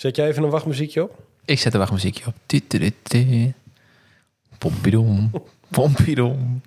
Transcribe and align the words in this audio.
Zet 0.00 0.16
jij 0.16 0.28
even 0.28 0.42
een 0.42 0.50
wachtmuziekje 0.50 1.02
op? 1.02 1.22
Ik 1.44 1.58
zet 1.58 1.72
een 1.72 1.78
wachtmuziekje 1.78 2.26
op. 2.26 2.34
Pompidom, 4.58 5.30
pompidom. 5.68 6.60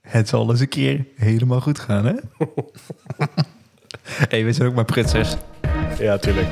Het 0.00 0.28
zal 0.28 0.50
eens 0.50 0.60
een 0.60 0.68
keer 0.68 1.06
helemaal 1.16 1.60
goed 1.60 1.78
gaan, 1.78 2.06
hè? 2.06 2.12
hey, 4.28 4.44
we 4.44 4.52
zijn 4.52 4.68
ook 4.68 4.74
maar 4.74 4.84
prutsers. 4.84 5.36
Ja, 5.98 6.18
tuurlijk. 6.18 6.48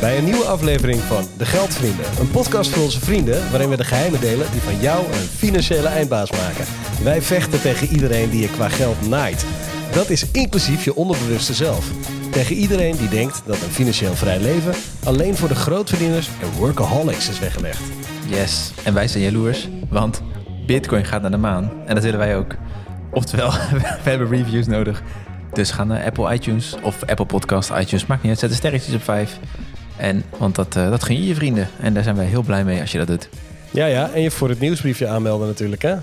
Bij 0.00 0.18
een 0.18 0.24
nieuwe 0.24 0.44
aflevering 0.44 1.00
van 1.00 1.24
De 1.36 1.46
Geldvrienden. 1.46 2.04
Een 2.20 2.30
podcast 2.30 2.70
voor 2.70 2.82
onze 2.82 3.00
vrienden 3.00 3.50
waarin 3.50 3.68
we 3.68 3.76
de 3.76 3.84
geheimen 3.84 4.20
delen 4.20 4.46
die 4.52 4.60
van 4.60 4.80
jou 4.80 5.06
een 5.06 5.28
financiële 5.36 5.88
eindbaas 5.88 6.30
maken. 6.30 6.64
Wij 7.02 7.22
vechten 7.22 7.60
tegen 7.60 7.88
iedereen 7.88 8.30
die 8.30 8.40
je 8.40 8.50
qua 8.50 8.68
geld 8.68 9.08
naait. 9.08 9.46
Dat 9.92 10.10
is 10.10 10.30
inclusief 10.30 10.84
je 10.84 10.94
onderbewuste 10.94 11.54
zelf. 11.54 11.90
Tegen 12.30 12.56
iedereen 12.56 12.96
die 12.96 13.08
denkt 13.08 13.42
dat 13.46 13.62
een 13.62 13.70
financieel 13.70 14.14
vrij 14.14 14.40
leven 14.40 14.74
alleen 15.04 15.36
voor 15.36 15.48
de 15.48 15.54
grootverdieners 15.54 16.28
en 16.42 16.58
workaholics 16.58 17.28
is 17.28 17.38
weggelegd. 17.38 17.82
Yes, 18.28 18.72
en 18.84 18.94
wij 18.94 19.08
zijn 19.08 19.22
jaloers, 19.22 19.68
want 19.88 20.22
Bitcoin 20.66 21.04
gaat 21.04 21.22
naar 21.22 21.30
de 21.30 21.36
maan. 21.36 21.72
En 21.86 21.94
dat 21.94 22.04
willen 22.04 22.18
wij 22.18 22.36
ook. 22.36 22.54
Oftewel, 23.10 23.50
we 24.04 24.10
hebben 24.10 24.28
reviews 24.28 24.66
nodig. 24.66 25.02
Dus 25.52 25.70
ga 25.70 25.84
naar 25.84 26.04
Apple 26.04 26.34
iTunes 26.34 26.76
of 26.82 27.02
Apple 27.04 27.26
Podcast 27.26 27.70
iTunes. 27.70 28.06
Maakt 28.06 28.22
niet 28.22 28.30
uit, 28.30 28.40
zet 28.40 28.50
de 28.50 28.56
sterretjes 28.56 28.94
op 28.94 29.02
5. 29.02 29.38
En, 29.96 30.24
want 30.38 30.54
dat, 30.54 30.76
eh, 30.76 30.90
dat 30.90 31.04
gun 31.04 31.16
je 31.16 31.26
je 31.26 31.34
vrienden. 31.34 31.68
En 31.80 31.94
daar 31.94 32.02
zijn 32.02 32.16
wij 32.16 32.24
heel 32.24 32.42
blij 32.42 32.64
mee 32.64 32.80
als 32.80 32.92
je 32.92 32.98
dat 32.98 33.06
doet. 33.06 33.28
Ja, 33.70 33.86
ja, 33.86 34.10
en 34.10 34.20
je 34.20 34.30
voor 34.30 34.48
het 34.48 34.60
nieuwsbriefje 34.60 35.08
aanmelden 35.08 35.46
natuurlijk, 35.46 35.82
hè? 35.82 35.94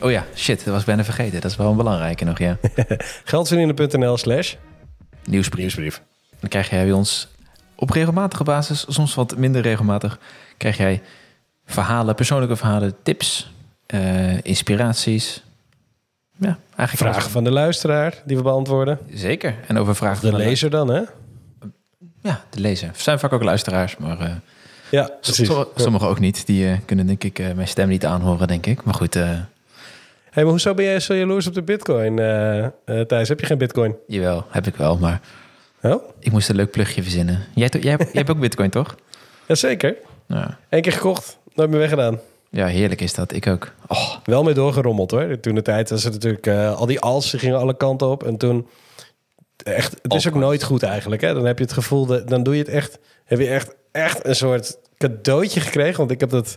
Oh 0.00 0.10
ja, 0.10 0.24
shit, 0.34 0.64
dat 0.64 0.74
was 0.74 0.84
bijna 0.84 1.04
vergeten. 1.04 1.40
Dat 1.40 1.50
is 1.50 1.56
wel 1.56 1.70
een 1.70 1.76
belangrijke 1.76 2.24
nog, 2.24 2.38
ja. 2.38 2.58
Geldvrienden.nl 3.24 4.16
slash 4.16 4.54
Nieuwsbrief. 5.24 5.60
nieuwsbrief. 5.60 6.02
Dan 6.40 6.48
krijg 6.48 6.70
jij 6.70 6.84
bij 6.84 6.92
ons 6.92 7.28
op 7.74 7.90
regelmatige 7.90 8.44
basis, 8.44 8.84
soms 8.88 9.14
wat 9.14 9.36
minder 9.36 9.62
regelmatig, 9.62 10.18
krijg 10.56 10.76
jij 10.76 11.02
verhalen, 11.66 12.14
persoonlijke 12.14 12.56
verhalen, 12.56 12.94
tips, 13.02 13.52
eh, 13.86 14.44
inspiraties. 14.44 15.44
Ja, 16.38 16.58
eigenlijk 16.76 17.12
Vragen 17.12 17.30
van 17.30 17.44
de 17.44 17.50
luisteraar 17.50 18.22
die 18.24 18.36
we 18.36 18.42
beantwoorden. 18.42 18.98
Zeker. 19.10 19.54
En 19.66 19.78
over 19.78 19.96
vragen 19.96 20.20
De 20.20 20.30
van 20.30 20.38
lezer 20.38 20.70
dan, 20.70 20.88
hè? 20.88 21.02
Ja, 22.26 22.44
de 22.50 22.60
lezer. 22.60 22.88
We 22.88 23.02
zijn 23.02 23.18
vaak 23.18 23.32
ook 23.32 23.42
luisteraars, 23.42 23.96
maar 23.96 24.20
eh, 24.20 24.30
Ja, 24.90 25.10
sommigen 25.74 26.08
ook 26.08 26.18
niet. 26.20 26.46
Die 26.46 26.68
eh, 26.68 26.78
kunnen 26.84 27.06
denk 27.06 27.24
ik 27.24 27.38
eh, 27.38 27.52
mijn 27.52 27.68
stem 27.68 27.88
niet 27.88 28.06
aanhoren, 28.06 28.48
denk 28.48 28.66
ik. 28.66 28.84
Maar 28.84 28.94
goed, 28.94 29.14
Hey, 29.14 30.44
maar 30.44 30.44
hoezo 30.44 30.74
ben 30.74 30.84
jij 30.84 31.00
zo 31.00 31.14
jaloers 31.14 31.46
op 31.46 31.54
de 31.54 31.62
bitcoin, 31.62 32.16
Thijs? 33.06 33.28
Heb 33.28 33.40
je 33.40 33.46
geen 33.46 33.58
bitcoin? 33.58 33.94
jawel, 34.06 34.46
heb 34.50 34.66
ik 34.66 34.76
wel. 34.76 34.96
Maar 34.98 35.20
Oh? 35.82 36.02
ik 36.18 36.32
moest 36.32 36.48
een 36.48 36.56
leuk 36.56 36.70
plugje 36.70 37.02
verzinnen. 37.02 37.44
Jij, 37.54 37.68
jij, 37.80 37.90
hebt- 37.90 38.02
jij 38.02 38.10
hebt 38.12 38.30
ook 38.30 38.40
bitcoin, 38.40 38.70
toch? 38.70 38.94
Jazeker. 39.48 39.96
Ja. 40.28 40.58
Eén 40.68 40.82
keer 40.82 40.92
gekocht, 40.92 41.38
nooit 41.54 41.70
meer 41.70 41.78
weggedaan. 41.78 42.18
ja, 42.50 42.66
heerlijk 42.66 43.00
is 43.00 43.14
dat. 43.14 43.32
Ik 43.32 43.46
ook. 43.46 43.72
Oh, 43.86 44.14
Wel 44.24 44.42
mee 44.42 44.54
doorgerommeld 44.54 45.10
hoor. 45.10 45.40
Toen 45.40 45.54
de 45.54 45.62
tijd 45.62 45.90
was 45.90 46.04
het 46.04 46.12
natuurlijk... 46.12 46.48
al 46.78 46.86
die 46.86 47.00
als 47.00 47.30
die 47.30 47.40
gingen 47.40 47.58
alle 47.58 47.76
kanten 47.76 48.06
op. 48.08 48.24
En 48.24 48.36
toen... 48.36 48.66
Echt, 49.74 49.96
het 50.02 50.14
is 50.14 50.28
ook 50.28 50.34
nooit 50.34 50.62
goed 50.62 50.82
eigenlijk. 50.82 51.22
Hè? 51.22 51.34
Dan 51.34 51.44
heb 51.44 51.58
je 51.58 51.64
het 51.64 51.72
gevoel... 51.72 52.06
Dat, 52.06 52.28
dan 52.28 52.42
doe 52.42 52.54
je 52.54 52.60
het 52.60 52.68
echt... 52.68 52.98
Heb 53.24 53.38
je 53.38 53.48
echt, 53.48 53.74
echt 53.92 54.26
een 54.26 54.36
soort 54.36 54.78
cadeautje 54.98 55.60
gekregen. 55.60 55.96
Want 55.96 56.10
ik 56.10 56.20
heb 56.20 56.30
dat 56.30 56.56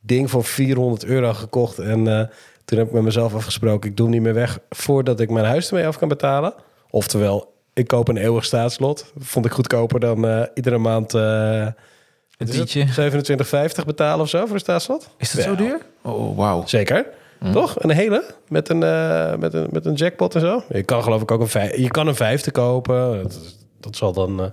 ding 0.00 0.30
voor 0.30 0.44
400 0.44 1.04
euro 1.04 1.32
gekocht. 1.32 1.78
En 1.78 2.18
eh, 2.18 2.26
toen 2.64 2.78
heb 2.78 2.86
ik 2.86 2.92
met 2.92 3.02
mezelf 3.02 3.34
afgesproken... 3.34 3.90
ik 3.90 3.96
doe 3.96 4.06
hem 4.06 4.14
niet 4.14 4.24
meer 4.24 4.34
weg 4.34 4.58
voordat 4.68 5.20
ik 5.20 5.30
mijn 5.30 5.46
huis 5.46 5.68
ermee 5.68 5.86
af 5.86 5.98
kan 5.98 6.08
betalen. 6.08 6.54
Oftewel, 6.90 7.52
ik 7.72 7.86
koop 7.86 8.08
een 8.08 8.16
eeuwig 8.16 8.44
staatslot. 8.44 9.12
Vond 9.18 9.46
ik 9.46 9.52
goedkoper 9.52 10.00
dan 10.00 10.26
eh, 10.26 10.42
iedere 10.54 10.78
maand... 10.78 11.14
eh, 11.14 11.20
een 11.20 11.74
wat 12.38 12.48
is 12.48 12.56
het? 12.56 12.70
tientje. 12.70 13.70
27,50 13.80 13.84
betalen 13.86 14.20
of 14.20 14.28
zo 14.28 14.46
voor 14.46 14.54
een 14.54 14.60
staatslot? 14.60 15.10
Is 15.18 15.30
dat 15.32 15.44
zo 15.44 15.54
duur? 15.54 15.78
Oh, 16.02 16.36
wauw. 16.36 16.66
Zeker. 16.66 17.06
Mm. 17.40 17.52
Toch? 17.52 17.82
Een 17.82 17.90
hele? 17.90 18.24
Met 18.48 18.68
een, 18.68 18.82
eh, 18.82 19.34
met, 19.36 19.54
een, 19.54 19.68
met 19.70 19.86
een 19.86 19.94
jackpot 19.94 20.34
en 20.34 20.40
zo? 20.40 20.62
Je 20.68 20.82
kan 20.82 21.02
geloof 21.02 21.22
ik 21.22 21.30
ook 21.30 21.40
een 21.40 21.48
vijf... 21.48 21.76
Je 21.76 21.88
kan 21.88 22.06
een 22.06 22.14
vijfde 22.14 22.50
kopen. 22.50 23.22
Dat, 23.22 23.32
is- 23.32 23.56
dat 23.80 23.96
zal 23.96 24.12
dan... 24.12 24.40
eh, 24.40 24.46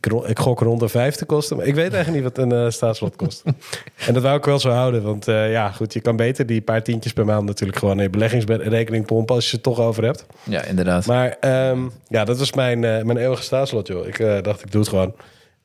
ik, 0.00 0.12
ik 0.26 0.38
gok 0.38 0.60
rond 0.60 0.82
een 0.82 0.88
vijfde 0.88 1.24
kosten. 1.24 1.56
Maar 1.56 1.66
ik 1.66 1.74
weet 1.74 1.92
eigenlijk 1.92 2.24
niet 2.24 2.34
wat 2.36 2.44
een 2.44 2.52
eh, 2.52 2.70
staatslot 2.70 3.16
kost. 3.16 3.42
en 4.06 4.14
dat 4.14 4.22
wou 4.22 4.36
ik 4.36 4.44
wel 4.44 4.58
zo 4.58 4.70
houden. 4.70 5.02
Want 5.02 5.28
eh, 5.28 5.50
ja, 5.52 5.70
goed. 5.70 5.92
Je 5.92 6.00
kan 6.00 6.16
beter 6.16 6.46
die 6.46 6.60
paar 6.62 6.82
tientjes 6.82 7.12
per 7.12 7.24
maand 7.24 7.44
natuurlijk 7.46 7.78
gewoon 7.78 7.96
in 7.96 8.02
je 8.02 8.10
beleggingsrekening 8.10 9.06
pompen... 9.06 9.34
als 9.34 9.46
je 9.46 9.54
het 9.54 9.62
toch 9.62 9.78
over 9.80 10.04
hebt. 10.04 10.26
Ja, 10.42 10.64
inderdaad. 10.64 11.06
Maar 11.06 11.36
ehm, 11.40 11.80
ja, 12.08 12.24
dat 12.24 12.38
was 12.38 12.52
mijn, 12.52 12.84
eh, 12.84 13.02
mijn 13.02 13.16
eeuwige 13.18 13.42
staatslot, 13.42 13.86
joh. 13.86 14.06
Ik 14.06 14.18
eh, 14.18 14.42
dacht, 14.42 14.62
ik 14.62 14.70
doe 14.70 14.80
het 14.80 14.90
gewoon. 14.90 15.14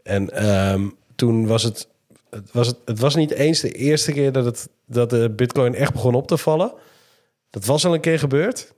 En 0.03 0.29
ehm, 0.29 0.81
toen 1.15 1.47
was 1.47 1.63
het, 1.63 1.87
het, 2.29 2.51
was 2.51 2.67
het... 2.67 2.99
Was 2.99 3.15
niet 3.15 3.31
eens 3.31 3.59
de 3.59 3.71
eerste 3.71 4.11
keer 4.11 4.31
dat, 4.31 4.45
het, 4.45 4.69
dat 4.85 5.09
de 5.09 5.29
bitcoin 5.29 5.75
echt 5.75 5.93
begon 5.93 6.15
op 6.15 6.27
te 6.27 6.37
vallen. 6.37 6.73
Dat 7.49 7.65
was 7.65 7.85
al 7.85 7.93
een 7.93 7.99
keer 7.99 8.19
gebeurd. 8.19 8.73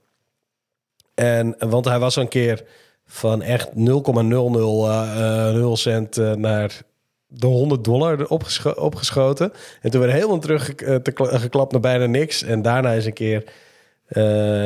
En, 1.14 1.56
want 1.60 1.86
hij 1.86 2.00
was 2.00 2.18
al 2.18 2.24
een 2.24 2.30
keer 2.30 2.64
van 3.06 3.42
echt 3.42 3.70
0,000 3.76 4.56
eh, 4.56 5.48
eh, 5.48 5.56
0 5.56 5.78
cent 5.78 6.18
eh, 6.18 6.34
naar 6.34 6.82
de 7.28 7.48
100 7.48 7.84
dollar 7.84 8.28
opgescho- 8.28 8.72
opgeschoten. 8.72 9.52
En 9.81 9.92
toen 9.92 10.02
weer 10.02 10.12
helemaal 10.12 10.40
terug 10.40 10.76
te 10.76 11.12
kla- 11.14 11.38
geklapt 11.38 11.72
naar 11.72 11.81
bijna 11.81 12.06
niks. 12.06 12.44
En 12.44 12.62
daarna 12.62 12.92
is 12.92 13.06
een 13.06 13.14
keer... 13.14 13.44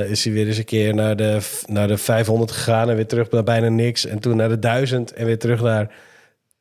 is 0.10 0.24
hij 0.24 0.34
weer 0.34 0.48
eens 0.48 0.58
een 0.58 0.66
keer 0.66 0.94
naar 0.94 1.16
de, 1.16 1.40
naar 1.66 1.88
de 1.88 1.98
500 1.98 2.52
gegaan 2.52 2.90
en 2.90 2.96
weer 2.96 3.08
terug 3.08 3.30
naar 3.32 3.44
bijna 3.44 3.68
niks. 3.70 4.06
En 4.06 4.20
toen 4.20 4.36
naar 4.38 4.50
de 4.50 4.60
1000 4.60 5.14
en 5.14 5.26
weer 5.26 5.40
terug 5.40 5.62
naar 5.62 5.92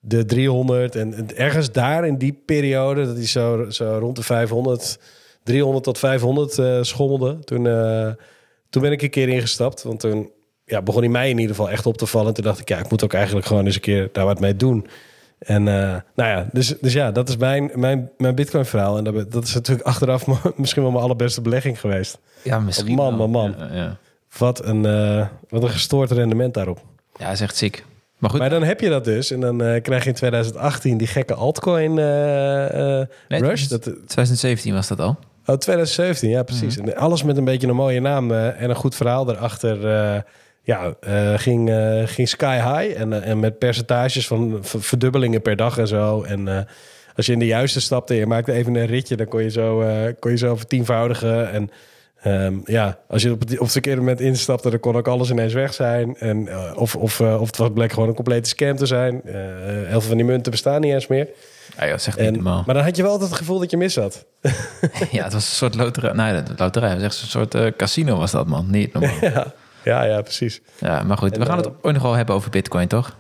de 0.05 0.25
300. 0.25 0.97
En 0.97 1.15
en 1.15 1.37
ergens 1.37 1.73
daar 1.73 2.07
in 2.07 2.17
die 2.17 2.43
periode, 2.47 3.07
dat 3.07 3.17
hij 3.17 3.27
zo, 3.27 3.71
zo 3.71 3.97
rond 4.01 4.17
de 4.17 4.23
500, 4.23 4.99
300 5.43 5.85
tot 5.85 5.99
500 5.99 6.59
eh, 6.59 6.79
schommelde. 6.81 7.39
Toen, 7.45 7.67
eh, 7.67 8.11
toen 8.71 8.83
ben 8.83 8.93
ik 8.93 9.03
een 9.03 9.11
keer 9.11 9.29
ingestapt. 9.29 9.83
Want 9.83 10.01
toen 10.01 10.31
ja, 10.65 10.83
begon 10.83 11.03
hij 11.03 11.11
mij 11.11 11.31
in 11.31 11.39
ieder 11.39 11.57
geval 11.57 11.71
echt 11.71 11.87
op 11.87 11.97
te 11.97 12.07
vallen. 12.07 12.29
En 12.29 12.35
toen 12.35 12.45
dacht 12.45 12.61
ik, 12.61 12.69
ja, 12.69 12.79
ik 12.79 12.91
moet 12.91 13.05
ook 13.05 13.13
eigenlijk 13.13 13.47
gewoon 13.47 13.65
eens 13.65 13.75
een 13.75 13.81
keer 13.81 14.09
daar 14.13 14.25
wat 14.25 14.41
mee 14.41 14.57
doen. 14.57 14.87
En 15.39 15.69
eh, 15.69 15.97
nou 16.15 16.31
ja, 16.31 16.49
dus, 16.53 16.75
dus 16.81 16.93
ja, 16.93 17.11
dat 17.11 17.29
is 17.29 17.37
mijn, 17.37 17.71
mijn, 17.75 18.11
mijn 18.19 18.35
Bitcoin 18.35 18.65
verhaal. 18.65 18.97
En 18.97 19.05
dat, 19.05 19.33
dat 19.33 19.45
is 19.45 19.55
natuurlijk 19.55 19.87
achteraf 19.87 20.27
misschien 20.57 20.83
wel 20.83 20.91
mijn 20.91 21.05
allerbeste 21.05 21.41
belegging 21.41 21.81
geweest. 21.81 22.19
ja, 22.43 22.61
misschien 22.61 22.95
man, 22.95 23.19
wel. 23.19 23.29
man, 23.29 23.31
man. 23.31 23.69
Ja, 23.69 23.75
ja. 23.75 23.97
Wat 24.39 24.65
een, 24.65 24.83
wat 25.49 25.63
een 25.63 25.71
gestoord 25.71 26.11
rendement 26.11 26.55
daarop. 26.55 26.79
ja, 27.19 27.31
is 27.31 27.41
echt 27.41 27.57
ziek. 27.57 27.85
Maar 28.23 28.31
goed, 28.31 28.41
Maar 28.41 28.51
dan 28.51 28.63
heb 28.63 28.81
je 28.81 28.89
dat 28.89 29.05
dus. 29.05 29.31
En 29.31 29.41
dan 29.41 29.63
eh, 29.63 29.83
krijg 29.83 30.03
je 30.03 30.09
in 30.09 30.15
2018 30.15 30.97
die 30.97 31.07
gekke 31.07 31.35
altcoin 31.35 31.99
eh, 31.99 33.01
eh, 33.01 33.09
Nee, 33.29 33.41
rush. 33.41 33.61
het 33.61 33.71
Dat, 33.71 33.83
2017 33.83 34.75
was 34.75 34.89
dat 34.89 35.01
al. 35.01 35.19
oh, 35.47 35.57
2017, 35.57 36.31
ja 36.31 36.43
precies. 36.43 36.79
En 36.79 36.97
alles 36.97 37.23
met 37.23 37.37
een 37.37 37.45
beetje 37.45 37.69
een 37.69 37.75
mooie 37.75 38.01
naam 38.01 38.33
en 38.33 38.71
een 38.71 38.77
goed 38.77 38.95
verhaal 38.95 39.31
erachter. 39.31 39.79
ja, 40.63 40.95
ging, 41.37 41.71
ging 42.05 42.29
sky 42.29 42.57
high. 42.57 43.01
En, 43.01 43.23
en 43.23 43.41
met 43.41 43.59
percentages 43.59 44.27
van 44.27 44.59
verdubbelingen 44.63 45.43
per 45.43 45.57
dag 45.57 45.79
en 45.79 45.89
zo. 45.89 46.23
En 46.23 46.67
als 47.17 47.27
je 47.27 47.33
in 47.33 47.39
de 47.39 47.47
juiste 47.47 47.81
stapte 47.81 48.13
en 48.13 48.19
je 48.19 48.27
maakte 48.27 48.53
even 48.53 48.75
een 48.75 48.87
ritje... 48.87 49.17
dan 49.17 49.29
kon 49.29 49.43
je 49.43 49.51
zo, 49.51 49.85
kon 50.19 50.31
je 50.31 50.37
zo 50.37 50.57
vertienvoudigen. 50.57 51.53
En 51.53 51.71
ehm, 52.23 52.55
ja, 52.65 52.99
als 53.09 53.23
je 53.23 53.33
op 53.33 53.41
het, 53.41 53.53
op 53.53 53.59
het 53.59 53.73
verkeerde 53.73 54.01
moment 54.01 54.21
instapte... 54.21 54.71
dan 54.71 54.81
kon 54.81 54.97
ook 54.97 55.09
alles 55.09 55.31
ineens 55.31 55.53
weg 55.53 55.75
zijn. 55.75 56.17
En, 56.19 56.49
eh, 56.49 56.73
of, 56.75 56.97
of, 56.97 57.21
eh, 57.21 57.41
of 57.41 57.47
het 57.47 57.57
was 57.57 57.71
bleek 57.75 57.93
gewoon 57.93 58.09
een 58.09 58.15
complete 58.15 58.49
scam 58.49 58.77
te 58.77 58.87
zijn. 58.87 59.23
Eh, 59.25 59.35
heel 59.65 59.87
veel 59.89 60.01
van 60.01 60.17
die 60.17 60.27
munten 60.27 60.51
bestaan 60.53 60.81
niet 60.81 60.93
eens 60.93 61.07
meer. 61.07 61.29
Ja, 61.79 61.87
dat 61.87 62.01
is 62.01 62.07
echt 62.07 62.19
niet 62.19 62.27
En, 62.27 62.33
normaal. 62.33 62.63
maar 62.67 62.75
dan 62.75 62.85
had 62.85 62.97
je 62.97 63.03
wel 63.03 63.11
altijd 63.11 63.31
het 63.31 63.39
gevoel 63.39 63.59
dat 63.59 63.71
je 63.71 63.77
mis 63.77 63.97
had. 63.97 64.27
ja, 65.11 65.25
het 65.25 65.33
was 65.33 65.49
een 65.49 65.57
soort 65.57 65.75
loterij. 65.75 66.13
Nee, 66.13 66.43
loterij 66.57 66.91
het 66.91 67.01
was 67.01 67.07
echt 67.07 67.23
een 67.23 67.29
soort 67.29 67.77
casino 67.77 68.19
was 68.19 68.31
dat, 68.31 68.47
man. 68.47 68.71
Niet 68.71 68.93
normaal. 68.93 69.15
ja, 69.35 69.53
ja, 69.85 70.05
ja, 70.05 70.21
precies. 70.21 70.61
ja, 70.79 71.03
maar 71.03 71.17
goed. 71.17 71.33
En, 71.33 71.41
We 71.41 71.47
gaan 71.47 71.57
het 71.57 71.71
ooit 71.83 71.95
nog 71.95 72.03
wel 72.03 72.13
hebben 72.13 72.35
over 72.35 72.51
bitcoin, 72.51 72.89
toch? 72.89 73.17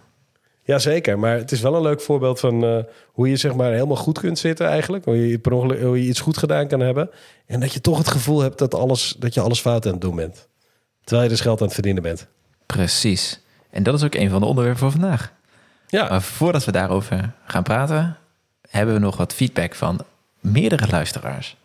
Jazeker, 0.65 1.19
maar 1.19 1.37
het 1.37 1.53
is 1.53 1.61
wel 1.61 1.75
een 1.75 1.83
leuk 1.83 2.01
voorbeeld 2.01 2.41
van 2.41 2.65
eh, 2.65 2.79
hoe 3.07 3.29
je 3.29 3.37
zeg 3.37 3.55
maar 3.55 3.73
helemaal 3.73 3.97
goed 3.97 4.19
kunt 4.19 4.39
zitten 4.39 4.67
eigenlijk. 4.67 5.05
Hoe 5.05 5.29
je, 5.29 5.39
per 5.39 5.53
ongeluk, 5.53 5.83
hoe 5.83 6.03
je 6.03 6.09
iets 6.09 6.21
goed 6.21 6.37
gedaan 6.37 6.69
kan 6.69 6.81
hebben. 6.81 7.11
En 7.47 7.61
dat 7.61 7.73
je 7.73 7.81
toch 7.81 7.99
het 7.99 8.09
gevoel 8.09 8.41
hebt 8.41 8.59
dat, 8.59 8.75
alles, 8.75 9.17
dat 9.19 9.35
je 9.35 9.41
alles 9.41 9.61
fout 9.61 9.87
aan 9.87 9.93
het 9.93 10.01
doen 10.01 10.17
bent. 10.17 10.49
Terwijl 11.05 11.23
je 11.23 11.35
dus 11.35 11.41
geld 11.41 11.59
aan 11.59 11.67
het 11.67 11.75
verdienen 11.75 12.03
bent. 12.03 12.27
Precies. 12.67 13.41
En 13.71 13.83
dat 13.83 13.95
is 13.95 14.05
ook 14.05 14.15
een 14.15 14.31
van 14.31 14.41
de 14.41 14.47
onderwerpen 14.47 14.81
voor 14.81 14.91
vandaag. 14.91 15.33
Ja, 15.87 16.09
Maar 16.09 16.23
voordat 16.23 16.65
we 16.65 16.73
daarover 16.73 17.33
gaan 17.47 17.63
praten, 17.63 18.17
hebben 18.69 18.95
we 18.95 19.01
nog 19.01 19.17
wat 19.17 19.35
feedback 19.35 19.75
van 19.75 20.01
meerdere 20.41 20.89
luisteraars. 20.91 21.57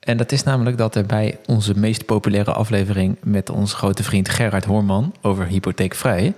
En 0.00 0.16
dat 0.16 0.32
is 0.32 0.42
namelijk 0.42 0.78
dat 0.78 0.94
er 0.94 1.06
bij 1.06 1.38
onze 1.46 1.78
meest 1.78 2.04
populaire 2.04 2.52
aflevering 2.52 3.16
met 3.22 3.50
onze 3.50 3.76
grote 3.76 4.02
vriend 4.02 4.28
Gerard 4.28 4.64
Hoorman 4.64 5.14
over 5.22 5.46
hypotheekvrij, 5.46 6.34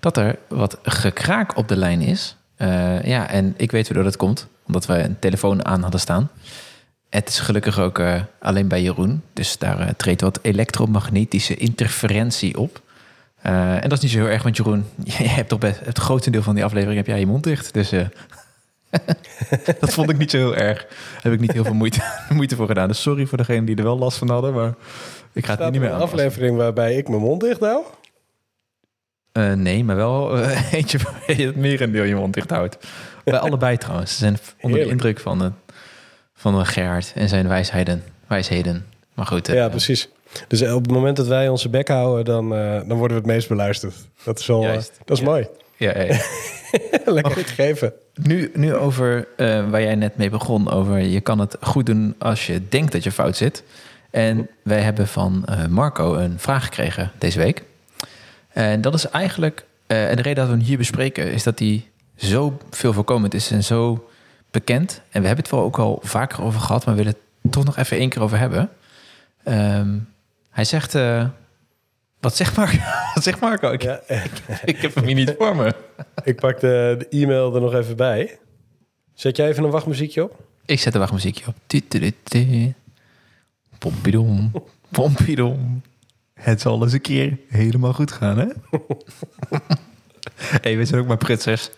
dat 0.00 0.16
er 0.16 0.38
wat 0.48 0.78
gekraak 0.82 1.56
op 1.56 1.68
de 1.68 1.76
lijn 1.76 2.00
is. 2.00 2.36
Eh, 2.56 3.02
ja, 3.02 3.28
en 3.28 3.54
ik 3.56 3.70
weet 3.70 3.86
waardoor 3.86 4.04
dat 4.04 4.16
komt. 4.16 4.46
Omdat 4.66 4.86
we 4.86 4.94
een 4.94 5.18
telefoon 5.18 5.64
aan 5.64 5.82
hadden 5.82 6.00
staan. 6.00 6.30
Het 7.08 7.28
is 7.28 7.38
gelukkig 7.38 7.78
ook 7.78 7.98
eh, 7.98 8.20
alleen 8.40 8.68
bij 8.68 8.82
Jeroen. 8.82 9.22
Dus 9.32 9.58
daar 9.58 9.80
eh, 9.80 9.88
treedt 9.96 10.20
wat 10.20 10.38
elektromagnetische 10.42 11.56
interferentie 11.56 12.58
op. 12.58 12.82
En 13.42 13.88
dat 13.88 13.92
is 13.92 14.00
niet 14.00 14.10
zo 14.10 14.18
heel 14.18 14.28
erg, 14.28 14.42
want 14.42 14.56
Jeroen, 14.56 14.84
je 15.04 15.28
hebt 15.28 15.48
toch 15.48 15.58
best 15.58 15.80
het 15.84 15.98
grootste 15.98 16.30
deel 16.30 16.42
van 16.42 16.54
die 16.54 16.64
aflevering 16.64 16.96
heb 16.96 17.06
jij 17.06 17.18
je 17.18 17.26
mond 17.26 17.44
dicht. 17.44 17.74
Dus 17.74 17.90
dat 19.80 19.92
vond 19.92 20.10
ik 20.10 20.18
niet 20.18 20.30
zo 20.30 20.36
heel 20.36 20.56
erg. 20.56 20.78
Daar 20.86 21.22
heb 21.22 21.32
ik 21.32 21.40
niet 21.40 21.52
heel 21.52 21.64
veel 21.64 21.74
moeite, 21.74 22.00
moeite 22.28 22.56
voor 22.56 22.66
gedaan. 22.66 22.88
Dus 22.88 23.02
sorry 23.02 23.26
voor 23.26 23.38
degenen 23.38 23.64
die 23.64 23.76
er 23.76 23.82
wel 23.82 23.98
last 23.98 24.18
van 24.18 24.28
hadden, 24.28 24.54
maar 24.54 24.74
ik 25.32 25.46
ga 25.46 25.50
het 25.52 25.64
niet 25.64 25.74
er 25.74 25.80
meer 25.80 25.88
een 25.88 25.94
aan. 25.94 26.02
aflevering 26.02 26.56
waarbij 26.56 26.96
ik 26.96 27.08
mijn 27.08 27.20
mond 27.20 27.40
dicht 27.40 27.60
hou? 27.60 27.82
Nee, 29.32 29.84
maar 29.84 29.96
wel 29.96 30.38
eh, 30.38 30.72
eentje 30.78 30.98
waar 30.98 31.36
je 31.36 31.46
het 31.46 31.56
merendeel 31.56 32.04
je 32.04 32.14
mond 32.14 32.34
dicht 32.34 32.50
houdt. 32.50 32.78
Bij 33.24 33.38
allebei 33.48 33.76
trouwens. 33.76 34.10
Ze 34.12 34.16
zijn 34.18 34.38
onder 34.60 34.80
de 34.80 34.86
indruk 34.88 35.20
van, 35.20 35.38
de, 35.38 35.52
van 36.34 36.58
de 36.58 36.64
Gerard 36.64 37.12
en 37.14 37.28
zijn 37.28 37.48
wijsheden. 37.48 38.02
wijsheden. 38.26 38.86
Maar 39.14 39.26
goed, 39.26 39.48
eh, 39.48 39.54
Ja, 39.54 39.68
precies. 39.68 40.08
Dus 40.48 40.62
op 40.62 40.82
het 40.82 40.90
moment 40.92 41.16
dat 41.16 41.26
wij 41.26 41.48
onze 41.48 41.68
bek 41.68 41.88
houden, 41.88 42.24
dan, 42.24 42.54
eh, 42.54 42.72
dan 42.88 42.96
worden 42.98 43.08
we 43.16 43.22
het 43.22 43.26
meest 43.32 43.48
beluisterd. 43.48 43.94
Dat 44.24 44.38
is 44.38 44.46
wel, 44.46 44.64
eh, 44.64 44.72
dat 44.74 45.16
is 45.16 45.18
Ja. 45.18 45.24
mooi. 45.24 45.48
Ja, 45.76 45.98
ja, 45.98 46.02
ja. 46.02 46.18
Lekker 47.12 47.44
gegeven. 47.44 47.92
Nu, 48.22 48.50
nu 48.54 48.74
over 48.74 49.28
eh, 49.36 49.70
waar 49.70 49.82
jij 49.82 49.94
net 49.94 50.16
mee 50.16 50.30
begon, 50.30 50.70
over 50.70 50.98
je 50.98 51.20
kan 51.20 51.38
het 51.38 51.56
goed 51.60 51.86
doen 51.86 52.14
als 52.18 52.46
je 52.46 52.68
denkt 52.68 52.92
dat 52.92 53.02
je 53.04 53.12
fout 53.12 53.36
zit. 53.36 53.62
En 54.10 54.48
wij 54.62 54.80
hebben 54.80 55.06
van 55.08 55.42
eh, 55.46 55.66
Marco 55.66 56.14
een 56.14 56.38
vraag 56.38 56.64
gekregen 56.64 57.10
deze 57.18 57.38
week. 57.38 57.62
En 58.52 58.80
dat 58.80 58.94
is 58.94 59.08
eigenlijk, 59.08 59.64
eh, 59.86 60.10
en 60.10 60.16
de 60.16 60.22
reden 60.22 60.44
dat 60.44 60.52
we 60.52 60.58
hem 60.58 60.66
hier 60.66 60.78
bespreken, 60.78 61.32
is 61.32 61.42
dat 61.42 61.58
hij 61.58 61.84
zo 62.16 62.58
veel 62.70 62.92
voorkomend 62.92 63.34
is 63.34 63.50
en 63.50 63.64
zo 63.64 64.08
bekend. 64.50 65.02
En 65.10 65.20
we 65.20 65.26
hebben 65.26 65.44
het 65.44 65.54
wel 65.54 65.62
ook 65.62 65.78
al 65.78 65.98
vaker 66.02 66.42
over 66.42 66.60
gehad, 66.60 66.84
maar 66.84 66.94
we 66.94 67.02
willen 67.02 67.18
het 67.42 67.52
toch 67.52 67.64
nog 67.64 67.76
even 67.76 67.96
één 67.96 68.08
keer 68.08 68.22
over 68.22 68.38
hebben. 68.38 68.70
Ehm, 69.44 69.98
hij 70.50 70.64
zegt, 70.64 70.94
eh, 70.94 71.28
wat 72.20 72.36
zegt 72.36 72.56
Marco? 72.56 72.78
wat 73.14 73.22
zegt 73.22 73.40
Marco? 73.40 73.70
Ik, 73.72 73.82
Ja, 73.82 74.00
eh, 74.06 74.24
ik 74.64 74.76
heb 74.76 74.94
hem 74.94 75.04
hier 75.04 75.14
niet 75.14 75.34
voor 75.38 75.56
me. 75.56 75.74
ik 76.24 76.36
pak 76.36 76.60
de, 76.60 76.94
de 76.98 77.08
e-mail 77.08 77.54
er 77.54 77.60
nog 77.60 77.74
even 77.74 77.96
bij. 77.96 78.38
Zet 79.14 79.36
jij 79.36 79.48
even 79.48 79.64
een 79.64 79.70
wachtmuziekje 79.70 80.22
op? 80.22 80.42
Ik 80.64 80.80
zet 80.80 80.94
er 80.94 81.00
wachtmuziekje 81.00 81.46
op. 81.46 81.54
Pompidom, 83.78 84.52
pompidom. 84.88 85.82
Het 86.40 86.60
zal 86.60 86.82
eens 86.82 86.92
een 86.92 87.00
keer 87.00 87.38
helemaal 87.48 87.92
goed 87.92 88.12
gaan, 88.12 88.38
hè? 88.38 88.44
hey, 90.62 90.76
we 90.76 90.84
zijn 90.84 91.00
ook 91.00 91.06
maar 91.06 91.16
prutsers. 91.16 91.70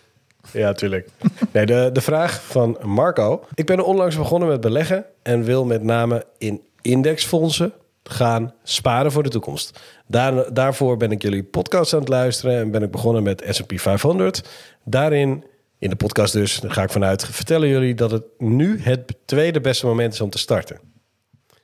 Ja, 0.51 0.73
tuurlijk. 0.73 1.09
Nee, 1.51 1.65
de, 1.65 1.89
de 1.93 2.01
vraag 2.01 2.43
van 2.43 2.77
Marco. 2.83 3.45
Ik 3.53 3.65
ben 3.65 3.85
onlangs 3.85 4.17
begonnen 4.17 4.49
met 4.49 4.61
beleggen 4.61 5.05
en 5.21 5.43
wil 5.43 5.65
met 5.65 5.83
name 5.83 6.25
in 6.37 6.61
indexfondsen 6.81 7.73
gaan 8.03 8.53
sparen 8.63 9.11
voor 9.11 9.23
de 9.23 9.29
toekomst. 9.29 9.79
Daar, 10.07 10.53
daarvoor 10.53 10.97
ben 10.97 11.11
ik 11.11 11.21
jullie 11.21 11.43
podcast 11.43 11.93
aan 11.93 11.99
het 11.99 12.09
luisteren 12.09 12.59
en 12.59 12.71
ben 12.71 12.83
ik 12.83 12.91
begonnen 12.91 13.23
met 13.23 13.43
S&P 13.49 13.79
500. 13.79 14.49
Daarin, 14.83 15.43
in 15.77 15.89
de 15.89 15.95
podcast 15.95 16.33
dus, 16.33 16.59
daar 16.59 16.71
ga 16.71 16.83
ik 16.83 16.91
vanuit, 16.91 17.25
vertellen 17.25 17.67
jullie 17.67 17.95
dat 17.95 18.11
het 18.11 18.23
nu 18.37 18.81
het 18.81 19.15
tweede 19.25 19.61
beste 19.61 19.85
moment 19.85 20.13
is 20.13 20.21
om 20.21 20.29
te 20.29 20.37
starten. 20.37 20.92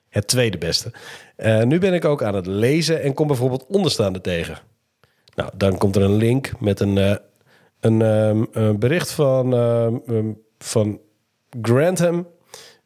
Het 0.09 0.27
tweede 0.27 0.57
beste. 0.57 0.91
Eh, 1.35 1.63
nu 1.63 1.79
ben 1.79 1.93
ik 1.93 2.05
ook 2.05 2.23
aan 2.23 2.35
het 2.35 2.45
lezen 2.45 3.01
en 3.01 3.13
kom 3.13 3.27
bijvoorbeeld 3.27 3.65
onderstaande 3.67 4.21
tegen. 4.21 4.57
Nou, 5.35 5.49
dan 5.57 5.77
komt 5.77 5.95
er 5.95 6.01
een 6.01 6.15
link 6.15 6.51
met 6.59 6.79
een, 6.79 6.97
eh, 6.97 7.15
een, 7.79 8.01
ehm, 8.01 8.43
een 8.51 8.79
bericht 8.79 9.11
van, 9.11 9.53
ehm, 9.53 9.95
ehm, 10.07 10.31
van 10.57 10.99
Grantham. 11.61 12.27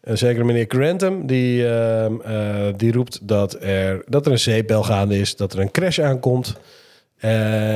Een 0.02 0.18
zekere 0.18 0.44
meneer 0.44 0.66
Grantham, 0.68 1.28
die, 1.28 1.68
eh, 1.68 2.68
die 2.78 2.92
roept 2.92 3.28
dat 3.28 3.58
er, 3.64 4.04
dat 4.08 4.26
er 4.26 4.32
een 4.32 4.40
zeepbel 4.40 4.84
gaande 4.84 5.20
is, 5.20 5.36
dat 5.36 5.54
er 5.54 5.60
een 5.60 5.72
crash 5.72 6.00
aankomt. 6.00 6.56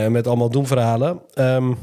met 0.09 0.27
allemaal 0.27 0.49
doemverhalen. 0.49 1.21
Ehm, 1.33 1.73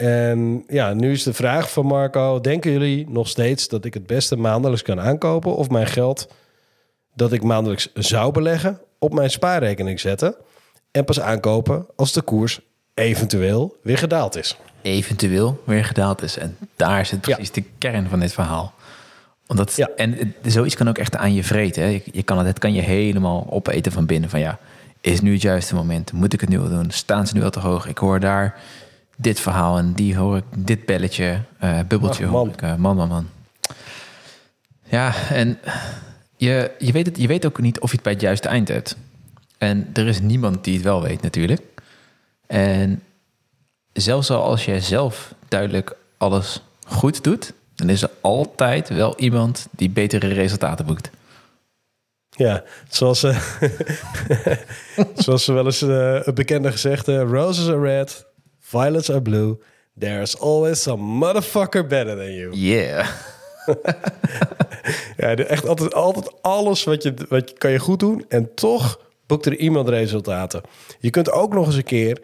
en 0.00 0.64
ja, 0.68 0.94
nu 0.94 1.12
is 1.12 1.22
de 1.22 1.32
vraag 1.32 1.72
van 1.72 1.86
Marco: 1.86 2.40
denken 2.40 2.72
jullie 2.72 3.08
nog 3.08 3.28
steeds 3.28 3.68
dat 3.68 3.84
ik 3.84 3.94
het 3.94 4.06
beste 4.06 4.36
maandelijks 4.36 4.82
kan 4.82 5.00
aankopen 5.00 5.56
of 5.56 5.70
mijn 5.70 5.86
geld 5.86 6.32
dat 7.14 7.32
ik 7.32 7.42
maandelijks 7.42 7.88
zou 7.94 8.32
beleggen 8.32 8.80
op 8.98 9.14
mijn 9.14 9.30
spaarrekening 9.30 10.00
zetten 10.00 10.34
en 10.90 11.04
pas 11.04 11.20
aankopen 11.20 11.86
als 11.96 12.12
de 12.12 12.22
koers 12.22 12.60
eventueel 12.94 13.76
weer 13.82 13.98
gedaald 13.98 14.36
is? 14.36 14.56
Eventueel 14.82 15.60
weer 15.64 15.84
gedaald 15.84 16.22
is. 16.22 16.38
En 16.38 16.56
daar 16.76 17.06
zit 17.06 17.20
precies 17.20 17.50
de 17.50 17.64
kern 17.78 18.08
van 18.08 18.20
dit 18.20 18.32
verhaal. 18.32 18.74
Omdat, 19.46 19.76
Ja. 19.76 19.90
En 19.96 20.34
zoiets 20.42 20.76
kan 20.76 20.88
ook 20.88 20.98
echt 20.98 21.16
aan 21.16 21.34
je 21.34 21.44
vreten. 21.44 21.82
Hè? 21.82 21.88
Je, 21.88 22.02
je 22.12 22.22
kan 22.22 22.38
het, 22.38 22.46
het 22.46 22.58
kan 22.58 22.72
je 22.72 22.82
helemaal 22.82 23.46
opeten 23.50 23.92
van 23.92 24.06
binnen. 24.06 24.30
Van 24.30 24.40
ja, 24.40 24.58
is 25.00 25.20
nu 25.20 25.32
het 25.32 25.42
juiste 25.42 25.74
moment? 25.74 26.12
Moet 26.12 26.32
ik 26.32 26.40
het 26.40 26.48
nu 26.48 26.58
wel 26.58 26.68
doen? 26.68 26.90
Staan 26.90 27.26
ze 27.26 27.34
nu 27.34 27.40
wel 27.40 27.50
te 27.50 27.60
hoog? 27.60 27.86
Ik 27.86 27.98
hoor 27.98 28.20
daar 28.20 28.60
dit 29.20 29.40
verhaal 29.40 29.78
en 29.78 29.92
die 29.92 30.16
hoor 30.16 30.36
ik 30.36 30.44
dit 30.56 30.86
belletje, 30.86 31.40
eh, 31.58 31.78
bubbeltje. 31.88 32.24
Ach, 32.24 32.30
hoor 32.30 32.46
man. 32.46 32.54
ik, 32.54 32.62
eh, 32.62 32.74
man, 32.74 32.96
man, 32.96 33.08
man. 33.08 33.28
Ja, 34.82 35.14
en 35.30 35.58
je, 36.36 36.70
je, 36.78 36.92
weet 36.92 37.06
het, 37.06 37.18
je 37.18 37.26
weet 37.26 37.46
ook 37.46 37.60
niet 37.60 37.80
of 37.80 37.88
je 37.88 37.94
het 37.94 38.04
bij 38.04 38.12
het 38.12 38.22
juiste 38.22 38.48
eind 38.48 38.68
hebt. 38.68 38.96
En 39.58 39.90
er 39.92 40.06
is 40.06 40.20
niemand 40.20 40.64
die 40.64 40.74
het 40.74 40.84
wel 40.84 41.02
weet 41.02 41.22
natuurlijk. 41.22 41.62
En 42.46 43.02
zelfs 43.92 44.30
al 44.30 44.42
als 44.42 44.64
jij 44.64 44.80
zelf 44.80 45.34
duidelijk 45.48 45.96
alles 46.16 46.62
goed 46.86 47.24
doet, 47.24 47.52
dan 47.74 47.88
is 47.88 48.02
er 48.02 48.10
altijd 48.20 48.88
wel 48.88 49.18
iemand 49.18 49.66
die 49.70 49.90
betere 49.90 50.28
resultaten 50.28 50.86
boekt. 50.86 51.10
Ja, 52.30 52.64
zoals, 52.88 53.22
eh, 53.22 53.40
zoals 55.24 55.44
ze 55.44 55.52
wel 55.52 55.64
eens 55.64 55.82
eh, 55.82 56.24
het 56.24 56.34
bekende 56.34 56.72
gezegde: 56.72 57.18
Roses 57.18 57.68
are 57.68 57.80
red, 57.80 58.26
violets 58.70 59.10
are 59.10 59.22
blue. 59.22 59.58
There's 59.98 60.38
always 60.38 60.82
some 60.82 61.02
motherfucker 61.02 61.86
better 61.86 62.16
than 62.16 62.32
you. 62.34 62.54
Yeah. 62.56 63.08
Ja, 65.16 65.34
echt 65.36 65.66
altijd, 65.66 65.94
altijd 65.94 66.42
alles 66.42 66.84
wat 66.84 67.02
je, 67.02 67.14
wat 67.28 67.50
je 67.50 67.56
kan 67.56 67.70
je 67.70 67.78
goed 67.78 68.00
doen 68.00 68.24
en 68.28 68.54
toch 68.54 69.00
boekt 69.26 69.46
er 69.46 69.56
iemand 69.56 69.88
resultaten. 69.88 70.62
Je 70.98 71.10
kunt 71.10 71.30
ook 71.30 71.52
nog 71.52 71.66
eens 71.66 71.74
een 71.74 71.82
keer 71.84 72.20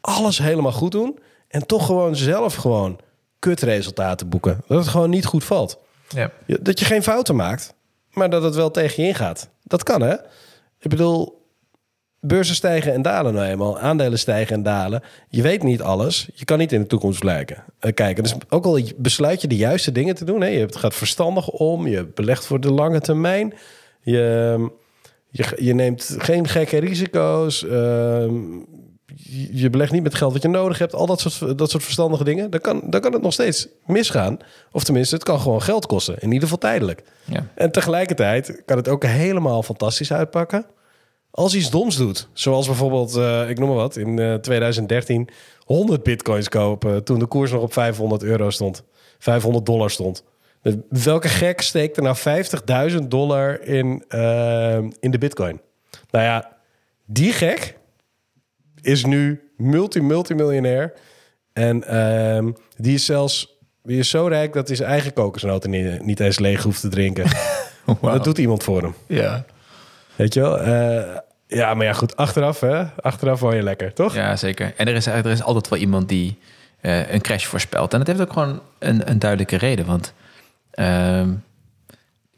alles 0.00 0.38
helemaal 0.38 0.72
goed 0.72 0.92
doen 0.92 1.18
en 1.48 1.66
toch 1.66 1.86
gewoon 1.86 2.16
zelf 2.16 2.54
gewoon 2.54 3.00
kutresultaten 3.38 4.28
boeken. 4.28 4.62
Dat 4.66 4.78
het 4.78 4.88
gewoon 4.88 5.10
niet 5.10 5.24
goed 5.24 5.44
valt. 5.44 5.78
ja. 6.08 6.30
Dat 6.46 6.78
je 6.78 6.84
geen 6.84 7.02
fouten 7.02 7.36
maakt, 7.36 7.74
maar 8.10 8.30
dat 8.30 8.42
het 8.42 8.54
wel 8.54 8.70
tegen 8.70 9.02
je 9.02 9.08
ingaat. 9.08 9.48
Dat 9.62 9.82
kan, 9.82 10.00
hè? 10.02 10.14
Ik 10.78 10.90
bedoel, 10.90 11.41
beurzen 12.24 12.54
stijgen 12.54 12.92
en 12.92 13.02
dalen 13.02 13.34
nou 13.34 13.46
eenmaal. 13.46 13.78
Aandelen 13.78 14.18
stijgen 14.18 14.54
en 14.54 14.62
dalen. 14.62 15.02
Je 15.28 15.42
weet 15.42 15.62
niet 15.62 15.82
alles. 15.82 16.28
Je 16.34 16.44
kan 16.44 16.58
niet 16.58 16.72
in 16.72 16.80
de 16.80 16.86
toekomst 16.86 17.20
blijken. 17.20 17.64
Eh, 17.78 17.92
kijken. 17.94 18.22
Dus 18.22 18.34
ook 18.48 18.64
al 18.64 18.80
besluit 18.96 19.40
je 19.40 19.48
de 19.48 19.56
juiste 19.56 19.92
dingen 19.92 20.14
te 20.14 20.24
doen. 20.24 20.40
Hè? 20.40 20.46
Je 20.46 20.66
gaat 20.70 20.94
verstandig 20.94 21.48
om. 21.48 21.86
Je 21.86 22.06
belegt 22.14 22.46
voor 22.46 22.60
de 22.60 22.72
lange 22.72 23.00
termijn. 23.00 23.54
Je, 24.00 24.70
je, 25.30 25.56
je 25.56 25.74
neemt 25.74 26.16
geen 26.18 26.48
gekke 26.48 26.78
risico's. 26.78 27.64
Ehm, 27.64 28.34
je 29.16 29.48
je 29.52 29.70
belegt 29.70 29.92
niet 29.92 30.02
met 30.02 30.14
geld 30.14 30.32
wat 30.32 30.42
je 30.42 30.48
nodig 30.48 30.78
hebt. 30.78 30.94
Al 30.94 31.06
dat 31.06 31.20
soort, 31.20 31.58
dat 31.58 31.70
soort 31.70 31.82
verstandige 31.82 32.24
dingen. 32.24 32.50
Dan 32.50 32.60
kan, 32.60 32.82
dan 32.84 33.00
kan 33.00 33.12
het 33.12 33.22
nog 33.22 33.32
steeds 33.32 33.68
misgaan. 33.86 34.38
Of 34.72 34.84
tenminste, 34.84 35.14
het 35.14 35.24
kan 35.24 35.40
gewoon 35.40 35.62
geld 35.62 35.86
kosten. 35.86 36.14
In 36.18 36.26
ieder 36.26 36.42
geval 36.42 36.58
tijdelijk. 36.58 37.02
ja. 37.24 37.46
En 37.54 37.70
tegelijkertijd 37.70 38.62
kan 38.64 38.76
het 38.76 38.88
ook 38.88 39.04
helemaal 39.04 39.62
fantastisch 39.62 40.12
uitpakken. 40.12 40.66
Als 41.34 41.54
iets 41.54 41.70
doms 41.70 41.96
doet. 41.96 42.28
Zoals 42.32 42.66
bijvoorbeeld, 42.66 43.16
eh, 43.16 43.48
ik 43.48 43.58
noem 43.58 43.68
maar 43.68 43.76
wat, 43.76 43.96
in 43.96 44.18
eh, 44.18 44.34
2013 44.34 45.28
100 45.64 46.02
bitcoins 46.02 46.48
kopen. 46.48 47.04
Toen 47.04 47.18
de 47.18 47.26
koers 47.26 47.50
nog 47.50 47.62
op 47.62 47.72
500 47.72 48.22
euro 48.22 48.50
stond. 48.50 48.84
500 49.18 49.66
dollar 49.66 49.90
stond. 49.90 50.24
Dus 50.62 50.74
welke 50.88 51.28
gek 51.28 51.60
steekt 51.60 51.96
er 51.96 52.02
nou 52.02 52.16
50.000 52.16 53.08
dollar 53.08 53.62
in, 53.62 54.04
eh, 54.08 54.78
in 55.00 55.10
de 55.10 55.18
bitcoin? 55.18 55.60
Nou 56.10 56.24
ja, 56.24 56.56
die 57.04 57.32
gek 57.32 57.78
is 58.80 59.04
nu 59.04 59.50
multi-multimiljonair. 59.56 60.92
En 61.52 61.84
ehm, 61.84 62.52
die 62.76 62.94
is 62.94 63.04
zelfs 63.04 63.60
die 63.82 63.98
is 63.98 64.10
zo 64.10 64.26
rijk 64.26 64.52
dat 64.52 64.66
hij 64.66 64.76
zijn 64.76 64.88
eigen 64.88 65.12
kokosnoten 65.12 65.70
niet, 65.70 66.04
niet 66.04 66.20
eens 66.20 66.38
leeg 66.38 66.62
hoeft 66.62 66.80
te 66.80 66.88
drinken. 66.88 67.24
Wauw. 68.00 68.12
Dat 68.14 68.24
doet 68.24 68.38
iemand 68.38 68.62
voor 68.62 68.82
hem. 68.82 68.94
Ja. 69.06 69.44
Weet 70.16 70.34
je 70.34 70.40
wel? 70.40 70.58
Eh, 70.60 71.16
ja, 71.46 71.74
maar 71.74 71.86
ja, 71.86 71.92
goed. 71.92 72.16
Achteraf, 72.16 72.60
hè? 72.60 72.84
Achteraf 72.84 73.40
word 73.40 73.54
je 73.54 73.62
lekker, 73.62 73.92
toch? 73.92 74.14
ja, 74.14 74.36
zeker. 74.36 74.72
En 74.76 74.88
er 74.88 74.94
is, 74.94 75.06
er 75.06 75.26
is 75.26 75.42
altijd 75.42 75.68
wel 75.68 75.78
iemand 75.78 76.08
die 76.08 76.38
eh, 76.80 77.12
een 77.12 77.20
crash 77.20 77.44
voorspelt. 77.44 77.92
En 77.92 77.98
dat 77.98 78.06
heeft 78.06 78.20
ook 78.20 78.32
gewoon 78.32 78.60
een, 78.78 79.10
een 79.10 79.18
duidelijke 79.18 79.56
reden. 79.56 79.86
Want 79.86 80.12
ehm, 80.70 81.30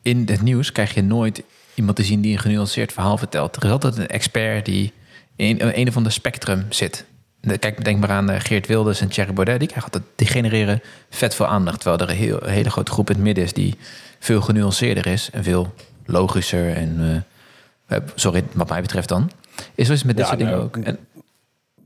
in 0.03 0.23
het 0.27 0.43
nieuws 0.43 0.73
krijg 0.73 0.95
je 0.95 1.03
nooit 1.03 1.43
iemand 1.75 1.97
te 1.97 2.05
zien 2.05 2.21
die 2.21 2.33
een 2.33 2.39
genuanceerd 2.39 2.93
verhaal 2.93 3.19
vertelt. 3.19 3.57
Er 3.57 3.65
is 3.65 3.71
altijd 3.71 3.97
een 3.97 4.07
expert 4.07 4.65
die 4.65 4.93
in 5.37 5.61
een 5.61 5.89
of 5.89 5.97
ander 5.97 6.13
spectrum 6.13 6.67
zit. 6.69 7.05
Kijk, 7.59 7.85
denk 7.85 8.01
maar 8.01 8.11
aan 8.11 8.31
eh, 8.31 8.41
Geert 8.41 8.67
Wilders 8.67 9.01
en 9.01 9.09
Thierry 9.09 9.33
Baudet. 9.33 9.59
Die, 9.59 9.69
krijgen 9.69 9.93
altijd, 9.93 10.13
die 10.17 10.27
genereren 10.27 10.83
vet 11.11 11.35
veel 11.35 11.47
aandacht. 11.47 11.81
Terwijl 11.81 12.03
er 12.03 12.11
een, 12.11 12.21
heel, 12.21 12.43
een 12.43 12.53
hele 12.53 12.71
grote 12.71 12.93
groep 12.93 13.09
in 13.09 13.15
het 13.15 13.25
midden 13.25 13.45
is 13.45 13.53
die 13.53 13.75
veel 14.19 14.41
genuanceerder 14.41 15.07
is 15.07 15.29
en 15.33 15.45
veel 15.45 15.75
logischer. 16.05 16.77
En, 16.77 17.25
sorry, 18.15 18.45
wat 18.53 18.69
mij 18.69 18.81
betreft 18.81 19.09
dan. 19.09 19.31
Is 19.75 19.87
zoals 19.87 20.03
met 20.03 20.17
dit 20.17 20.25
Ja, 20.25 20.31
soort 20.31 20.39
dingen 20.39 20.55
nou, 20.55 20.65
ook. 20.65 20.77
En, 20.77 20.99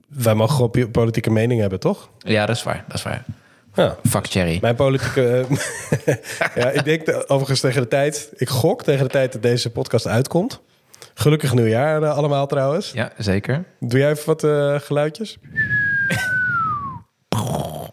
Wij 0.09 0.35
mogen 0.35 0.55
gewoon 0.55 0.71
po- 0.71 0.89
politieke 0.89 1.31
mening 1.31 1.61
hebben, 1.61 1.81
toch? 1.81 2.09
ja, 2.19 2.47
dat 2.47 2.57
is 2.57 2.63
waar. 2.63 2.85
Dat 2.87 2.97
is 2.97 3.03
waar. 3.03 3.25
Ja. 3.75 3.97
Fuck 4.09 4.27
Thierry. 4.27 4.59
Mijn 4.61 4.75
politieke... 4.75 5.47
ja, 6.55 6.71
ik 6.71 6.85
denk 6.85 7.07
de- 7.07 7.29
overigens 7.29 7.61
tegen 7.61 7.83
de 7.83 7.89
tijd... 7.89 8.31
Ik 8.37 8.49
gok 8.49 8.83
tegen 8.83 9.05
de 9.05 9.11
tijd 9.11 9.33
dat 9.33 9.43
deze 9.43 9.71
podcast 9.71 10.07
uitkomt. 10.07 10.61
Gelukkig 11.15 11.55
nieuwjaar 11.55 12.03
eh, 12.03 12.17
allemaal 12.17 12.47
trouwens. 12.47 12.93
Ja, 12.93 13.13
zeker. 13.19 13.65
Doe 13.81 13.99
jij 13.99 14.11
even 14.11 14.27
wat 14.27 14.45
eh, 14.45 14.75
geluidjes? 14.81 15.39
Woehoe. 17.29 17.89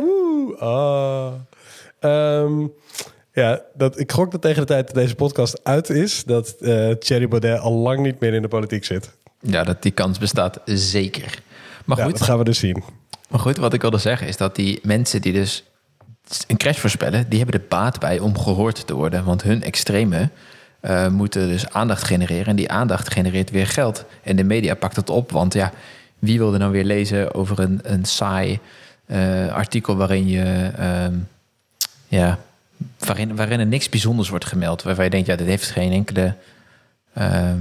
Woe. 0.00 0.56
Ah. 0.58 1.32
Ehm, 2.00 2.66
ja, 3.32 3.60
dat, 3.74 3.98
ik 3.98 4.12
gok 4.12 4.30
dat 4.30 4.42
tegen 4.42 4.60
de 4.60 4.66
tijd 4.66 4.86
dat 4.86 4.94
deze 4.94 5.14
podcast 5.14 5.60
uit 5.62 5.90
is... 5.90 6.24
dat 6.24 6.56
eh 6.60 6.90
Thierry 6.90 7.28
Baudet 7.28 7.58
al 7.60 7.72
lang 7.72 8.00
niet 8.00 8.20
meer 8.20 8.34
in 8.34 8.42
de 8.42 8.48
politiek 8.48 8.84
zit. 8.84 9.10
Ja, 9.40 9.64
dat 9.64 9.82
die 9.82 9.92
kans 9.92 10.18
bestaat 10.18 10.60
zeker. 10.64 11.42
Maar 11.84 11.98
Ja, 11.98 12.04
goed, 12.04 12.18
dat 12.18 12.22
gaan 12.22 12.38
we 12.38 12.44
dus 12.44 12.58
zien. 12.58 12.82
Maar 13.28 13.40
goed, 13.40 13.56
wat 13.56 13.72
ik 13.72 13.80
wilde 13.80 13.98
zeggen 13.98 14.26
is 14.26 14.36
dat 14.36 14.56
die 14.56 14.78
mensen 14.82 15.20
die 15.20 15.32
dus 15.32 15.64
een 16.46 16.56
crash 16.56 16.78
voorspellen, 16.78 17.28
die 17.28 17.38
hebben 17.38 17.60
er 17.60 17.66
baat 17.68 17.98
bij 18.00 18.18
om 18.18 18.38
gehoord 18.38 18.86
te 18.86 18.94
worden. 18.94 19.24
Want 19.24 19.42
hun 19.42 19.62
extreme 19.62 20.28
eh, 20.80 21.08
moeten 21.08 21.48
dus 21.48 21.68
aandacht 21.68 22.04
genereren. 22.04 22.46
En 22.46 22.56
die 22.56 22.70
aandacht 22.70 23.12
genereert 23.12 23.50
weer 23.50 23.66
geld. 23.66 24.04
En 24.22 24.36
de 24.36 24.44
media 24.44 24.74
pakt 24.74 24.96
het 24.96 25.10
op. 25.10 25.30
Want 25.30 25.52
ja, 25.54 25.72
wie 26.18 26.38
wil 26.38 26.52
er 26.52 26.58
nou 26.58 26.72
weer 26.72 26.84
lezen 26.84 27.34
over 27.34 27.58
een, 27.60 27.80
een 27.82 28.04
saai 28.04 28.58
eh, 29.06 29.52
artikel 29.52 29.96
waarin 29.96 30.28
je. 30.28 30.70
ehm, 30.76 31.14
ja, 32.08 32.38
waarin, 32.98 33.36
waarin 33.36 33.60
er 33.60 33.66
niks 33.66 33.88
bijzonders 33.88 34.28
wordt 34.28 34.44
gemeld. 34.44 34.82
Waarvan 34.82 35.04
je 35.04 35.10
denkt, 35.10 35.26
ja, 35.26 35.36
dit 35.36 35.46
heeft 35.46 35.70
geen 35.70 35.92
enkele. 35.92 36.34
ehm 37.14 37.58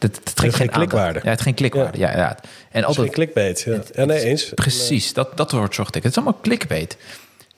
dit, 0.00 0.20
het 0.24 0.36
trekt 0.36 0.54
geen 0.54 0.70
klikwaarde. 0.70 1.20
Ja, 1.22 1.30
het 1.30 1.40
geen 1.40 1.54
klikwaarde. 1.54 1.98
Ja, 1.98 2.10
ja. 2.16 2.28
En 2.70 2.84
Altijd 2.84 2.86
altijd 2.86 3.10
clickbait. 3.10 3.60
Ja, 3.60 3.82
ja 3.94 4.04
nee, 4.04 4.24
eens. 4.24 4.52
Precies, 4.54 5.12
dat, 5.12 5.36
dat 5.36 5.50
woord 5.50 5.74
zocht 5.74 5.94
ik. 5.96 6.02
Het 6.02 6.12
is 6.12 6.18
allemaal 6.18 6.40
clickbait. 6.42 6.96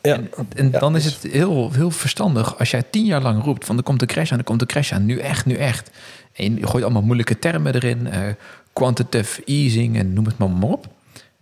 Ja. 0.03 0.15
En, 0.15 0.31
en 0.57 0.71
Ja, 0.71 0.79
dan 0.79 0.97
is 0.97 1.03
dus- 1.03 1.19
het 1.23 1.33
heel, 1.33 1.73
heel 1.73 1.91
verstandig 1.91 2.59
als 2.59 2.71
jij 2.71 2.83
tien 2.91 3.05
jaar 3.05 3.23
lang 3.23 3.45
roept 3.45 3.65
van 3.65 3.77
er 3.77 3.83
komt 3.83 4.01
een 4.01 4.07
crash 4.07 4.33
aan, 4.33 4.39
er 4.39 4.45
komt 4.45 4.61
een 4.61 4.67
crash 4.67 4.93
aan, 4.93 5.05
nu 5.05 5.19
echt, 5.19 5.47
nu 5.47 5.55
echt. 5.55 5.91
En 6.33 6.57
je 6.57 6.67
gooit 6.67 6.85
allemaal 6.85 7.03
moeilijke 7.03 7.39
termen 7.39 7.75
erin, 7.75 8.07
eh, 8.07 8.21
quantitative 8.73 9.43
easing 9.45 9.99
en 9.99 10.12
noem 10.12 10.25
het 10.25 10.39
maar, 10.39 10.51
maar 10.51 10.69
op. 10.69 10.87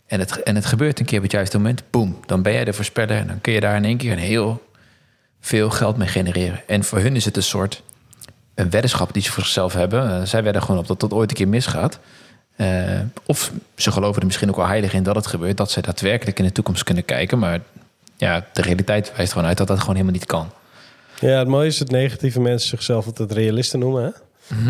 En 0.06 0.20
het, 0.20 0.42
en 0.42 0.54
het 0.54 0.66
gebeurt 0.66 0.99
een 1.00 1.04
keer 1.06 1.16
op 1.16 1.23
het 1.23 1.32
juiste 1.32 1.56
moment, 1.56 1.82
boom, 1.90 2.18
dan 2.26 2.42
ben 2.42 2.52
jij 2.52 2.64
de 2.64 2.73
voorspeller 2.73 3.16
en 3.16 3.26
dan 3.26 3.40
kun 3.40 3.52
je 3.52 3.61
daar 3.61 3.76
in 3.76 3.85
één 3.85 3.97
keer 3.97 4.12
een 4.12 4.18
heel 4.18 4.62
veel 5.40 5.70
geld 5.70 5.97
mee 5.97 6.09
genereren. 6.09 6.61
En 6.66 6.85
voor 6.85 6.99
hun 6.99 7.16
is 7.16 7.25
het 7.25 7.37
een 7.37 7.42
soort 7.42 7.82
een 8.54 8.70
weddenschap 8.70 9.12
die 9.12 9.23
ze 9.23 9.30
voor 9.32 9.42
zichzelf 9.42 9.73
hebben. 9.73 10.11
Eh, 10.11 10.23
zij 10.23 10.42
wedden 10.42 10.62
gewoon 10.62 10.80
op 10.80 10.87
dat 10.87 11.00
dat 11.00 11.12
ooit 11.12 11.30
een 11.30 11.37
keer 11.37 11.49
misgaat. 11.49 11.99
Eh, 12.56 13.00
of 13.26 13.52
ze 13.76 13.90
geloven 13.92 14.20
er 14.20 14.26
misschien 14.26 14.49
ook 14.49 14.56
wel 14.56 14.66
heilig 14.66 14.92
in 14.92 15.02
dat 15.02 15.14
het 15.14 15.26
gebeurt, 15.26 15.56
dat 15.56 15.70
ze 15.70 15.80
daadwerkelijk 15.80 16.38
in 16.38 16.44
de 16.44 16.52
toekomst 16.52 16.82
kunnen 16.82 17.04
kijken. 17.04 17.38
Maar 17.38 17.61
ja, 18.16 18.47
de 18.52 18.62
realiteit 18.62 19.12
wijst 19.16 19.32
gewoon 19.32 19.49
uit 19.49 19.56
dat 19.56 19.66
dat 19.66 19.78
gewoon 19.78 19.94
helemaal 19.94 20.14
niet 20.14 20.26
kan. 20.26 20.50
Ja, 21.20 21.38
het 21.38 21.49
mooie 21.49 21.66
is 21.66 21.78
dat 21.78 21.90
negatieve 21.90 22.40
mensen 22.40 22.68
zichzelf 22.68 23.06
altijd 23.06 23.32
realisten 23.32 23.78
noemen. 23.78 24.04
Hè? 24.04 24.11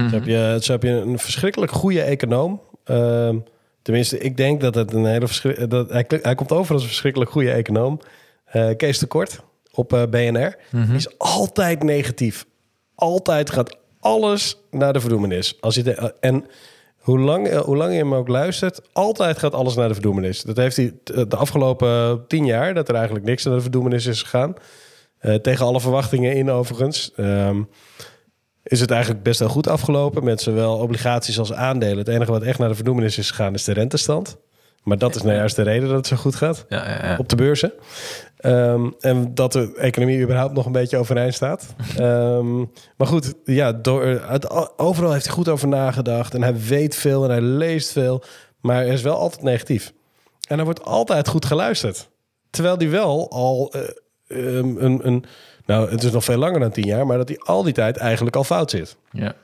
Zo, 0.08 0.14
heb 0.14 0.24
je, 0.24 0.58
zo 0.60 0.72
heb 0.72 0.82
je 0.82 0.88
een 0.88 1.18
verschrikkelijk 1.18 1.72
goede 1.72 2.02
econoom. 2.02 2.60
Ehm, 2.84 3.36
tenminste, 3.82 4.18
ik 4.18 4.36
denk 4.36 4.60
dat 4.60 4.74
het 4.74 4.92
een 4.92 5.04
hele 5.04 5.66
dat 5.68 5.90
hij, 5.90 6.04
hij 6.22 6.34
komt 6.34 6.52
over 6.52 6.72
als 6.74 6.82
een 6.82 6.88
verschrikkelijk 6.88 7.30
goede 7.30 7.50
econoom. 7.50 8.00
Eh, 8.44 8.76
Kees 8.76 8.98
de 8.98 9.06
Kort 9.06 9.40
op 9.80 9.92
eh, 9.92 10.02
BNR. 10.10 10.56
Die 10.70 10.94
is 10.94 11.18
altijd 11.18 11.82
negatief. 11.82 12.46
Altijd 12.94 13.50
gaat 13.50 13.76
alles 14.00 14.56
naar 14.70 14.92
de 14.92 15.00
verdoemenis. 15.00 15.56
Als 15.60 15.74
je 15.74 15.82
de, 15.82 16.14
en 16.20 16.44
hoe 17.00 17.18
lang, 17.18 17.48
eh, 17.48 17.60
hoe 17.60 17.76
lang 17.76 17.92
je 17.92 17.98
hem 17.98 18.14
ook 18.14 18.28
luistert, 18.28 18.80
altijd 18.92 19.38
gaat 19.38 19.54
alles 19.54 19.74
naar 19.74 19.88
de 19.88 19.94
verdoemenis. 19.94 20.42
Dat 20.42 20.56
heeft 20.56 20.76
hij 20.76 20.94
de 21.04 21.36
afgelopen 21.36 22.24
tien 22.26 22.46
jaar, 22.46 22.74
dat 22.74 22.88
er 22.88 22.94
eigenlijk 22.94 23.24
niks 23.24 23.44
naar 23.44 23.54
de 23.54 23.60
verdoemenis 23.60 24.06
is 24.06 24.22
gegaan. 24.22 24.54
Eh, 25.18 25.34
tegen 25.34 25.66
alle 25.66 25.80
verwachtingen 25.80 26.34
in 26.34 26.50
overigens. 26.50 27.12
Ehm, 27.16 27.62
is 28.62 28.80
het 28.80 28.90
eigenlijk 28.90 29.22
best 29.22 29.38
wel 29.38 29.48
goed 29.48 29.68
afgelopen 29.68 30.24
met 30.24 30.40
zowel 30.40 30.78
obligaties 30.78 31.38
als 31.38 31.52
aandelen. 31.52 31.98
Het 31.98 32.08
enige 32.08 32.30
wat 32.30 32.42
echt 32.42 32.58
naar 32.58 32.68
de 32.68 32.74
verdoemenis 32.74 33.18
is 33.18 33.30
gegaan 33.30 33.54
is 33.54 33.64
de 33.64 33.72
rentestand. 33.72 34.36
Maar 34.82 34.98
dat 34.98 35.14
is 35.14 35.22
nou 35.22 35.36
juist 35.36 35.56
de 35.56 35.62
reden 35.62 35.88
dat 35.88 35.96
het 35.96 36.06
zo 36.06 36.16
goed 36.16 36.34
gaat 36.34 36.64
Ja, 36.68 36.88
ja, 36.88 37.06
ja. 37.06 37.16
op 37.16 37.28
de 37.28 37.36
beurzen. 37.36 37.72
Ehm, 38.40 38.90
en 39.00 39.34
dat 39.34 39.52
de 39.52 39.72
economie 39.76 40.22
überhaupt 40.22 40.54
nog 40.54 40.66
een 40.66 40.72
beetje 40.72 40.96
overeind 40.96 41.34
staat. 41.34 41.74
Ehm, 41.96 42.58
maar 42.96 43.06
goed, 43.06 43.34
ja, 43.44 43.72
door, 43.72 44.20
uit, 44.20 44.78
overal 44.78 45.12
heeft 45.12 45.24
hij 45.24 45.34
goed 45.34 45.48
over 45.48 45.68
nagedacht. 45.68 46.34
En 46.34 46.42
hij 46.42 46.56
weet 46.56 46.94
veel 46.94 47.24
en 47.24 47.30
hij 47.30 47.40
leest 47.40 47.92
veel. 47.92 48.22
Maar 48.60 48.76
hij 48.76 48.88
is 48.88 49.02
wel 49.02 49.16
altijd 49.16 49.42
negatief. 49.42 49.92
En 50.48 50.58
er 50.58 50.64
wordt 50.64 50.84
altijd 50.84 51.28
goed 51.28 51.44
geluisterd. 51.44 52.08
Terwijl 52.50 52.78
die 52.78 52.88
wel 52.88 53.30
al 53.30 53.72
eh, 53.72 54.58
ehm, 54.58 54.76
een, 54.76 55.06
een... 55.06 55.24
Nou, 55.66 55.90
het 55.90 56.02
is 56.02 56.10
nog 56.10 56.24
veel 56.24 56.38
langer 56.38 56.60
dan 56.60 56.70
tien 56.70 56.86
jaar... 56.86 57.06
maar 57.06 57.16
dat 57.16 57.28
hij 57.28 57.38
al 57.38 57.62
die 57.62 57.72
tijd 57.72 57.96
eigenlijk 57.96 58.36
al 58.36 58.44
fout 58.44 58.70
zit. 58.70 58.96
ja. 59.12 59.34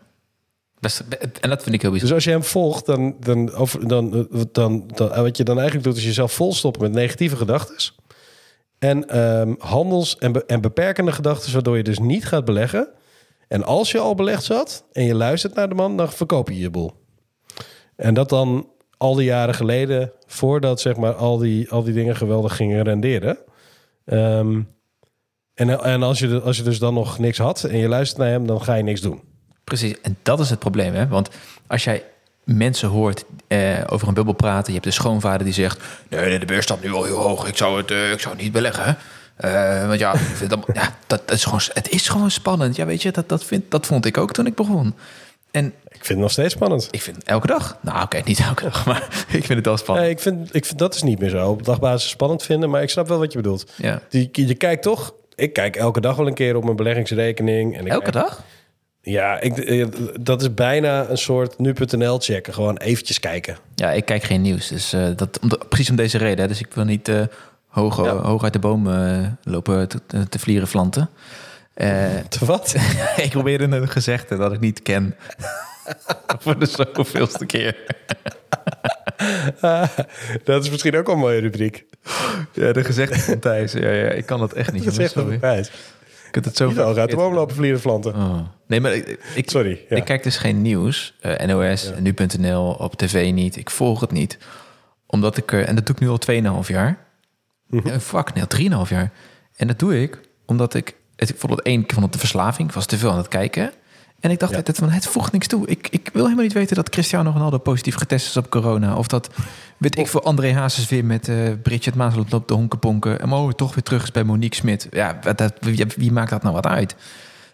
Best, 0.81 1.01
en 1.41 1.51
dat 1.51 1.63
vind 1.63 1.75
ik 1.75 1.83
heel 1.83 1.91
bijzonder. 1.91 2.01
Dus 2.01 2.13
als 2.13 2.25
je 2.25 2.31
hem 2.31 2.43
volgt, 2.43 2.87
dan, 2.87 3.17
dan, 3.21 3.53
over, 3.53 3.89
dan, 3.89 4.29
eh, 4.33 4.41
dan, 4.53 4.91
dan, 4.95 5.13
en 5.13 5.23
wat 5.23 5.37
je 5.37 5.45
dan 5.45 5.57
eigenlijk 5.57 5.89
doet, 5.89 5.97
is 5.97 6.05
jezelf 6.05 6.33
volstoppen 6.33 6.83
met 6.83 6.93
negatieve 6.93 7.37
gedachten. 7.37 7.77
En 8.79 9.09
ehm, 9.09 9.55
handels- 9.59 10.19
en, 10.19 10.33
be- 10.33 10.45
en 10.47 10.61
beperkende 10.61 11.13
gedachten, 11.13 11.53
waardoor 11.53 11.77
je 11.77 11.83
dus 11.83 11.99
niet 11.99 12.27
gaat 12.27 12.45
beleggen. 12.45 12.89
En 13.49 13.65
als 13.65 13.91
je 13.91 13.99
al 13.99 14.15
belegd 14.15 14.45
zat 14.45 14.85
en 14.93 15.03
je 15.05 15.15
luistert 15.15 15.55
naar 15.55 15.69
de 15.69 15.75
man, 15.75 15.97
dan 15.97 16.13
verkoop 16.13 16.49
je 16.49 16.59
je 16.59 16.71
boel. 16.71 16.93
En 17.97 18.15
dat 18.15 18.29
dan 18.29 18.69
al 18.97 19.15
die 19.15 19.25
jaren 19.25 19.55
geleden, 19.55 20.13
voordat 20.27 20.81
zeg 20.81 20.97
maar 20.97 21.15
al 21.15 21.39
die, 21.39 21.71
al 21.71 21.83
die 21.83 21.95
dingen 21.95 22.17
geweldig 22.17 22.57
gingen 22.57 22.83
renderen. 22.83 23.39
Ehm, 24.05 24.61
en 25.55 25.83
en 25.83 26.03
als, 26.03 26.19
je, 26.19 26.41
als 26.41 26.57
je 26.57 26.63
dus 26.63 26.79
dan 26.79 26.95
nog 26.95 27.19
niks 27.19 27.39
had 27.39 27.65
en 27.65 27.79
je 27.79 27.89
luistert 27.89 28.21
naar 28.21 28.29
hem, 28.29 28.47
dan 28.47 28.63
ga 28.63 28.75
je 28.75 28.83
niks 28.83 29.01
doen. 29.01 29.21
Precies, 29.65 30.01
en 30.01 30.17
dat 30.23 30.41
is 30.41 30.51
het 30.51 30.59
probleem. 30.59 30.95
Hè? 30.95 31.09
Want 31.09 31.29
als 31.67 31.85
jij 31.85 32.05
mensen 32.47 32.89
hoort 32.89 33.25
eh, 33.49 33.61
over 33.87 34.09
een 34.09 34.15
bubbel 34.15 34.33
praten... 34.35 34.67
je 34.67 34.73
hebt 34.73 34.87
een 34.87 34.93
schoonvader 34.93 35.45
die 35.45 35.55
zegt... 35.55 35.81
nee, 36.09 36.21
nee, 36.29 36.39
de 36.39 36.47
beurs 36.47 36.65
staat 36.65 36.83
nu 36.83 36.93
al 36.93 37.05
heel 37.05 37.17
hoog, 37.19 37.49
ik 37.49 37.57
zou 37.57 37.77
het, 37.77 37.91
eh, 37.91 38.11
ik 38.13 38.21
zou 38.21 38.35
het 38.35 38.43
niet 38.43 38.53
beleggen. 38.53 38.97
Eh, 39.37 39.87
want 39.87 39.99
ja, 39.99 40.13
dat, 40.49 40.67
ja 40.75 40.95
dat, 41.07 41.23
dat 41.29 41.37
is 41.37 41.45
gewoon, 41.45 41.61
het 41.73 41.89
is 41.91 42.09
gewoon 42.09 42.31
spannend. 42.31 42.77
Ja, 42.77 42.87
weet 42.87 43.03
je, 43.03 43.11
dat, 43.11 43.29
dat, 43.29 43.45
vind, 43.45 43.71
dat 43.71 43.87
vond 43.87 44.07
ik 44.07 44.19
ook 44.19 44.33
toen 44.33 44.47
ik 44.47 44.55
begon. 44.55 44.95
En 45.51 45.67
Ik 45.67 45.73
vind 45.93 46.09
het 46.09 46.19
nog 46.19 46.31
steeds 46.31 46.53
spannend. 46.55 46.89
ik 46.91 47.03
vind 47.03 47.25
elke 47.25 47.47
dag... 47.47 47.79
Nou, 47.81 48.03
oké, 48.03 48.21
niet 48.25 48.41
elke 48.41 48.63
dag, 48.65 48.87
maar 48.87 49.03
ik 49.29 49.45
vind 49.45 49.49
het 49.49 49.67
wel 49.67 49.77
spannend. 49.77 50.07
Nee, 50.07 50.17
ik 50.17 50.23
vind, 50.23 50.55
ik 50.55 50.65
vind 50.67 50.79
dat 50.79 50.95
is 50.95 51.03
niet 51.03 51.19
meer 51.19 51.31
zo. 51.31 51.49
Op 51.51 51.65
dagbasis 51.65 52.11
spannend 52.11 52.43
vinden, 52.43 52.71
maar 52.71 52.83
ik 52.83 52.91
snap 52.91 53.09
wel 53.09 53.19
wat 53.19 53.33
je 53.33 53.39
bedoelt. 53.39 53.73
Ja. 53.77 54.01
Je, 54.09 54.29
je 54.33 54.55
kijkt 54.55 54.83
toch. 54.83 55.15
Ik 55.35 55.53
kijk 55.53 55.77
elke 55.77 56.01
dag 56.01 56.17
wel 56.17 56.27
een 56.27 56.35
keer 56.35 56.57
op 56.57 56.65
mijn 56.65 56.77
beleggingsrekening. 56.77 57.77
En 57.77 57.87
ik 57.87 57.93
Elke 57.93 58.11
kijk- 58.11 58.25
dag? 58.25 58.43
Ja, 59.09 59.41
ik, 59.41 59.59
eh, 59.59 59.87
dat 60.21 60.43
is 60.43 60.55
bijna 60.55 61.09
een 61.09 61.19
soort 61.19 61.59
nu.nl 61.59 62.19
checken. 62.19 62.55
Gewoon 62.55 62.77
eventjes 62.77 63.21
kijken. 63.21 63.57
Ja, 63.75 63.93
ik 63.93 64.05
kijk 64.05 64.23
geen 64.23 64.43
nieuws. 64.43 64.69
Dus 64.69 64.93
eh, 64.93 65.09
dat, 65.17 65.39
om 65.43 65.49
de- 65.49 65.61
precies 65.69 65.91
om 65.91 65.97
deze 65.97 66.19
reden. 66.19 66.39
Hè. 66.41 66.49
Dus 66.49 66.61
ik 66.61 66.75
wil 66.75 66.85
niet 66.85 67.09
eh, 67.09 67.21
hoog, 67.67 68.05
Ja. 68.05 68.15
hoog 68.17 68.43
uit 68.45 68.53
de 68.53 68.59
boom 68.59 68.89
lopen 69.43 69.89
te, 69.89 70.01
te- 70.29 70.39
vlieren 70.39 70.69
flanten. 70.69 71.09
Te 72.29 72.45
wat? 72.45 72.75
ik 73.17 73.31
probeerde 73.31 73.65
een 73.77 73.89
gezegde 73.89 74.37
dat 74.37 74.53
ik 74.53 74.61
niet 74.61 74.83
ken. 74.83 75.15
Voor 76.43 76.59
de 76.59 76.67
zoveelste 76.67 77.47
keer. 77.47 77.77
dat 80.45 80.65
is 80.65 80.71
misschien 80.71 80.97
ook 80.97 81.07
wel 81.07 81.15
een 81.15 81.21
mooie 81.21 81.41
rubriek. 81.41 81.85
Ja, 82.53 82.73
de 82.73 82.85
gezegde 82.85 83.19
van 83.19 83.39
Thijs. 83.39 83.73
Ja, 83.73 83.91
ja, 83.91 84.09
ik 84.11 84.27
kan 84.27 84.41
dat 84.41 84.53
echt 84.53 84.73
niet. 84.73 84.85
Dat 84.85 84.95
jongens, 84.95 85.13
zegt 85.13 85.27
heb 86.37 86.45
het 86.45 86.57
zo 86.57 86.69
de 87.07 87.17
boom 87.17 87.35
lopen 87.35 87.55
vliegen 87.55 87.81
planten. 87.81 88.15
Oh. 88.15 88.39
Nee, 88.67 88.81
maar 88.81 88.95
ik, 88.95 89.21
ik, 89.35 89.51
Sorry. 89.51 89.85
Ja. 89.89 89.97
ik 89.97 90.05
kijk 90.05 90.23
dus 90.23 90.37
geen 90.37 90.63
nieuws. 90.63 91.15
eh, 91.21 91.47
NOS, 91.47 91.93
nu.nl, 91.99 92.71
op 92.73 92.95
tv 92.95 93.33
niet. 93.33 93.57
Ik 93.57 93.71
volg 93.71 94.01
het 94.01 94.13
niet. 94.13 94.39
Omdat 95.07 95.37
ik 95.37 95.53
er... 95.53 95.65
En 95.65 95.75
dat 95.75 95.87
doe 95.87 95.95
ik 95.95 96.01
nu 96.01 96.09
al 96.09 96.63
2,5 96.63 96.69
jaar. 96.69 96.99
Mhm. 97.67 97.89
Eh, 97.89 97.99
Fuck, 97.99 98.35
nee, 98.35 98.73
al 98.73 98.85
3,5 98.87 98.91
jaar. 98.91 99.13
En 99.57 99.67
dat 99.67 99.79
doe 99.79 100.03
ik 100.03 100.21
omdat 100.47 100.75
ik... 100.75 100.97
Het, 101.17 101.29
ik 101.29 101.39
vond 101.39 101.53
het 101.53 101.63
één, 101.63 101.85
vond 101.87 102.03
het 102.03 102.13
de 102.13 102.19
verslaving. 102.19 102.69
Ik 102.69 102.75
was 102.75 102.87
te 102.87 102.99
veel 102.99 103.11
aan 103.11 103.17
het 103.17 103.29
kijken. 103.29 103.73
En 104.21 104.31
ik 104.31 104.39
dacht 104.39 104.51
Ja. 104.53 104.57
altijd 104.59 104.77
van, 104.77 104.91
het 104.91 105.07
voegt 105.07 105.33
niks 105.33 105.47
toe. 105.47 105.67
Ik, 105.69 105.89
ik 105.91 106.11
wil 106.13 106.23
helemaal 106.23 106.45
niet 106.45 106.53
weten 106.53 106.77
dat 106.77 106.91
Cristiano 106.91 107.31
Ronaldo 107.31 107.59
positief 107.59 107.95
getest 107.95 108.27
is 108.27 108.37
op 108.37 108.51
corona. 108.51 108.97
Of 108.97 109.07
dat, 109.07 109.31
weet 109.77 109.99
ik 109.99 110.07
veel, 110.07 110.23
André 110.23 110.53
Hazes 110.53 110.89
weer 110.89 111.05
met 111.05 111.29
eh 111.29 111.53
Bridget 111.63 111.95
Maas 111.95 112.15
loopt 112.15 112.49
de 112.49 112.55
honkenponken. 112.55 113.21
En 113.21 113.33
oh, 113.33 113.53
toch 113.53 113.75
weer 113.75 113.83
terug 113.85 114.03
is 114.03 114.11
bij 114.11 114.25
Monique 114.25 114.57
Smit. 114.57 114.87
Ja, 114.91 115.13
dat, 115.35 115.53
wie, 115.61 115.87
wie 115.97 116.13
maakt 116.13 116.31
dat 116.31 116.43
nou 116.43 116.55
wat 116.55 116.67
uit? 116.67 116.95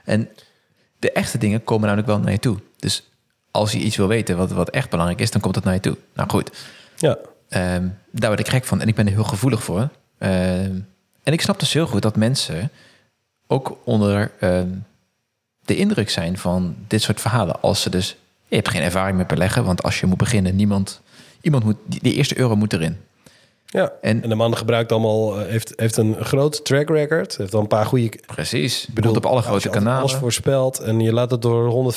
En 0.04 0.28
de 0.98 1.12
echte 1.12 1.38
dingen 1.38 1.64
komen 1.64 1.82
namelijk 1.86 2.08
wel 2.08 2.18
naar 2.18 2.32
je 2.32 2.38
toe. 2.38 2.58
Dus 2.78 3.10
als 3.50 3.72
je 3.72 3.78
iets 3.78 3.96
wil 3.96 4.08
weten 4.08 4.36
wat, 4.36 4.50
wat 4.50 4.70
echt 4.70 4.90
belangrijk 4.90 5.20
is, 5.20 5.30
dan 5.30 5.40
komt 5.40 5.54
het 5.54 5.64
naar 5.64 5.74
je 5.74 5.80
toe. 5.80 5.96
Nou 6.14 6.30
goed, 6.30 6.50
Ja, 6.96 7.16
Ehm, 7.48 7.88
daar 8.10 8.28
word 8.28 8.40
ik 8.40 8.48
gek 8.48 8.64
van 8.64 8.80
en 8.80 8.88
ik 8.88 8.94
ben 8.94 9.06
er 9.06 9.12
heel 9.12 9.24
gevoelig 9.24 9.62
voor. 9.64 9.88
Ehm, 10.18 10.78
en 11.22 11.32
ik 11.32 11.40
snap 11.40 11.60
dus 11.60 11.72
heel 11.72 11.86
goed 11.86 12.02
dat 12.02 12.16
mensen 12.16 12.70
ook 13.46 13.78
onder 13.84 14.30
ehm, 14.40 14.68
de 15.64 15.76
indruk 15.76 16.10
zijn 16.10 16.38
van 16.38 16.76
dit 16.88 17.02
soort 17.02 17.20
verhalen. 17.20 17.60
Als 17.60 17.82
ze 17.82 17.90
dus, 17.90 18.16
je 18.46 18.54
hebt 18.54 18.68
geen 18.68 18.82
ervaring 18.82 19.16
met 19.16 19.26
beleggen, 19.26 19.64
want 19.64 19.82
als 19.82 20.00
je 20.00 20.06
moet 20.06 20.18
beginnen, 20.18 20.56
niemand, 20.56 21.00
iemand 21.40 21.64
moet, 21.64 21.76
die, 21.86 22.00
die 22.02 22.14
eerste 22.14 22.38
euro 22.38 22.56
moet 22.56 22.72
erin. 22.72 22.96
ja. 23.66 23.92
En 24.00 24.22
En 24.22 24.28
de 24.28 24.34
man 24.34 24.56
gebruikt 24.56 24.92
allemaal, 24.92 25.40
eh, 25.40 25.46
heeft, 25.46 25.72
heeft 25.76 25.96
een 25.96 26.16
groot 26.24 26.64
track 26.64 26.88
record. 26.88 27.36
Heeft 27.36 27.54
al 27.54 27.60
een 27.60 27.66
paar 27.66 27.86
goede 27.86 28.18
precies, 28.26 28.88
bedoelt 28.94 29.16
op 29.16 29.26
alle 29.26 29.36
als 29.36 29.46
grote 29.46 29.68
je 29.68 29.74
kanalen. 29.74 30.00
Alles 30.00 30.14
voorspelt 30.14 30.78
en 30.78 31.00
je 31.00 31.12
laat 31.12 31.30
het 31.30 31.42
door 31.42 31.92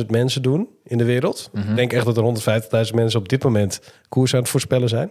150.000 0.00 0.06
mensen 0.10 0.42
doen 0.42 0.68
in 0.84 0.98
de 0.98 1.04
wereld. 1.04 1.50
Mhm. 1.52 1.70
Ik 1.70 1.76
denk 1.76 1.92
echt 1.92 2.04
dat 2.04 2.16
er 2.16 2.22
150.000 2.22 2.94
mensen 2.94 3.20
op 3.20 3.28
dit 3.28 3.42
moment 3.42 3.80
koers 4.08 4.34
aan 4.34 4.40
het 4.40 4.48
voorspellen 4.48 4.88
zijn. 4.88 5.10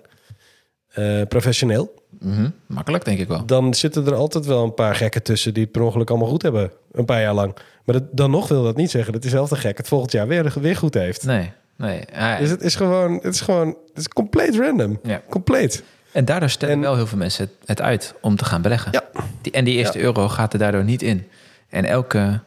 Eh, 0.87 1.21
professioneel. 1.27 1.93
Mhm, 2.19 2.49
Makkelijk, 2.67 3.05
denk 3.05 3.19
ik 3.19 3.27
wel. 3.27 3.45
Dan 3.45 3.73
zitten 3.73 4.05
er 4.05 4.13
altijd 4.15 4.45
wel 4.45 4.63
een 4.63 4.73
paar 4.73 4.95
gekken 4.95 5.23
tussen 5.23 5.53
die 5.53 5.63
het 5.63 5.71
per 5.71 5.81
ongeluk 5.81 6.09
allemaal 6.09 6.27
goed 6.27 6.41
hebben. 6.41 6.71
Een 6.91 7.05
paar 7.05 7.21
jaar 7.21 7.33
lang. 7.33 7.55
Maar 7.87 7.95
dat, 7.99 8.03
dan 8.11 8.31
nog 8.31 8.47
wil 8.47 8.63
dat 8.63 8.75
niet 8.75 8.91
zeggen 8.91 9.13
dat 9.13 9.21
diezelfde 9.21 9.55
gek 9.55 9.77
het 9.77 9.87
volgend 9.87 10.11
jaar 10.11 10.27
weer, 10.27 10.53
weer 10.59 10.75
goed 10.75 10.93
heeft. 10.93 11.23
Nee, 11.25 11.51
nee. 11.75 12.01
Ah, 12.15 12.37
Dus 12.39 12.49
het 12.49 12.61
is 12.61 12.75
gewoon, 12.75 13.13
het 13.13 13.33
is 13.33 13.41
gewoon, 13.41 13.67
het 13.67 13.97
is 13.97 14.07
compleet 14.07 14.55
random. 14.55 14.99
Ja. 15.03 15.21
Compleet. 15.29 15.83
En 16.11 16.25
daardoor 16.25 16.49
stellen 16.49 16.75
En- 16.75 16.81
wel 16.81 16.95
heel 16.95 17.07
veel 17.07 17.17
mensen 17.17 17.43
het, 17.45 17.67
het 17.67 17.81
uit 17.81 18.13
om 18.21 18.35
te 18.35 18.45
gaan 18.45 18.61
beleggen. 18.61 18.91
Ja. 18.91 19.03
Die, 19.41 19.51
en 19.51 19.63
die 19.65 19.75
eerste 19.75 19.99
euro 19.99 20.29
gaat 20.29 20.53
er 20.53 20.59
daardoor 20.59 20.83
niet 20.83 21.01
in. 21.01 21.27
En 21.69 21.85
elke 21.85 22.39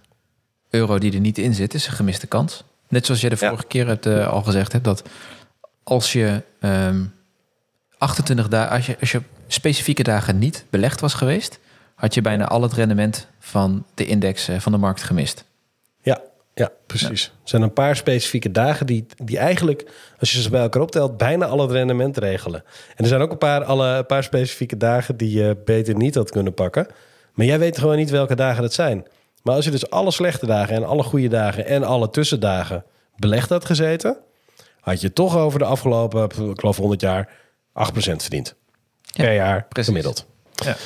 euro 0.71 0.99
die 0.99 1.13
er 1.13 1.21
niet 1.21 1.39
in 1.39 1.55
zit, 1.55 1.75
is 1.75 1.87
een 1.87 1.93
gemiste 1.93 2.27
kans. 2.27 2.65
Net 2.89 3.07
zoals 3.07 3.21
jij 3.21 3.31
de 3.31 3.37
Ja. 3.41 3.47
vorige 3.49 3.67
keer 3.67 3.87
het, 3.89 4.07
eh, 4.07 4.29
al 4.29 4.43
gezegd 4.43 4.73
hebt, 4.73 4.85
dat 4.85 5.03
als 5.83 6.13
je 6.13 6.43
ehm 6.61 7.05
28 7.99 8.49
dagen, 8.49 8.77
als 8.77 8.87
je, 8.87 8.97
als 9.01 9.13
je 9.13 9.21
specifieke 9.47 10.03
dagen 10.03 10.39
niet 10.39 10.65
belegd 10.71 11.01
was 11.01 11.15
geweest, 11.15 11.59
had 12.01 12.15
je 12.15 12.21
bijna 12.21 12.49
al 12.49 12.63
het 12.63 12.73
rendement 12.73 13.27
van 13.39 13.85
de 13.95 14.07
index 14.07 14.49
eh, 14.49 14.61
van 14.61 14.73
de 14.73 14.79
markt 14.79 15.03
gemist. 15.03 15.45
Ja, 16.03 16.21
ja 16.55 16.71
precies. 16.87 17.25
Er 17.25 17.49
zijn 17.49 17.63
een 17.63 17.73
paar 17.73 17.97
specifieke 17.97 18.51
dagen 18.51 18.87
die, 18.87 19.07
die 19.17 19.39
eigenlijk, 19.39 19.91
als 20.19 20.33
je 20.33 20.43
ze 20.43 20.51
bij 20.51 20.61
elkaar 20.61 20.83
optelt, 20.83 21.17
bijna 21.17 21.47
al 21.47 21.61
het 21.61 21.71
rendement 21.71 22.19
regelen. 22.19 22.65
En 22.97 23.05
er 23.05 23.07
zijn 23.07 23.21
ook 23.21 23.31
een 23.31 23.39
paar, 23.39 23.65
alle, 23.65 23.87
een 23.87 24.07
paar 24.07 24.23
specifieke 24.23 24.77
dagen 24.77 25.17
die 25.17 25.39
je 25.39 25.57
beter 25.65 25.97
niet 25.97 26.15
had 26.15 26.31
kunnen 26.31 26.55
pakken. 26.55 26.87
Maar 27.35 27.47
jij 27.47 27.59
weet 27.59 27.79
gewoon 27.79 27.97
niet 27.97 28.11
welke 28.11 28.35
dagen 28.35 28.63
dat 28.63 28.73
zijn. 28.73 29.07
Maar 29.43 29.55
als 29.55 29.65
je 29.65 29.71
dus 29.71 29.91
alle 29.91 30.11
slechte 30.11 30.47
dagen 30.47 30.75
en 30.75 30.85
alle 30.85 31.03
goede 31.03 31.29
dagen 31.29 31.67
en 31.67 31.85
alle 31.85 32.11
tussendagen 32.11 32.85
belegd 33.17 33.49
had 33.49 33.65
gezeten, 33.65 34.17
had 34.81 35.01
je 35.01 35.13
toch 35.13 35.37
over 35.37 35.59
de 35.59 35.65
afgelopen, 35.65 36.25
ik 36.25 36.61
geloof 36.61 36.77
100 36.77 37.01
jaar, 37.01 37.29
8% 37.29 37.33
verdiend. 38.17 38.55
Ja, 39.03 39.25
per 39.25 39.35
jaar 39.35 39.67
precies. 39.69 39.89
gemiddeld. 39.89 40.27
Ja. 40.53 40.77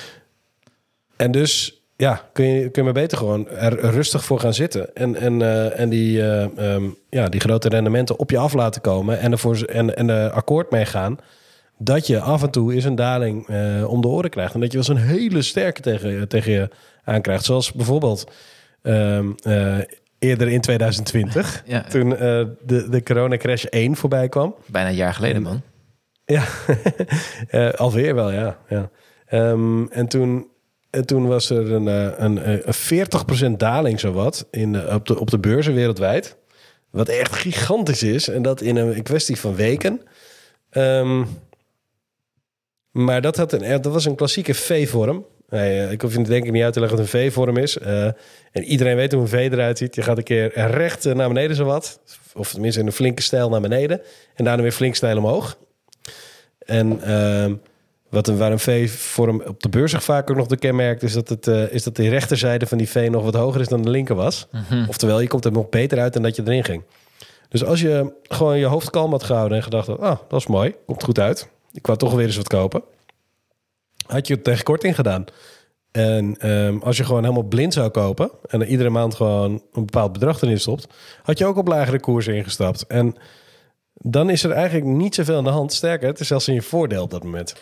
En 1.17 1.31
dus 1.31 1.85
ja, 1.97 2.29
kun 2.33 2.45
je, 2.45 2.61
kun 2.61 2.83
je 2.83 2.83
maar 2.83 3.03
beter 3.03 3.19
gewoon 3.19 3.49
er 3.49 3.91
rustig 3.91 4.25
voor 4.25 4.41
gaan 4.41 4.55
zitten. 4.55 4.95
En, 4.95 5.17
en, 5.17 5.43
eh, 5.43 5.81
en 5.81 5.89
die, 5.89 6.23
eh, 6.23 6.75
ehm, 6.75 6.85
ja, 7.11 7.29
die 7.29 7.41
grote 7.41 7.69
rendementen 7.69 8.19
op 8.19 8.31
je 8.31 8.39
af 8.39 8.53
laten 8.53 8.81
komen. 8.81 9.19
En, 9.19 9.33
ervoor, 9.33 9.63
en, 9.63 9.97
en 9.97 10.09
er 10.11 10.31
akkoord 10.31 10.71
mee 10.71 10.85
gaan. 10.85 11.19
Dat 11.79 12.07
je 12.07 12.21
af 12.21 12.43
en 12.43 12.51
toe 12.51 12.75
eens 12.75 12.85
een 12.85 12.95
daling 12.95 13.49
eh, 13.49 13.91
om 13.91 14.01
de 14.01 14.09
oren 14.09 14.31
krijgt. 14.31 14.55
En 14.55 14.61
dat 14.61 14.73
je 14.73 14.79
wel 14.79 14.89
eens 14.89 15.01
een 15.01 15.09
hele 15.09 15.43
sterke 15.43 15.81
tegen, 15.81 16.29
tegen 16.29 16.53
je 16.53 16.69
aankrijgt. 17.05 17.45
Zoals 17.45 17.73
bijvoorbeeld 17.73 18.31
ehm, 18.83 19.31
eh, 19.43 19.79
eerder 20.19 20.49
in 20.49 20.61
2020. 20.61 21.63
Ja. 21.67 21.81
Toen 21.81 22.09
de, 22.09 22.87
de 22.91 23.03
coronacrash 23.03 23.65
1 23.65 23.97
voorbij 23.97 24.29
kwam. 24.29 24.55
Bijna 24.67 24.89
een 24.89 24.95
jaar 24.95 25.15
geleden, 25.15 25.43
man. 25.43 25.63
Ja, 26.25 26.45
alweer 27.77 28.15
wel, 28.15 28.31
ja. 28.31 28.59
ja. 28.69 28.91
Ehm, 29.27 29.87
en, 29.87 30.09
toen, 30.09 30.49
en 30.95 31.07
toen 31.07 31.27
was 31.27 31.51
er 31.51 31.73
een, 31.73 31.89
eh, 31.89 32.13
een, 32.17 32.39
eh, 32.39 32.67
een 32.67 32.75
40% 32.75 33.59
daling 33.59 34.01
zowat 34.01 34.47
in 34.51 34.93
op, 34.95 35.07
de, 35.07 35.21
op 35.21 35.31
de 35.31 35.39
beurzen 35.39 35.75
wereldwijd. 35.75 36.37
Wat 36.91 37.09
echt 37.09 37.33
gigantisch 37.33 38.03
is. 38.03 38.29
En 38.29 38.43
dat 38.43 38.61
in 38.61 38.77
een 38.77 39.03
kwestie 39.03 39.41
van 39.41 39.55
weken. 39.55 40.01
Ehm, 40.71 41.25
maar 42.91 43.21
dat, 43.21 43.37
had 43.37 43.53
een, 43.53 43.83
dat 43.83 43.93
was 43.93 44.05
een 44.05 44.15
klassieke 44.15 44.55
V-vorm. 44.55 45.25
Nee, 45.49 45.81
eh, 45.81 45.91
ik 45.91 46.01
hoef 46.01 46.17
je 46.17 46.23
denk 46.23 46.45
ik 46.45 46.53
niet 46.53 46.63
uit 46.63 46.73
te 46.73 46.81
leggen 46.81 46.99
wat 46.99 47.07
een 47.07 47.21
V-vorm 47.21 47.57
is. 47.57 47.79
Eh, 47.79 48.05
en 48.53 48.65
iedereen 48.65 48.97
weet 48.97 49.13
hoe 49.13 49.23
een 49.23 49.29
V 49.29 49.49
eruit 49.53 49.79
ziet. 49.79 49.95
Je 49.95 50.03
gaat 50.03 50.19
een 50.19 50.25
keer 50.25 50.53
recht 50.55 51.07
eh, 51.07 51.15
naar 51.15 51.29
beneden 51.29 51.57
zowat. 51.57 52.01
Of 52.35 52.53
tenminste 52.53 52.81
in 52.81 52.87
een 52.87 52.93
flinke 52.93 53.23
stijl 53.23 53.49
naar 53.49 53.61
beneden. 53.61 54.01
En 54.35 54.45
daarna 54.45 54.63
weer 54.63 54.73
flink 54.73 54.95
stijl 54.95 55.17
omhoog. 55.17 55.59
En 56.59 57.03
ehm, 57.03 57.55
wat 58.15 58.29
een, 58.29 58.37
waar 58.37 58.53
een 58.53 58.59
V-vorm 58.59 59.43
op 59.47 59.63
de 59.63 59.69
beurs 59.69 59.91
zich 59.91 60.03
vaak 60.03 60.31
ook 60.31 60.37
nog 60.37 60.47
de 60.47 60.57
kenmerkt... 60.57 61.03
is 61.03 61.13
dat, 61.13 61.29
het, 61.29 61.47
eh, 61.47 61.73
is 61.73 61.83
dat 61.83 61.97
de 61.97 62.09
rechterzijde 62.09 62.67
van 62.67 62.79
die 62.79 62.89
V 62.89 63.09
nog 63.11 63.25
wat 63.25 63.35
hoger 63.35 63.61
is 63.61 63.69
dan 63.69 63.83
de 63.83 63.91
linker 63.91 64.15
was. 64.15 64.47
Oftewel, 64.89 65.21
je 65.21 65.29
komt 65.29 65.45
er 65.45 65.53
nog 65.53 65.69
beter 65.69 66.01
uit 66.01 66.13
dan 66.13 66.23
dat 66.23 66.37
je 66.37 66.43
erin 66.45 66.65
ging. 66.65 66.83
Dus 67.49 67.65
als 67.65 67.81
je 67.81 68.13
gewoon 68.23 68.59
je 68.59 68.67
hoofd 68.67 68.91
kalm 68.91 69.11
had 69.11 69.23
gehouden 69.23 69.57
en 69.57 69.63
gedacht... 69.63 69.87
had, 69.87 70.01
ah, 70.01 70.19
dat 70.29 70.41
is 70.41 70.47
mooi, 70.47 70.75
komt 70.87 71.05
goed 71.05 71.19
uit. 71.19 71.49
Ik 71.73 71.87
wou 71.87 71.99
toch 71.99 72.15
weer 72.15 72.27
eens 72.27 72.37
wat 72.37 72.49
kopen. 72.49 72.83
Had 74.07 74.27
je 74.27 74.35
het 74.35 74.45
tegen 74.45 74.65
korting 74.65 74.95
gedaan. 74.95 75.25
En 75.91 76.37
ehm, 76.37 76.79
als 76.79 76.97
je 76.97 77.05
gewoon 77.05 77.23
helemaal 77.23 77.43
blind 77.43 77.73
zou 77.73 77.91
kopen... 77.91 78.31
en 78.47 78.61
er 78.61 78.67
iedere 78.67 78.91
maand 78.91 79.15
gewoon 79.15 79.51
een 79.73 79.85
bepaald 79.85 80.13
bedrag 80.13 80.43
erin 80.43 80.61
stopt... 80.61 80.87
had 81.23 81.39
je 81.39 81.47
ook 81.47 81.57
op 81.57 81.69
lagere 81.69 82.01
koersen 82.01 82.35
ingestapt. 82.35 82.87
En 82.87 83.17
dan 83.93 84.31
is 84.31 84.45
er 84.45 84.51
eigenlijk 84.51 84.87
niet 84.87 85.15
zoveel 85.15 85.37
aan 85.37 85.45
de 85.45 85.51
hand. 85.51 85.73
Sterker, 85.73 86.09
het 86.09 86.21
is 86.21 86.27
zelfs 86.27 86.49
in 86.49 86.55
je 86.55 86.63
voordeel 86.63 87.03
op 87.03 87.11
dat 87.11 87.25
moment. 87.25 87.55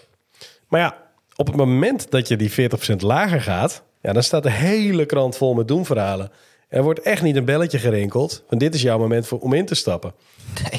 Maar 0.73 0.81
ja, 0.81 0.97
op 1.37 1.47
het 1.47 1.57
moment 1.57 2.11
dat 2.11 2.29
je 2.29 2.37
die 2.37 2.71
40% 2.93 2.97
lager 2.97 3.41
gaat... 3.41 3.83
Ja, 4.01 4.13
dan 4.13 4.23
staat 4.23 4.43
de 4.43 4.51
hele 4.51 5.07
krant 5.07 5.37
vol 5.37 5.55
met 5.55 5.69
doemverhalen. 5.69 6.31
Er 6.69 6.83
wordt 6.83 7.01
echt 7.01 7.23
niet 7.23 7.37
een 7.37 7.45
belletje 7.45 7.79
gerinkeld. 7.79 8.45
Want 8.49 8.61
dit 8.61 8.75
is 8.75 8.83
jouw 8.83 8.99
moment 8.99 9.27
voor, 9.27 9.39
om 9.39 9.53
in 9.53 9.67
te 9.67 9.75
stappen. 9.75 10.13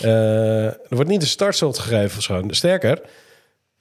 Eh, 0.01 0.65
er 0.65 0.77
wordt 0.89 1.09
niet 1.09 1.21
de 1.21 1.27
startschot 1.27 1.79
gegeven 1.79 2.17
of 2.17 2.23
zo. 2.23 2.43
Sterker, 2.47 3.01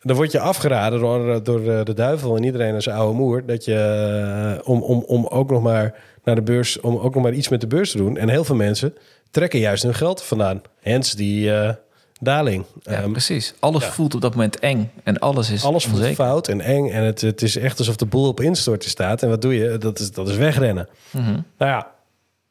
dan 0.00 0.16
word 0.16 0.32
je 0.32 0.40
afgeraden 0.40 1.00
door, 1.00 1.42
door 1.42 1.72
eh, 1.72 1.84
de 1.84 1.94
duivel 1.94 2.36
en 2.36 2.44
iedereen 2.44 2.74
en 2.74 2.82
zijn 2.82 2.96
oude 2.96 3.16
moer... 3.16 3.46
Dat 3.46 3.64
je, 3.64 3.74
eh, 3.74 4.68
om, 4.68 4.82
om, 4.82 5.04
om 5.06 5.26
ook 5.26 5.50
nog 5.50 5.62
maar 5.62 5.94
naar 6.24 6.34
de 6.34 6.42
beurs, 6.42 6.80
om 6.80 6.96
ook 6.96 7.14
nog 7.14 7.22
maar 7.22 7.32
iets 7.32 7.48
met 7.48 7.60
de 7.60 7.66
beurs 7.66 7.90
te 7.90 7.96
doen. 7.96 8.16
En 8.16 8.28
heel 8.28 8.44
veel 8.44 8.56
mensen 8.56 8.94
trekken 9.30 9.58
juist 9.58 9.82
hun 9.82 9.94
geld 9.94 10.22
vandaan. 10.22 10.62
Hens 10.80 11.12
die 11.14 11.52
eh, 11.52 11.74
daling. 12.22 12.64
Ja, 12.80 12.92
Ehm, 12.92 13.10
precies. 13.10 13.54
Alles 13.58 13.84
voelt 13.84 14.14
op 14.14 14.20
dat 14.20 14.34
moment 14.34 14.58
eng. 14.58 14.90
En 15.02 15.18
alles 15.18 15.50
is 15.50 15.64
alles 15.64 15.84
voelt 15.84 15.96
onzeker. 15.96 16.24
fout 16.24 16.48
en 16.48 16.60
eng. 16.60 16.88
En 16.90 17.02
het, 17.02 17.20
het 17.20 17.42
is 17.42 17.56
echt 17.56 17.78
alsof 17.78 17.96
de 17.96 18.06
boel 18.06 18.28
op 18.28 18.40
instorten 18.40 18.90
staat. 18.90 19.22
En 19.22 19.28
wat 19.28 19.42
doe 19.42 19.54
je? 19.54 19.78
Dat 19.78 19.98
is, 19.98 20.10
dat 20.10 20.28
is 20.28 20.36
wegrennen. 20.36 20.88
Mhm. 21.10 21.30
Nou 21.30 21.42
ja, 21.70 21.76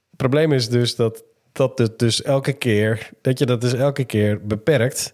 het 0.09 0.17
probleem 0.17 0.51
is 0.51 0.69
dus 0.69 0.95
dat, 0.95 1.23
dat 1.51 1.77
het 1.77 1.99
dus 1.99 2.21
elke 2.21 2.53
keer... 2.53 3.09
dat 3.21 3.39
je 3.39 3.45
dat 3.45 3.61
dus 3.61 3.73
elke 3.73 4.03
keer 4.03 4.45
beperkt. 4.45 5.13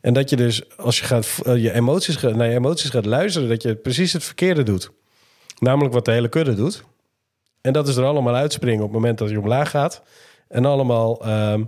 En 0.00 0.14
dat 0.14 0.30
je 0.30 0.36
dus, 0.36 0.76
als 0.76 0.98
je 0.98 1.04
gaat, 1.04 1.28
eh, 1.44 1.56
je 1.62 1.72
emoties, 1.72 2.20
naar 2.20 2.48
je 2.48 2.54
emoties 2.54 2.90
gaat 2.90 3.06
luisteren... 3.06 3.48
dat 3.48 3.62
je 3.62 3.74
precies 3.74 4.12
het 4.12 4.24
verkeerde 4.24 4.62
doet. 4.62 4.90
Namelijk 5.58 5.94
wat 5.94 6.04
de 6.04 6.12
hele 6.12 6.28
kudde 6.28 6.54
doet. 6.54 6.84
En 7.60 7.72
dat 7.72 7.88
is 7.88 7.96
er 7.96 8.04
allemaal 8.04 8.34
uitspringen 8.34 8.84
op 8.84 8.92
het 8.92 9.00
moment 9.00 9.18
dat 9.18 9.30
je 9.30 9.38
omlaag 9.40 9.70
gaat. 9.70 10.02
En 10.48 10.64
allemaal, 10.64 11.24
ehm, 11.24 11.62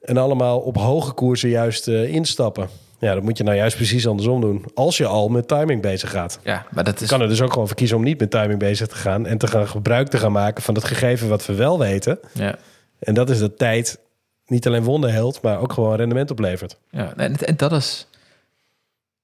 en 0.00 0.16
allemaal 0.16 0.58
op 0.58 0.76
hoge 0.76 1.12
koersen 1.12 1.48
juist 1.48 1.88
eh, 1.88 2.14
instappen. 2.14 2.68
Ja, 2.98 3.14
dat 3.14 3.22
moet 3.22 3.38
je 3.38 3.44
nou 3.44 3.56
juist 3.56 3.76
precies 3.76 4.06
andersom 4.06 4.40
doen. 4.40 4.64
Als 4.74 4.96
je 4.96 5.06
al 5.06 5.28
met 5.28 5.48
timing 5.48 5.82
bezig 5.82 6.10
gaat. 6.10 6.38
Ja, 6.42 6.66
maar 6.70 6.84
dat 6.84 6.98
Je 6.98 7.04
is... 7.04 7.10
kan 7.10 7.20
er 7.20 7.28
dus 7.28 7.40
ook 7.40 7.52
gewoon 7.52 7.66
voor 7.66 7.76
kiezen 7.76 7.96
om 7.96 8.02
niet 8.02 8.20
met 8.20 8.30
timing 8.30 8.58
bezig 8.58 8.86
te 8.86 8.94
gaan... 8.94 9.26
en 9.26 9.38
te 9.38 9.46
gaan 9.46 9.68
gebruik 9.68 10.08
te 10.08 10.18
gaan 10.18 10.32
maken 10.32 10.62
van 10.62 10.74
het 10.74 10.84
gegeven 10.84 11.28
wat 11.28 11.46
we 11.46 11.54
wel 11.54 11.78
weten. 11.78 12.18
Ja, 12.32 12.58
En 12.98 13.14
dat 13.14 13.30
is 13.30 13.38
dat 13.38 13.58
tijd 13.58 13.98
niet 14.46 14.66
alleen 14.66 14.82
wonden 14.82 15.12
heelt, 15.12 15.40
maar 15.40 15.60
ook 15.60 15.72
gewoon 15.72 15.96
rendement 15.96 16.30
oplevert. 16.30 16.76
ja. 16.90 17.12
En, 17.16 17.36
en 17.36 17.56
dat 17.56 17.72
is... 17.72 18.06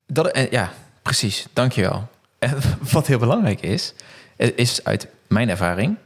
Dat, 0.06 0.26
en, 0.26 0.46
ja, 0.50 0.72
precies. 1.02 1.46
Dankjewel. 1.52 2.08
En 2.38 2.56
wat 2.92 3.06
heel 3.06 3.18
belangrijk 3.18 3.61
is, 3.61 3.94
is 4.37 4.85
uit 4.85 5.06
mijn 5.28 5.48
ervaring... 5.48 5.96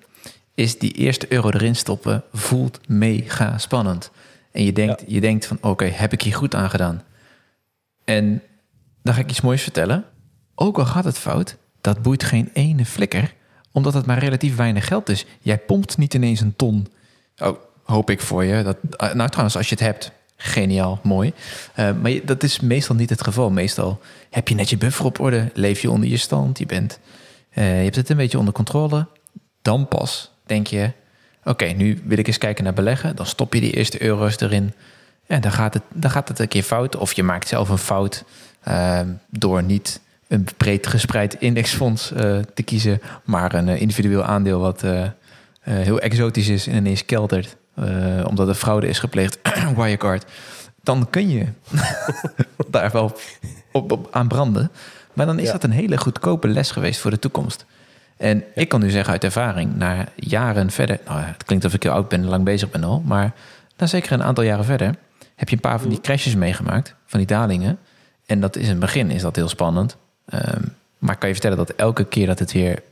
is 0.54 0.78
die 0.78 0.92
eerste 0.92 1.26
euro 1.28 1.50
erin 1.50 1.76
stoppen 1.76 2.22
voelt 2.32 2.80
mega 2.88 3.58
spannend. 3.58 4.10
En 4.56 4.64
je 4.64 4.72
denkt, 4.72 5.04
je 5.06 5.20
denkt 5.20 5.46
van, 5.46 5.58
oké, 5.60 5.84
heb 5.84 6.12
ik 6.12 6.22
hier 6.22 6.34
goed 6.34 6.54
aan 6.54 6.70
gedaan? 6.70 7.02
En 8.04 8.42
dan 9.02 9.14
ga 9.14 9.20
ik 9.20 9.30
iets 9.30 9.40
moois 9.40 9.62
vertellen. 9.62 10.04
Ook 10.54 10.78
al 10.78 10.84
gaat 10.84 11.04
het 11.04 11.18
fout, 11.18 11.56
dat 11.80 12.02
boeit 12.02 12.24
geen 12.24 12.50
ene 12.52 12.84
flikker... 12.84 13.34
omdat 13.72 13.94
het 13.94 14.06
maar 14.06 14.18
relatief 14.18 14.56
weinig 14.56 14.86
geld 14.86 15.08
is. 15.08 15.26
Jij 15.40 15.58
pompt 15.58 15.98
niet 15.98 16.14
ineens 16.14 16.40
een 16.40 16.56
ton. 16.56 16.86
Oh, 17.38 17.58
hoop 17.84 18.10
ik 18.10 18.20
voor 18.20 18.44
je. 18.44 18.62
Dat, 18.62 18.76
ah, 18.96 19.14
nou, 19.14 19.28
trouwens, 19.28 19.56
als 19.56 19.68
je 19.68 19.74
het 19.74 19.84
hebt, 19.84 20.10
geniaal, 20.36 21.00
mooi. 21.02 21.32
Eh, 21.74 21.92
maar 22.00 22.10
je- 22.10 22.24
dat 22.24 22.42
is 22.42 22.60
meestal 22.60 22.94
niet 22.94 23.10
het 23.10 23.22
geval. 23.22 23.50
Meestal 23.50 24.00
heb 24.30 24.48
je 24.48 24.54
net 24.54 24.70
je 24.70 24.76
buffer 24.76 25.04
op 25.04 25.20
orde, 25.20 25.50
leef 25.54 25.80
je 25.80 25.90
onder 25.90 26.08
je 26.08 26.16
stand, 26.16 26.58
je, 26.58 26.66
bent, 26.66 26.98
eh, 27.50 27.78
je 27.78 27.84
hebt 27.84 27.96
het 27.96 28.08
een 28.08 28.16
beetje 28.16 28.38
onder 28.38 28.54
controle. 28.54 29.06
Dan 29.62 29.88
pas 29.88 30.32
denk 30.46 30.66
je, 30.66 30.92
oké, 31.46 31.64
nu 31.64 32.00
wil 32.04 32.18
ik 32.18 32.26
eens 32.26 32.38
kijken 32.38 32.64
naar 32.64 32.72
beleggen. 32.72 33.16
Dan 33.16 33.26
stop 33.26 33.54
je 33.54 33.60
die 33.60 33.72
eerste 33.72 34.02
euro's 34.02 34.40
erin. 34.40 34.72
En 35.26 35.40
dan 35.40 35.52
gaat 35.52 35.74
het, 35.74 35.82
dan 35.94 36.10
gaat 36.10 36.28
het 36.28 36.38
een 36.38 36.48
keer 36.48 36.62
fout. 36.62 36.96
Of 36.96 37.12
je 37.12 37.22
maakt 37.22 37.48
zelf 37.48 37.68
een 37.68 37.78
fout 37.78 38.24
uh, 38.68 39.00
door 39.30 39.62
niet 39.62 40.00
een 40.28 40.46
breed 40.56 40.86
gespreid 40.86 41.34
indexfonds 41.34 42.12
uh, 42.12 42.38
te 42.54 42.62
kiezen, 42.62 43.00
maar 43.24 43.54
een 43.54 43.68
uh, 43.68 43.80
individueel 43.80 44.24
aandeel 44.24 44.60
wat 44.60 44.84
uh, 44.84 45.02
heel 45.60 46.00
exotisch 46.00 46.48
is 46.48 46.66
en 46.66 46.76
ineens 46.76 47.04
keltert, 47.04 47.56
omdat 48.24 48.48
er 48.48 48.54
fraude 48.54 48.88
is 48.88 48.98
gepleegd, 48.98 49.38
Wirecard. 49.76 50.24
Dan 50.82 51.10
kun 51.10 51.28
je 51.28 51.46
daar 52.70 52.90
wel 52.90 53.16
op, 53.72 53.92
op, 53.92 54.08
aan 54.10 54.28
branden. 54.28 54.70
Maar 55.12 55.26
dan 55.26 55.38
is 55.38 55.46
ja. 55.46 55.52
dat 55.52 55.64
een 55.64 55.70
hele 55.70 55.98
goedkope 55.98 56.48
les 56.48 56.70
geweest 56.70 57.00
voor 57.00 57.10
de 57.10 57.18
toekomst. 57.18 57.64
En 58.16 58.44
ik 58.54 58.68
kan 58.68 58.80
nu 58.80 58.90
zeggen 58.90 59.12
uit 59.12 59.24
ervaring, 59.24 59.76
na 59.76 60.04
jaren 60.14 60.70
verder, 60.70 60.98
nou, 61.06 61.20
het 61.20 61.44
klinkt 61.44 61.64
alsof 61.64 61.78
ik 61.78 61.82
heel 61.82 61.92
oud 61.92 62.08
ben 62.08 62.22
en 62.22 62.28
lang 62.28 62.44
bezig 62.44 62.70
ben 62.70 62.84
al, 62.84 63.02
maar 63.04 63.32
na 63.76 63.86
zeker 63.86 64.12
een 64.12 64.22
aantal 64.22 64.44
jaren 64.44 64.64
verder 64.64 64.94
heb 65.36 65.48
je 65.48 65.54
een 65.54 65.60
paar 65.60 65.80
van 65.80 65.88
die 65.88 66.00
crashes 66.00 66.34
meegemaakt, 66.34 66.94
van 67.06 67.18
die 67.18 67.28
dalingen. 67.28 67.78
En 68.26 68.40
dat 68.40 68.56
is 68.56 68.62
in 68.62 68.70
het 68.70 68.78
begin 68.78 69.10
is 69.10 69.22
dat 69.22 69.36
heel 69.36 69.48
spannend. 69.48 69.96
Um, 70.34 70.74
maar 70.98 71.16
kan 71.16 71.28
je 71.28 71.34
vertellen 71.34 71.56
dat 71.56 71.70
elke 71.70 72.04
keer 72.04 72.26
dat 72.26 72.38
het 72.38 72.52
weer 72.52 72.82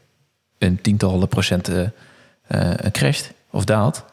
een 0.59 0.81
tientallen 0.81 1.29
procent 1.29 1.69
uh, 1.69 1.81
uh, 2.49 2.71
crasht 2.91 3.33
of 3.51 3.65
daalt, 3.65 4.05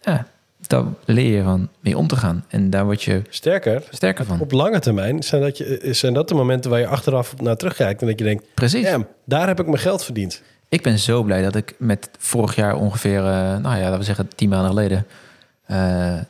ja, 0.00 0.26
daar 0.66 0.84
leer 1.04 1.36
je 1.36 1.42
van 1.42 1.68
mee 1.80 1.98
om 1.98 2.06
te 2.06 2.16
gaan. 2.16 2.44
En 2.48 2.70
daar 2.70 2.84
word 2.84 3.02
je 3.02 3.22
sterker, 3.28 3.82
sterker 3.90 4.24
van. 4.24 4.40
Op 4.40 4.52
lange 4.52 4.78
termijn 4.78 5.22
zijn 5.22 5.42
dat, 5.42 5.58
je, 5.58 5.88
zijn 5.90 6.14
dat 6.14 6.28
de 6.28 6.34
momenten 6.34 6.70
waar 6.70 6.80
je 6.80 6.86
achteraf 6.86 7.40
naar 7.40 7.56
terugkijkt 7.56 8.00
en 8.00 8.06
dat 8.06 8.18
je 8.18 8.24
denkt, 8.24 8.44
precies, 8.54 8.96
daar 9.24 9.46
heb 9.46 9.60
ik 9.60 9.66
mijn 9.66 9.78
geld 9.78 10.04
verdiend. 10.04 10.42
Ik 10.70 10.82
ben 10.82 10.98
zo 10.98 11.22
blij 11.22 11.42
dat 11.42 11.54
ik 11.54 11.74
met 11.78 12.10
vorig 12.18 12.54
jaar 12.54 12.74
ongeveer, 12.76 13.18
uh, 13.18 13.24
nou 13.56 13.76
ja, 13.76 13.80
laten 13.80 13.98
we 13.98 14.04
zeggen 14.04 14.28
tien 14.34 14.48
maanden 14.48 14.68
geleden, 14.68 15.06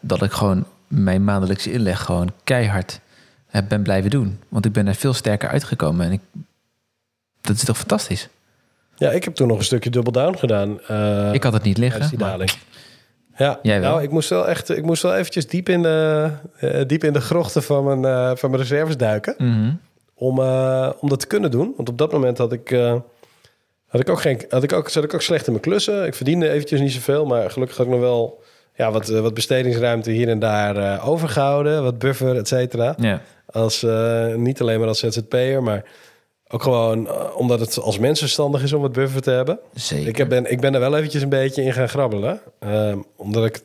dat 0.00 0.22
ik 0.22 0.32
gewoon 0.32 0.64
mijn 0.88 1.24
maandelijkse 1.24 1.72
inleg 1.72 2.00
gewoon 2.00 2.32
keihard 2.44 3.00
heb, 3.46 3.68
ben 3.68 3.82
blijven 3.82 4.10
doen. 4.10 4.40
Want 4.48 4.64
ik 4.64 4.72
ben 4.72 4.86
er 4.86 4.94
veel 4.94 5.12
sterker 5.12 5.48
uitgekomen. 5.48 6.06
En 6.06 6.12
ik, 6.12 6.20
dat 7.40 7.56
is 7.56 7.64
toch 7.64 7.78
fantastisch? 7.78 8.28
Ja, 8.96 9.10
ik 9.10 9.24
heb 9.24 9.34
toen 9.34 9.48
nog 9.48 9.58
een 9.58 9.64
stukje 9.64 9.90
double 9.90 10.12
down 10.12 10.38
gedaan. 10.38 10.80
Uh, 10.90 11.32
ik 11.32 11.42
had 11.42 11.52
het 11.52 11.62
niet 11.62 11.78
liggen. 11.78 12.08
Die 12.08 12.18
daling. 12.18 12.52
Ja, 13.36 13.58
Jij 13.62 13.80
wel. 13.80 13.90
nou, 13.90 14.02
ik 14.02 14.10
moest 14.10 14.28
wel 14.28 14.48
echt, 14.48 14.68
ik 14.68 14.84
moest 14.84 15.02
wel 15.02 15.14
eventjes 15.14 15.46
diep 15.46 15.68
in 15.68 15.82
de, 15.82 16.30
uh, 16.60 16.80
diep 16.86 17.04
in 17.04 17.12
de 17.12 17.20
grochten 17.20 17.62
van 17.62 18.00
mijn, 18.00 18.38
van 18.38 18.50
mijn 18.50 18.62
reserves 18.62 18.96
duiken. 18.96 19.34
Mm 19.38 19.52
-hmm. 19.52 19.80
om, 20.14 20.38
om 21.00 21.08
dat 21.08 21.20
te 21.20 21.26
kunnen 21.26 21.50
doen. 21.50 21.72
Want 21.76 21.88
op 21.88 21.98
dat 21.98 22.12
moment 22.12 22.38
had 22.38 22.52
ik, 22.52 22.70
had 23.90 24.00
ik 24.00 24.08
ook 24.08 24.20
geen, 24.20 24.40
had 24.48 24.62
ik 24.62 24.72
ook, 24.72 24.88
zat 24.88 25.04
ik 25.04 25.14
ook 25.14 25.22
slecht 25.22 25.46
in 25.46 25.52
mijn 25.52 25.64
klussen. 25.64 26.06
Ik 26.06 26.14
verdiende 26.14 26.50
eventjes 26.50 26.80
niet 26.80 26.92
zoveel, 26.92 27.26
maar 27.26 27.50
gelukkig 27.50 27.76
had 27.76 27.86
ik 27.86 27.92
nog 27.92 28.00
wel 28.00 28.42
ja, 28.74 28.92
wat, 28.92 29.08
wat 29.08 29.34
bestedingsruimte 29.34 30.10
hier 30.10 30.28
en 30.28 30.38
daar 30.38 31.06
overgehouden. 31.06 31.82
Wat 31.82 31.98
buffer, 31.98 32.36
et 32.36 32.48
cetera. 32.48 32.94
Ja. 32.98 33.22
Als, 33.46 33.82
uh, 33.82 34.34
niet 34.34 34.60
alleen 34.60 34.78
maar 34.78 34.88
als 34.88 34.98
ZZP'er, 34.98 35.62
maar 35.62 35.84
ook 36.48 36.62
gewoon 36.62 37.04
uh, 37.04 37.36
omdat 37.36 37.60
het 37.60 37.78
als 37.78 37.98
mens 37.98 38.18
verstandig 38.18 38.62
is 38.62 38.72
om 38.72 38.82
het 38.82 38.92
buffer 38.92 39.22
te 39.22 39.30
hebben. 39.30 39.58
Zeker. 39.74 40.08
Ik, 40.08 40.16
heb, 40.16 40.28
ben, 40.28 40.50
ik 40.50 40.60
ben 40.60 40.74
er 40.74 40.80
wel 40.80 40.96
eventjes 40.96 41.22
een 41.22 41.28
beetje 41.28 41.62
in 41.62 41.72
gaan 41.72 41.88
grabbelen. 41.88 42.40
Omdat, 43.16 43.44
ik, 43.44 43.62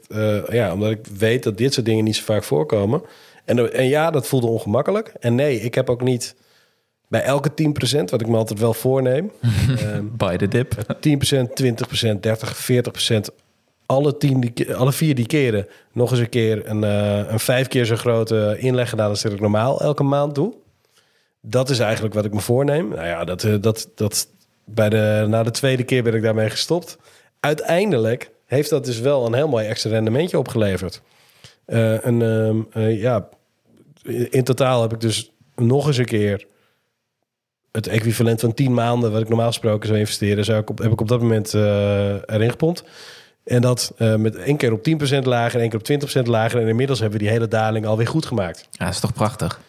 ja, 0.49 0.73
omdat 0.73 0.91
ik 0.91 1.05
weet 1.17 1.43
dat 1.43 1.57
dit 1.57 1.73
soort 1.73 1.85
dingen 1.85 2.03
niet 2.03 2.15
zo 2.15 2.23
vaak 2.23 2.43
voorkomen. 2.43 3.01
En, 3.45 3.73
en 3.73 3.87
ja, 3.87 4.11
dat 4.11 4.27
voelde 4.27 4.47
ongemakkelijk. 4.47 5.13
En 5.19 5.35
nee, 5.35 5.59
ik 5.59 5.75
heb 5.75 5.89
ook 5.89 6.01
niet 6.01 6.35
bij 7.07 7.21
elke 7.21 7.49
10%, 7.49 7.53
wat 8.09 8.21
ik 8.21 8.27
me 8.27 8.37
altijd 8.37 8.59
wel 8.59 8.73
voorneem. 8.73 9.31
By 10.17 10.35
the 10.35 10.47
dip. 10.47 10.75
10%, 10.75 10.77
20%, 12.15 12.19
30, 12.19 12.69
40% 12.71 13.43
alle, 13.85 14.17
tien 14.17 14.39
die, 14.39 14.75
alle 14.75 14.91
vier 14.91 15.15
die 15.15 15.25
keren 15.25 15.67
nog 15.91 16.11
eens 16.11 16.19
een 16.19 16.29
keer 16.29 16.69
een, 16.69 16.83
uh, 16.83 17.31
een 17.31 17.39
vijf 17.39 17.67
keer 17.67 17.85
zo 17.85 17.95
grote 17.95 18.55
inleg 18.59 18.89
gedaan 18.89 19.09
als 19.09 19.21
dat 19.21 19.31
ik 19.31 19.39
normaal 19.39 19.81
elke 19.81 20.03
maand 20.03 20.35
doe. 20.35 20.53
Dat 21.41 21.69
is 21.69 21.79
eigenlijk 21.79 22.13
wat 22.13 22.25
ik 22.25 22.33
me 22.33 22.39
voorneem. 22.39 22.89
Nou 22.89 23.05
ja, 23.05 23.23
dat, 23.23 23.43
uh, 23.43 23.55
dat, 23.61 23.89
dat 23.95 24.27
bij 24.63 24.89
de, 24.89 25.25
na 25.27 25.43
de 25.43 25.51
tweede 25.51 25.83
keer 25.83 26.03
ben 26.03 26.13
ik 26.13 26.21
daarmee 26.21 26.49
gestopt. 26.49 26.97
Uiteindelijk 27.39 28.31
heeft 28.45 28.69
dat 28.69 28.85
dus 28.85 28.99
wel 28.99 29.25
een 29.25 29.33
heel 29.33 29.47
mooi 29.47 29.67
extra 29.67 29.89
rendementje 29.89 30.37
opgeleverd. 30.37 31.01
Uh, 31.67 32.03
een, 32.03 32.67
ja, 32.99 33.29
in 34.29 34.43
totaal 34.43 34.81
heb 34.81 34.93
ik 34.93 34.99
dus 34.99 35.31
nog 35.55 35.87
eens 35.87 35.97
een 35.97 36.05
keer 36.05 36.45
het 37.75 37.87
equivalent 37.87 38.39
van 38.39 38.53
10 38.53 38.73
maanden, 38.73 39.11
wat 39.11 39.21
ik 39.21 39.27
normaal 39.27 39.47
gesproken 39.47 39.87
zou 39.87 39.99
investeren, 39.99 40.45
zou 40.45 40.59
ik 40.59 40.69
op, 40.69 40.77
heb 40.77 40.91
ik 40.91 41.01
op 41.01 41.07
dat 41.07 41.21
moment 41.21 41.53
erin 41.53 42.49
gepompt. 42.49 42.83
En 43.45 43.61
dat 43.61 43.93
uh, 43.97 44.15
met 44.15 44.35
één 44.35 44.57
keer 44.57 44.71
op 44.71 44.87
10% 44.89 45.23
lager, 45.23 45.59
één 45.59 45.69
keer 45.69 45.97
op 45.97 46.25
20% 46.25 46.29
lager. 46.29 46.61
En 46.61 46.67
inmiddels 46.67 46.99
hebben 46.99 47.17
we 47.17 47.23
die 47.23 47.33
hele 47.33 47.47
daling 47.47 47.85
alweer 47.85 48.07
goed 48.07 48.25
gemaakt. 48.25 48.67
Ja, 48.71 48.85
dat 48.85 48.93
is 48.93 48.99
toch 48.99 49.13
prachtig? 49.13 49.61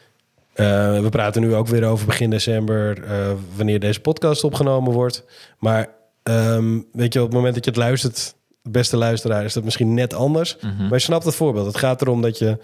Uh, 0.55 1.01
we 1.01 1.09
praten 1.11 1.41
nu 1.41 1.55
ook 1.55 1.67
weer 1.67 1.85
over 1.85 2.07
begin 2.07 2.31
december, 2.31 3.05
uh, 3.05 3.31
wanneer 3.57 3.81
deze 3.81 4.01
podcast 4.01 4.45
opgenomen 4.45 4.93
wordt. 4.93 5.25
Maar 5.59 5.89
um, 6.23 6.87
weet 6.93 7.13
je, 7.13 7.19
op 7.21 7.27
het 7.27 7.35
moment 7.35 7.55
dat 7.55 7.65
je 7.65 7.71
het 7.71 7.81
luistert, 7.81 8.35
beste 8.63 8.97
luisteraar, 8.97 9.45
is 9.45 9.53
dat 9.53 9.65
misschien 9.65 9.95
net 9.95 10.15
anders. 10.15 10.57
Mhm. 10.61 10.83
Maar 10.83 10.93
je 10.93 10.99
snapt 10.99 11.25
het 11.25 11.35
voorbeeld. 11.35 11.67
Het 11.67 11.77
gaat 11.77 12.03
erom 12.03 12.23
dat 12.23 12.39
je 12.39 12.59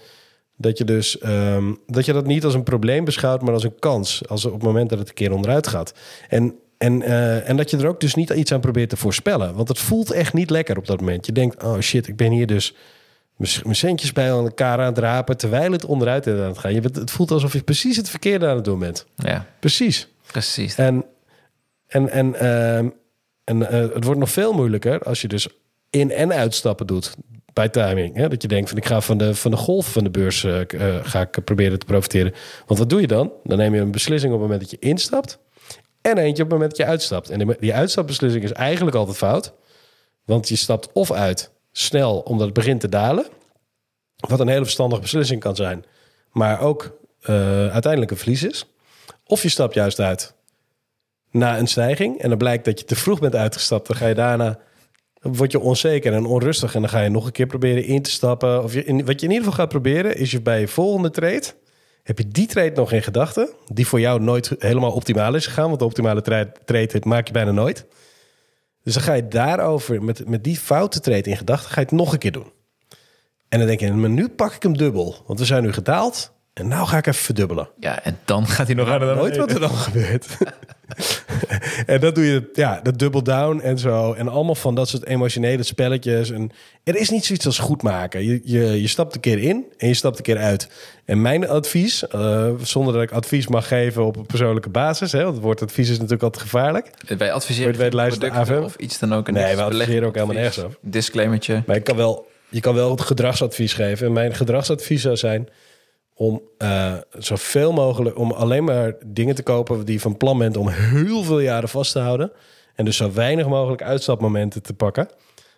dat 0.57 0.77
je 0.77 0.83
dus 0.83 1.23
um, 1.25 1.79
dat 1.87 2.05
je 2.05 2.13
dat 2.13 2.25
niet 2.25 2.43
als 2.43 2.53
een 2.53 2.63
probleem 2.63 3.05
beschouwt, 3.05 3.41
maar 3.41 3.53
als 3.53 3.63
een 3.63 3.79
kans. 3.79 4.27
Als 4.27 4.45
op 4.45 4.53
het 4.53 4.63
moment 4.63 4.89
dat 4.89 4.99
het 4.99 5.07
een 5.07 5.13
keer 5.13 5.31
onderuit 5.33 5.67
gaat. 5.67 5.93
En 6.29 6.55
en, 6.77 7.01
uh, 7.01 7.49
en 7.49 7.57
dat 7.57 7.69
je 7.69 7.77
er 7.77 7.87
ook 7.87 7.99
dus 7.99 8.15
niet 8.15 8.29
iets 8.29 8.51
aan 8.51 8.59
probeert 8.59 8.89
te 8.89 8.97
voorspellen. 8.97 9.55
Want 9.55 9.67
het 9.67 9.79
voelt 9.79 10.11
echt 10.11 10.33
niet 10.33 10.49
lekker 10.49 10.77
op 10.77 10.85
dat 10.85 10.99
moment. 10.99 11.25
Je 11.25 11.31
denkt, 11.31 11.63
oh 11.63 11.79
shit, 11.79 12.07
ik 12.07 12.15
ben 12.15 12.31
hier 12.31 12.47
dus 12.47 12.75
mijn 13.37 13.75
centjes 13.75 14.11
bij 14.13 14.27
elkaar 14.27 14.79
aan 14.79 14.85
het 14.85 14.97
rapen... 14.97 15.37
terwijl 15.37 15.71
het 15.71 15.85
onderuit 15.85 16.27
is 16.27 16.39
aan 16.39 16.47
het 16.47 16.57
gaan. 16.57 16.73
Je 16.73 16.81
bent, 16.81 16.95
het 16.95 17.11
voelt 17.11 17.31
alsof 17.31 17.53
je 17.53 17.63
precies 17.63 17.97
het 17.97 18.09
verkeerde 18.09 18.47
aan 18.47 18.55
het 18.55 18.65
doen 18.65 18.79
bent. 18.79 19.05
Ja. 19.15 19.45
Precies. 19.59 20.07
Precies. 20.27 20.75
En, 20.75 21.05
en, 21.87 22.09
en, 22.09 22.33
uh, 22.41 22.77
en 22.77 22.93
uh, 23.57 23.67
het 23.69 24.03
wordt 24.03 24.19
nog 24.19 24.29
veel 24.31 24.53
moeilijker 24.53 24.99
als 25.03 25.21
je 25.21 25.27
dus 25.27 25.47
in- 25.89 26.11
en 26.11 26.33
uitstappen 26.33 26.87
doet 26.87 27.15
bij 27.53 27.69
timing. 27.69 28.15
Hè? 28.15 28.27
Dat 28.27 28.41
je 28.41 28.47
denkt 28.47 28.69
van 28.69 28.77
ik 28.77 28.85
ga 28.85 29.01
van 29.01 29.17
de, 29.17 29.35
van 29.35 29.51
de 29.51 29.57
golf 29.57 29.91
van 29.91 30.03
de 30.03 30.09
beurs 30.09 30.43
uh, 30.43 30.59
ga 31.03 31.21
ik 31.21 31.43
proberen 31.43 31.79
te 31.79 31.85
profiteren. 31.85 32.33
Want 32.65 32.79
wat 32.79 32.89
doe 32.89 33.01
je 33.01 33.07
dan? 33.07 33.31
Dan 33.43 33.57
neem 33.57 33.73
je 33.73 33.81
een 33.81 33.91
beslissing 33.91 34.33
op 34.33 34.39
het 34.39 34.49
moment 34.49 34.69
dat 34.69 34.79
je 34.79 34.87
instapt. 34.87 35.39
En 36.01 36.17
eentje 36.17 36.43
op 36.43 36.49
het 36.49 36.59
moment 36.59 36.69
dat 36.69 36.77
je 36.77 36.85
uitstapt. 36.85 37.29
En 37.29 37.57
die 37.59 37.73
uitstapbeslissing 37.73 38.43
is 38.43 38.51
eigenlijk 38.51 38.95
altijd 38.95 39.17
fout. 39.17 39.53
Want 40.25 40.49
je 40.49 40.55
stapt 40.55 40.91
of 40.93 41.11
uit 41.11 41.51
snel 41.71 42.19
omdat 42.19 42.45
het 42.45 42.55
begint 42.55 42.79
te 42.79 42.89
dalen. 42.89 43.25
Wat 44.15 44.39
een 44.39 44.47
hele 44.47 44.63
verstandige 44.63 45.01
beslissing 45.01 45.39
kan 45.39 45.55
zijn. 45.55 45.85
Maar 46.31 46.59
ook 46.59 46.97
uh, 47.21 47.67
uiteindelijk 47.67 48.11
een 48.11 48.17
verlies 48.17 48.43
is. 48.43 48.65
Of 49.25 49.41
je 49.41 49.49
stapt 49.49 49.73
juist 49.73 49.99
uit 49.99 50.33
na 51.31 51.57
een 51.57 51.67
stijging. 51.67 52.19
En 52.21 52.29
dan 52.29 52.37
blijkt 52.37 52.65
dat 52.65 52.79
je 52.79 52.85
te 52.85 52.95
vroeg 52.95 53.19
bent 53.19 53.35
uitgestapt. 53.35 53.87
Dan 53.87 53.95
ga 53.95 54.07
je 54.07 54.15
daarna 54.15 54.59
word 55.31 55.51
je 55.51 55.59
onzeker 55.59 56.13
en 56.13 56.25
onrustig. 56.25 56.75
En 56.75 56.81
dan 56.81 56.89
ga 56.89 57.01
je 57.01 57.09
nog 57.09 57.25
een 57.25 57.31
keer 57.31 57.45
proberen 57.45 57.85
in 57.85 58.01
te 58.01 58.11
stappen. 58.11 58.63
Of 58.63 58.73
je, 58.73 58.83
in, 58.83 59.05
wat 59.05 59.19
je 59.19 59.25
in 59.25 59.31
ieder 59.31 59.45
geval 59.45 59.59
gaat 59.59 59.69
proberen, 59.69 60.17
is 60.17 60.31
je 60.31 60.41
bij 60.41 60.59
je 60.59 60.67
volgende 60.67 61.09
trade 61.09 61.53
heb 62.03 62.17
je 62.17 62.27
die 62.27 62.47
trade 62.47 62.75
nog 62.75 62.91
in 62.91 63.03
gedachten, 63.03 63.49
die 63.67 63.87
voor 63.87 63.99
jou 63.99 64.21
nooit 64.21 64.51
helemaal 64.57 64.91
optimaal 64.91 65.35
is 65.35 65.45
gegaan, 65.45 65.67
want 65.67 65.79
de 65.79 65.85
optimale 65.85 66.21
trade, 66.21 66.51
trade 66.65 67.01
maak 67.03 67.27
je 67.27 67.33
bijna 67.33 67.51
nooit. 67.51 67.85
Dus 68.83 68.93
dan 68.93 69.03
ga 69.03 69.13
je 69.13 69.27
daarover, 69.27 70.03
met, 70.03 70.27
met 70.27 70.43
die 70.43 70.57
foute 70.57 70.99
trade 70.99 71.29
in 71.29 71.37
gedachten, 71.37 71.71
ga 71.71 71.79
je 71.79 71.85
het 71.85 71.95
nog 71.95 72.13
een 72.13 72.19
keer 72.19 72.31
doen. 72.31 72.51
En 73.49 73.59
dan 73.59 73.67
denk 73.67 73.79
je, 73.79 73.93
maar 73.93 74.09
nu 74.09 74.29
pak 74.29 74.53
ik 74.53 74.63
hem 74.63 74.77
dubbel, 74.77 75.23
want 75.27 75.39
we 75.39 75.45
zijn 75.45 75.63
nu 75.63 75.73
gedaald. 75.73 76.31
En 76.53 76.67
nou 76.67 76.87
ga 76.87 76.97
ik 76.97 77.07
even 77.07 77.23
verdubbelen. 77.23 77.69
Ja, 77.79 78.03
en 78.03 78.19
dan 78.25 78.47
gaat 78.47 78.67
hij 78.67 78.75
nog 78.75 78.89
aan 78.89 78.99
de 78.99 79.05
Nooit 79.05 79.37
wat 79.37 79.51
er 79.51 79.59
dan 79.59 79.69
gebeurt. 79.69 80.27
en 81.85 81.99
dat 81.99 82.15
doe 82.15 82.25
je, 82.25 82.49
ja, 82.53 82.79
dat 82.83 82.99
double 82.99 83.21
down 83.21 83.59
en 83.59 83.77
zo. 83.77 84.13
En 84.13 84.27
allemaal 84.27 84.55
van 84.55 84.75
dat 84.75 84.89
soort 84.89 85.05
emotionele 85.05 85.63
spelletjes. 85.63 86.31
En 86.31 86.51
er 86.83 86.95
is 86.95 87.09
niet 87.09 87.25
zoiets 87.25 87.45
als 87.45 87.59
goed 87.59 87.81
maken. 87.81 88.25
Je, 88.25 88.41
je, 88.43 88.81
je 88.81 88.87
stapt 88.87 89.15
een 89.15 89.21
keer 89.21 89.39
in 89.39 89.65
en 89.77 89.87
je 89.87 89.93
stapt 89.93 90.17
een 90.17 90.23
keer 90.23 90.37
uit. 90.37 90.69
En 91.05 91.21
mijn 91.21 91.47
advies, 91.47 92.03
uh, 92.15 92.49
zonder 92.61 92.93
dat 92.93 93.03
ik 93.03 93.11
advies 93.11 93.47
mag 93.47 93.67
geven 93.67 94.05
op 94.05 94.15
een 94.15 94.25
persoonlijke 94.25 94.69
basis, 94.69 95.11
hè, 95.11 95.23
want 95.23 95.35
het 95.35 95.43
woord 95.43 95.61
advies 95.61 95.89
is 95.89 95.95
natuurlijk 95.95 96.23
altijd 96.23 96.43
gevaarlijk. 96.43 96.89
Wij 97.17 97.31
adviseren 97.31 97.75
weet, 97.75 97.93
luisteren 97.93 98.63
of 98.63 98.75
iets 98.75 98.99
dan 98.99 99.13
ook. 99.13 99.27
En 99.27 99.33
nee, 99.33 99.55
we 99.55 99.61
adviseren 99.61 100.07
ook 100.07 100.15
helemaal 100.15 100.35
nergens 100.35 100.65
af. 100.65 100.77
Disclaimertje. 100.81 101.63
Maar 101.65 101.75
je 101.75 101.81
kan 101.81 101.95
wel, 101.95 102.27
je 102.49 102.59
kan 102.59 102.75
wel 102.75 102.91
het 102.91 103.01
gedragsadvies 103.01 103.73
geven. 103.73 104.07
En 104.07 104.13
mijn 104.13 104.35
gedragsadvies 104.35 105.01
zou 105.01 105.17
zijn 105.17 105.49
om 106.15 106.41
uh, 106.57 106.93
zoveel 107.17 107.71
mogelijk, 107.71 108.17
om 108.17 108.31
alleen 108.31 108.63
maar 108.63 108.95
dingen 109.05 109.35
te 109.35 109.43
kopen 109.43 109.85
die 109.85 110.01
van 110.01 110.17
plan 110.17 110.37
bent 110.37 110.57
om 110.57 110.67
heel 110.67 111.23
veel 111.23 111.39
jaren 111.39 111.69
vast 111.69 111.91
te 111.91 111.99
houden. 111.99 112.31
En 112.75 112.85
dus 112.85 112.97
zo 112.97 113.11
weinig 113.11 113.47
mogelijk 113.47 113.81
uitstapmomenten 113.81 114.61
te 114.63 114.73
pakken. 114.73 115.09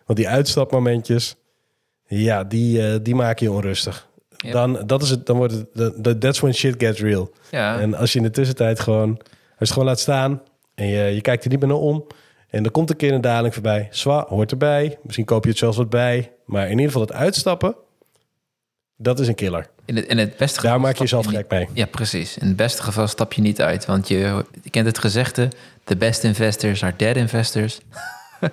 Want 0.06 0.20
die 0.20 0.30
uitstapmomentjes, 0.30 1.36
ja, 2.08 2.44
die, 2.44 2.80
uh, 2.80 2.96
die 3.02 3.16
maken 3.16 3.46
je 3.46 3.52
onrustig. 3.52 4.08
Yep. 4.38 4.54
Dan, 4.54 4.84
dat 4.86 5.02
is 5.02 5.10
het, 5.10 5.26
dan 5.26 5.38
wordt 5.38 5.54
het, 5.74 6.22
that's 6.22 6.40
when 6.40 6.54
shit 6.54 6.76
gets 6.78 7.02
real. 7.02 7.32
Ja. 7.52 7.80
En 7.80 7.94
als 7.94 8.12
je 8.14 8.18
in 8.18 8.26
de 8.26 8.32
tussentijd 8.32 8.80
gewoon, 8.80 9.10
als 9.10 9.20
je 9.20 9.56
het 9.58 9.72
gewoon 9.72 9.88
laat 9.88 10.00
staan 10.00 10.42
en 10.76 10.88
je, 10.88 11.04
je 11.04 11.22
kijkt 11.22 11.44
er 11.44 11.50
niet 11.50 11.60
meer 11.60 11.70
naar 11.70 11.78
om. 11.78 12.08
En 12.50 12.64
er 12.64 12.72
komt 12.72 12.90
een 12.90 12.96
keer 12.96 13.14
een 13.14 13.22
daling 13.22 13.54
voorbij. 13.54 13.88
Zwa, 13.92 14.26
hoort 14.30 14.52
erbij. 14.52 14.98
Misschien 15.04 15.26
koop 15.26 15.44
je 15.44 15.50
het 15.50 15.60
zelfs 15.60 15.78
wat 15.78 15.90
bij. 15.90 16.32
Maar 16.46 16.66
in 16.66 16.72
ieder 16.72 16.86
geval 16.86 17.02
het 17.02 17.14
uitstappen, 17.14 17.76
dat 18.96 19.20
is 19.20 19.28
een 19.28 19.36
killer. 19.36 19.68
In 19.86 19.96
het, 19.96 20.06
in 20.06 20.18
het 20.18 20.38
beste 20.38 20.62
Daar 20.62 20.80
maak 20.80 20.94
je 20.94 21.00
jezelf 21.00 21.26
gek 21.26 21.50
mee. 21.50 21.68
Ja, 21.74 21.86
precies. 21.86 22.38
In 22.38 22.48
het 22.48 22.56
beste 22.56 22.84
geval 22.84 23.08
stap 23.08 23.34
je 23.34 23.42
niet 23.42 23.62
uit. 23.62 23.86
Want 23.86 24.08
je, 24.08 24.46
je 24.64 24.70
kent 24.70 24.86
het 24.86 24.98
gezegde... 24.98 25.50
The 25.84 25.98
best 25.98 26.24
investors 26.24 26.84
are 26.84 26.94
dead 26.98 27.16
investors. 27.16 27.80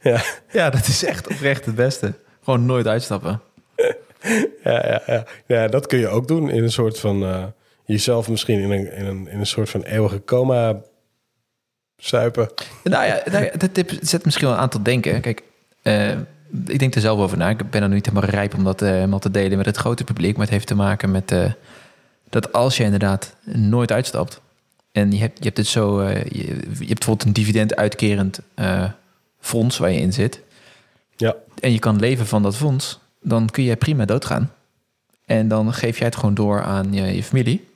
Ja, 0.00 0.22
Ja, 0.52 0.70
dat 0.70 0.86
is 0.86 1.04
echt 1.04 1.28
oprecht 1.28 1.64
het 1.64 1.74
beste. 1.74 2.14
Gewoon 2.44 2.66
nooit 2.66 2.86
uitstappen. 2.86 3.40
ja, 4.64 4.86
ja, 4.86 5.02
ja. 5.06 5.24
ja 5.46 5.68
dat 5.68 5.86
kun 5.86 5.98
je 5.98 6.08
ook 6.08 6.28
doen 6.28 6.50
in 6.50 6.62
een 6.62 6.72
soort 6.72 6.98
van... 6.98 7.22
eh, 7.22 7.44
jezelf 7.84 8.28
misschien 8.28 8.60
in 8.60 8.70
een, 8.70 8.92
in, 8.92 9.06
een, 9.06 9.28
in 9.28 9.38
een 9.38 9.46
soort 9.46 9.70
van 9.70 9.82
eeuwige 9.82 10.24
coma 10.24 10.80
zuipen. 11.96 12.50
Nou 12.84 13.06
ja, 13.06 13.22
nou 13.30 13.44
ja, 13.44 13.50
dat 13.56 13.74
tip 13.74 13.90
zet 14.00 14.24
misschien 14.24 14.46
wel 14.48 14.56
aan 14.56 14.68
tot 14.68 14.84
denken. 14.84 15.20
Kijk, 15.20 15.42
eh, 15.82 16.16
ik 16.66 16.78
denk 16.78 16.94
er 16.94 17.00
zelf 17.00 17.18
over 17.20 17.36
na. 17.38 17.48
Ik 17.48 17.70
ben 17.70 17.82
er 17.82 17.88
nu 17.88 17.94
niet 17.94 18.06
helemaal 18.06 18.28
rijp 18.30 18.54
om 18.54 18.64
dat 18.64 18.82
eh, 18.82 18.88
helemaal 18.88 19.18
te 19.18 19.30
delen 19.30 19.56
met 19.56 19.66
het 19.66 19.76
grote 19.76 20.04
publiek. 20.04 20.32
Maar 20.32 20.44
het 20.44 20.54
heeft 20.54 20.66
te 20.66 20.74
maken 20.74 21.10
met 21.10 21.32
eh, 21.32 21.52
dat 22.28 22.52
als 22.52 22.76
je 22.76 22.84
inderdaad 22.84 23.34
nooit 23.44 23.92
uitstapt... 23.92 24.40
en 24.92 25.12
je 25.12 25.18
hebt, 25.18 25.38
je 25.38 25.44
hebt 25.44 25.56
het 25.56 25.66
zo... 25.66 26.00
eh, 26.00 26.24
je, 26.24 26.30
je 26.32 26.46
hebt 26.46 26.78
bijvoorbeeld 26.78 27.22
een 27.24 27.32
dividend 27.32 27.76
uitkerend 27.76 28.40
fonds 29.40 29.78
waar 29.78 29.90
je 29.90 30.00
in 30.00 30.12
zit... 30.12 30.40
Ja, 31.16 31.34
en 31.60 31.72
je 31.72 31.78
kan 31.78 31.98
leven 32.00 32.26
van 32.26 32.42
dat 32.42 32.56
fonds... 32.56 32.98
dan 33.20 33.46
kun 33.50 33.64
je 33.64 33.76
prima 33.76 34.04
doodgaan. 34.04 34.52
En 35.26 35.48
dan 35.48 35.72
geef 35.72 35.98
jij 35.98 36.06
het 36.06 36.16
gewoon 36.16 36.34
door 36.34 36.62
aan 36.62 36.92
je, 36.92 37.02
je 37.02 37.22
familie... 37.22 37.70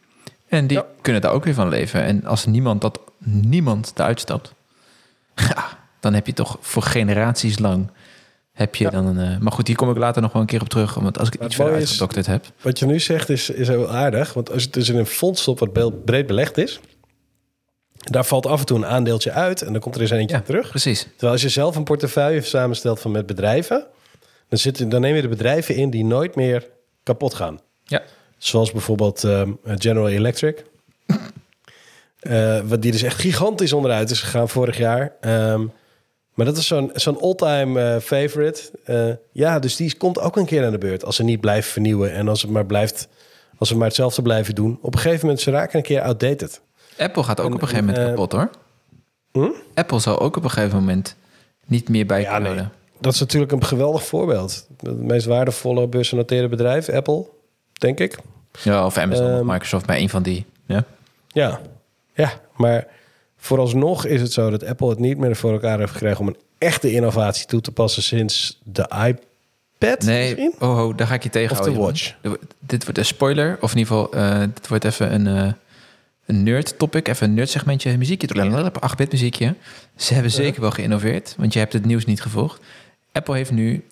En 0.48 0.66
die 0.66 0.76
Ja. 0.76 0.84
kunnen 1.00 1.22
daar 1.22 1.32
ook 1.32 1.44
weer 1.44 1.54
van 1.54 1.68
leven. 1.68 2.02
En 2.02 2.24
als 2.24 2.46
niemand, 2.46 2.80
dat, 2.80 3.00
niemand 3.24 3.92
eruit 3.94 4.20
stapt, 4.20 4.52
ja, 5.34 5.78
dan 6.00 6.14
heb 6.14 6.26
je 6.26 6.32
toch 6.32 6.58
voor 6.60 6.82
generaties 6.82 7.58
lang. 7.58 7.88
Heb 8.56 8.74
je 8.74 8.84
Ja. 8.84 8.90
dan 8.90 9.06
een. 9.06 9.32
eh, 9.34 9.38
maar 9.38 9.52
goed, 9.52 9.66
hier 9.66 9.76
kom 9.76 9.90
ik 9.90 9.96
later 9.96 10.22
nog 10.22 10.32
wel 10.32 10.42
een 10.42 10.48
keer 10.48 10.60
op 10.60 10.68
terug. 10.68 10.94
Want 10.94 11.18
als 11.18 11.28
ik 11.28 11.42
iets 11.44 11.54
verder 11.54 11.74
uitgedokterd 11.74 12.26
heb. 12.26 12.44
wat 12.60 12.78
je 12.78 12.86
nu 12.86 13.00
zegt 13.00 13.28
is, 13.28 13.50
is 13.50 13.68
heel 13.68 13.90
aardig. 13.90 14.32
Want 14.32 14.50
als 14.52 14.62
het 14.62 14.72
dus 14.72 14.88
in 14.88 14.96
een 14.98 15.06
fonds 15.06 15.40
stopt 15.42 15.58
wat 15.60 16.04
breed 16.04 16.26
belegd 16.26 16.58
is... 16.58 16.80
daar 17.96 18.24
valt 18.24 18.46
af 18.46 18.60
en 18.60 18.66
toe 18.66 18.76
een 18.76 18.86
aandeeltje 18.86 19.30
uit... 19.32 19.62
en 19.62 19.72
dan 19.72 19.80
komt 19.80 19.94
er 19.94 20.00
eens 20.00 20.10
eentje 20.10 20.36
Ja, 20.36 20.42
terug. 20.42 20.68
precies. 20.68 21.02
Terwijl 21.10 21.32
als 21.32 21.42
je 21.42 21.48
zelf 21.48 21.76
een 21.76 21.84
portefeuille 21.84 22.40
samenstelt 22.40 23.00
van 23.00 23.10
met 23.10 23.26
bedrijven... 23.26 23.86
dan, 24.48 24.58
zit, 24.58 24.90
dan 24.90 25.00
neem 25.00 25.14
je 25.14 25.22
de 25.22 25.28
bedrijven 25.28 25.74
in 25.74 25.90
die 25.90 26.04
nooit 26.04 26.34
meer 26.34 26.66
kapot 27.02 27.34
gaan. 27.34 27.60
Ja, 27.84 28.02
Zoals 28.38 28.72
bijvoorbeeld 28.72 29.24
ehm, 29.24 29.52
General 29.64 30.08
Electric. 30.08 30.64
Eh, 32.20 32.60
wat 32.64 32.82
die 32.82 32.92
dus 32.92 33.02
echt 33.02 33.20
gigantisch 33.20 33.72
onderuit 33.72 34.10
is 34.10 34.20
gegaan 34.20 34.48
vorig 34.48 34.78
jaar. 34.78 35.12
Ehm, 35.20 35.66
maar 36.36 36.46
dat 36.46 36.56
is 36.56 36.66
zo'n 36.66 36.90
zo'n 36.94 37.20
all-time 37.20 37.80
eh, 37.82 38.00
favorite. 38.00 38.62
Eh, 38.84 39.08
ja, 39.32 39.58
dus 39.58 39.76
die 39.76 39.96
komt 39.96 40.20
ook 40.20 40.36
een 40.36 40.46
keer 40.46 40.64
aan 40.64 40.70
de 40.72 40.78
beurt. 40.78 41.04
Als 41.04 41.16
ze 41.16 41.24
niet 41.24 41.40
blijven 41.40 41.70
vernieuwen 41.72 42.12
en 42.12 42.28
als 42.28 42.42
het 42.42 42.50
maar 42.50 42.66
blijft... 42.66 43.08
als 43.58 43.68
ze 43.68 43.76
maar 43.76 43.86
hetzelfde 43.86 44.22
blijven 44.22 44.54
doen. 44.54 44.78
Op 44.82 44.94
een 44.94 45.00
gegeven 45.00 45.20
moment, 45.26 45.40
ze 45.44 45.50
raken 45.50 45.76
een 45.78 45.84
keer 45.84 46.00
outdated. 46.00 46.60
Apple 46.98 47.22
gaat 47.22 47.40
ook 47.40 47.46
En- 47.48 47.54
op 47.54 47.60
een 47.62 47.68
gegeven 47.68 47.88
moment 47.88 48.04
eh, 48.04 48.10
kapot 48.14 48.32
hoor. 48.32 48.50
Hm? 49.32 49.48
Apple 49.74 49.98
zal 49.98 50.18
ook 50.20 50.36
op 50.36 50.44
een 50.44 50.50
gegeven 50.50 50.78
moment 50.78 51.16
niet 51.66 51.88
meer 51.88 52.06
bij 52.06 52.20
Ja, 52.20 52.38
nee. 52.38 52.60
Dat 53.00 53.12
is 53.14 53.20
natuurlijk 53.20 53.52
een 53.52 53.64
geweldig 53.64 54.04
voorbeeld. 54.04 54.66
Het 54.82 55.00
meest 55.00 55.26
waardevolle 55.26 55.86
beursgenoteerde 55.88 56.48
bedrijf, 56.48 56.88
Apple, 56.88 57.26
denk 57.72 58.00
ik. 58.00 58.18
Ja, 58.62 58.86
of 58.86 58.96
Amazon 58.96 59.26
of 59.26 59.32
Ehm, 59.38 59.46
Microsoft 59.46 59.86
bij 59.86 60.00
een 60.00 60.08
van 60.08 60.22
die. 60.22 60.46
Ja. 60.66 60.84
Ja, 61.28 61.60
ja, 62.14 62.32
maar 62.56 62.86
vooralsnog 63.46 64.06
is 64.06 64.20
het 64.20 64.32
zo 64.32 64.50
dat 64.50 64.64
Apple 64.64 64.88
het 64.88 64.98
niet 64.98 65.18
meer 65.18 65.36
voor 65.36 65.52
elkaar 65.52 65.78
heeft 65.78 65.92
gekregen 65.92 66.20
om 66.20 66.26
een 66.26 66.36
echte 66.58 66.92
innovatie 66.92 67.46
toe 67.46 67.60
te 67.60 67.72
passen 67.72 68.02
sinds 68.02 68.60
de 68.62 68.82
iPad. 68.82 70.02
Nee, 70.02 70.24
misschien? 70.24 70.54
oh, 70.58 70.86
oh, 70.86 70.96
daar 70.96 71.06
ga 71.06 71.14
ik 71.14 71.22
je 71.22 71.30
tegenhouden. 71.30 71.80
Of 71.80 72.02
de. 72.02 72.28
Watch. 72.28 72.40
Dit 72.58 72.82
wordt 72.82 72.98
een 72.98 73.04
spoiler, 73.04 73.58
of 73.60 73.72
in 73.72 73.78
ieder 73.78 73.94
geval, 73.94 74.12
eh, 74.12 74.40
dit 74.40 74.68
wordt 74.68 74.84
even 74.84 75.14
een, 75.14 75.26
eh, 75.26 75.52
een 76.26 76.42
nerd 76.42 76.78
topic, 76.78 77.08
even 77.08 77.28
een 77.28 77.34
nerd 77.34 77.50
segmentje, 77.50 77.96
muziekje, 77.96 78.28
8-bit 78.80 79.12
muziekje. 79.12 79.54
Ze 79.96 80.14
hebben 80.14 80.32
zeker 80.32 80.60
wel 80.60 80.70
geïnnoveerd, 80.70 81.34
want 81.38 81.52
je 81.52 81.58
hebt 81.58 81.72
het 81.72 81.84
nieuws 81.84 82.04
niet 82.04 82.22
gevolgd. 82.22 82.60
Apple 83.12 83.34
heeft 83.34 83.50
nu 83.50 83.84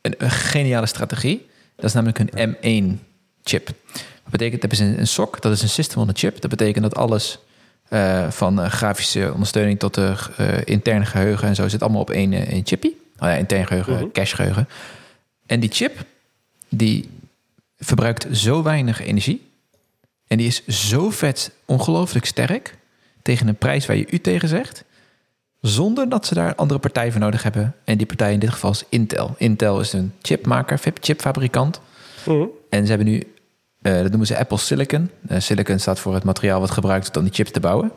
een, 0.00 0.14
een 0.18 0.30
geniale 0.30 0.86
strategie. 0.86 1.46
Dat 1.76 1.84
is 1.84 1.92
namelijk 1.92 2.18
een 2.18 2.56
M1 2.56 3.00
chip. 3.42 3.66
Dat 3.92 4.30
betekent, 4.30 4.60
dat 4.60 4.72
is 4.72 4.78
een, 4.78 4.98
een 4.98 5.06
SOC, 5.06 5.42
dat 5.42 5.52
is 5.52 5.62
een 5.62 5.68
system 5.68 6.00
on 6.00 6.08
a 6.08 6.12
chip. 6.14 6.40
Dat 6.40 6.50
betekent 6.50 6.82
dat 6.82 6.94
alles 6.94 7.38
eh, 7.88 8.30
van 8.30 8.60
eh, 8.60 8.70
grafische 8.70 9.30
ondersteuning 9.32 9.78
tot 9.78 9.94
de 9.94 10.14
eh, 10.36 10.46
interne 10.64 11.04
geheugen 11.04 11.48
en 11.48 11.54
zo 11.54 11.68
zit 11.68 11.82
allemaal 11.82 12.00
op 12.00 12.10
één, 12.10 12.32
één 12.32 12.66
chippie. 12.66 12.96
Oh 13.18 13.28
ja, 13.28 13.34
intern 13.34 13.66
geheugen, 13.66 13.92
Mhm. 13.94 14.10
cache 14.12 14.34
geheugen. 14.36 14.68
En 15.46 15.60
die 15.60 15.70
chip, 15.72 16.04
die 16.68 17.08
verbruikt 17.78 18.26
zo 18.32 18.62
weinig 18.62 19.02
energie. 19.02 19.46
En 20.26 20.36
die 20.38 20.46
is 20.46 20.66
zo 20.66 21.10
vet 21.10 21.50
ongelooflijk 21.64 22.24
sterk 22.24 22.76
tegen 23.22 23.48
een 23.48 23.56
prijs 23.56 23.86
waar 23.86 23.96
je 23.96 24.06
u 24.10 24.20
tegen 24.20 24.48
zegt. 24.48 24.84
Zonder 25.60 26.08
dat 26.08 26.26
ze 26.26 26.34
daar 26.34 26.48
een 26.48 26.56
andere 26.56 26.80
partij 26.80 27.10
voor 27.10 27.20
nodig 27.20 27.42
hebben. 27.42 27.74
En 27.84 27.96
die 27.96 28.06
partij 28.06 28.32
in 28.32 28.38
dit 28.38 28.50
geval 28.50 28.70
is 28.70 28.84
Intel. 28.88 29.34
Intel 29.38 29.80
is 29.80 29.92
een 29.92 30.12
chipmaker, 30.22 30.80
chipfabrikant. 31.00 31.80
Mhm. 32.26 32.44
En 32.70 32.82
ze 32.82 32.88
hebben 32.88 33.06
nu, 33.12 33.22
eh, 33.82 33.92
dat 33.92 34.08
noemen 34.08 34.26
ze 34.26 34.38
Apple 34.38 34.58
Silicon. 34.58 35.10
Eh, 35.28 35.40
silicon 35.40 35.78
staat 35.78 35.98
voor 35.98 36.14
het 36.14 36.24
materiaal 36.24 36.60
wat 36.60 36.70
gebruikt 36.70 37.02
wordt 37.02 37.16
om 37.18 37.24
die 37.24 37.32
chips 37.34 37.50
te 37.50 37.60
bouwen. 37.60 37.92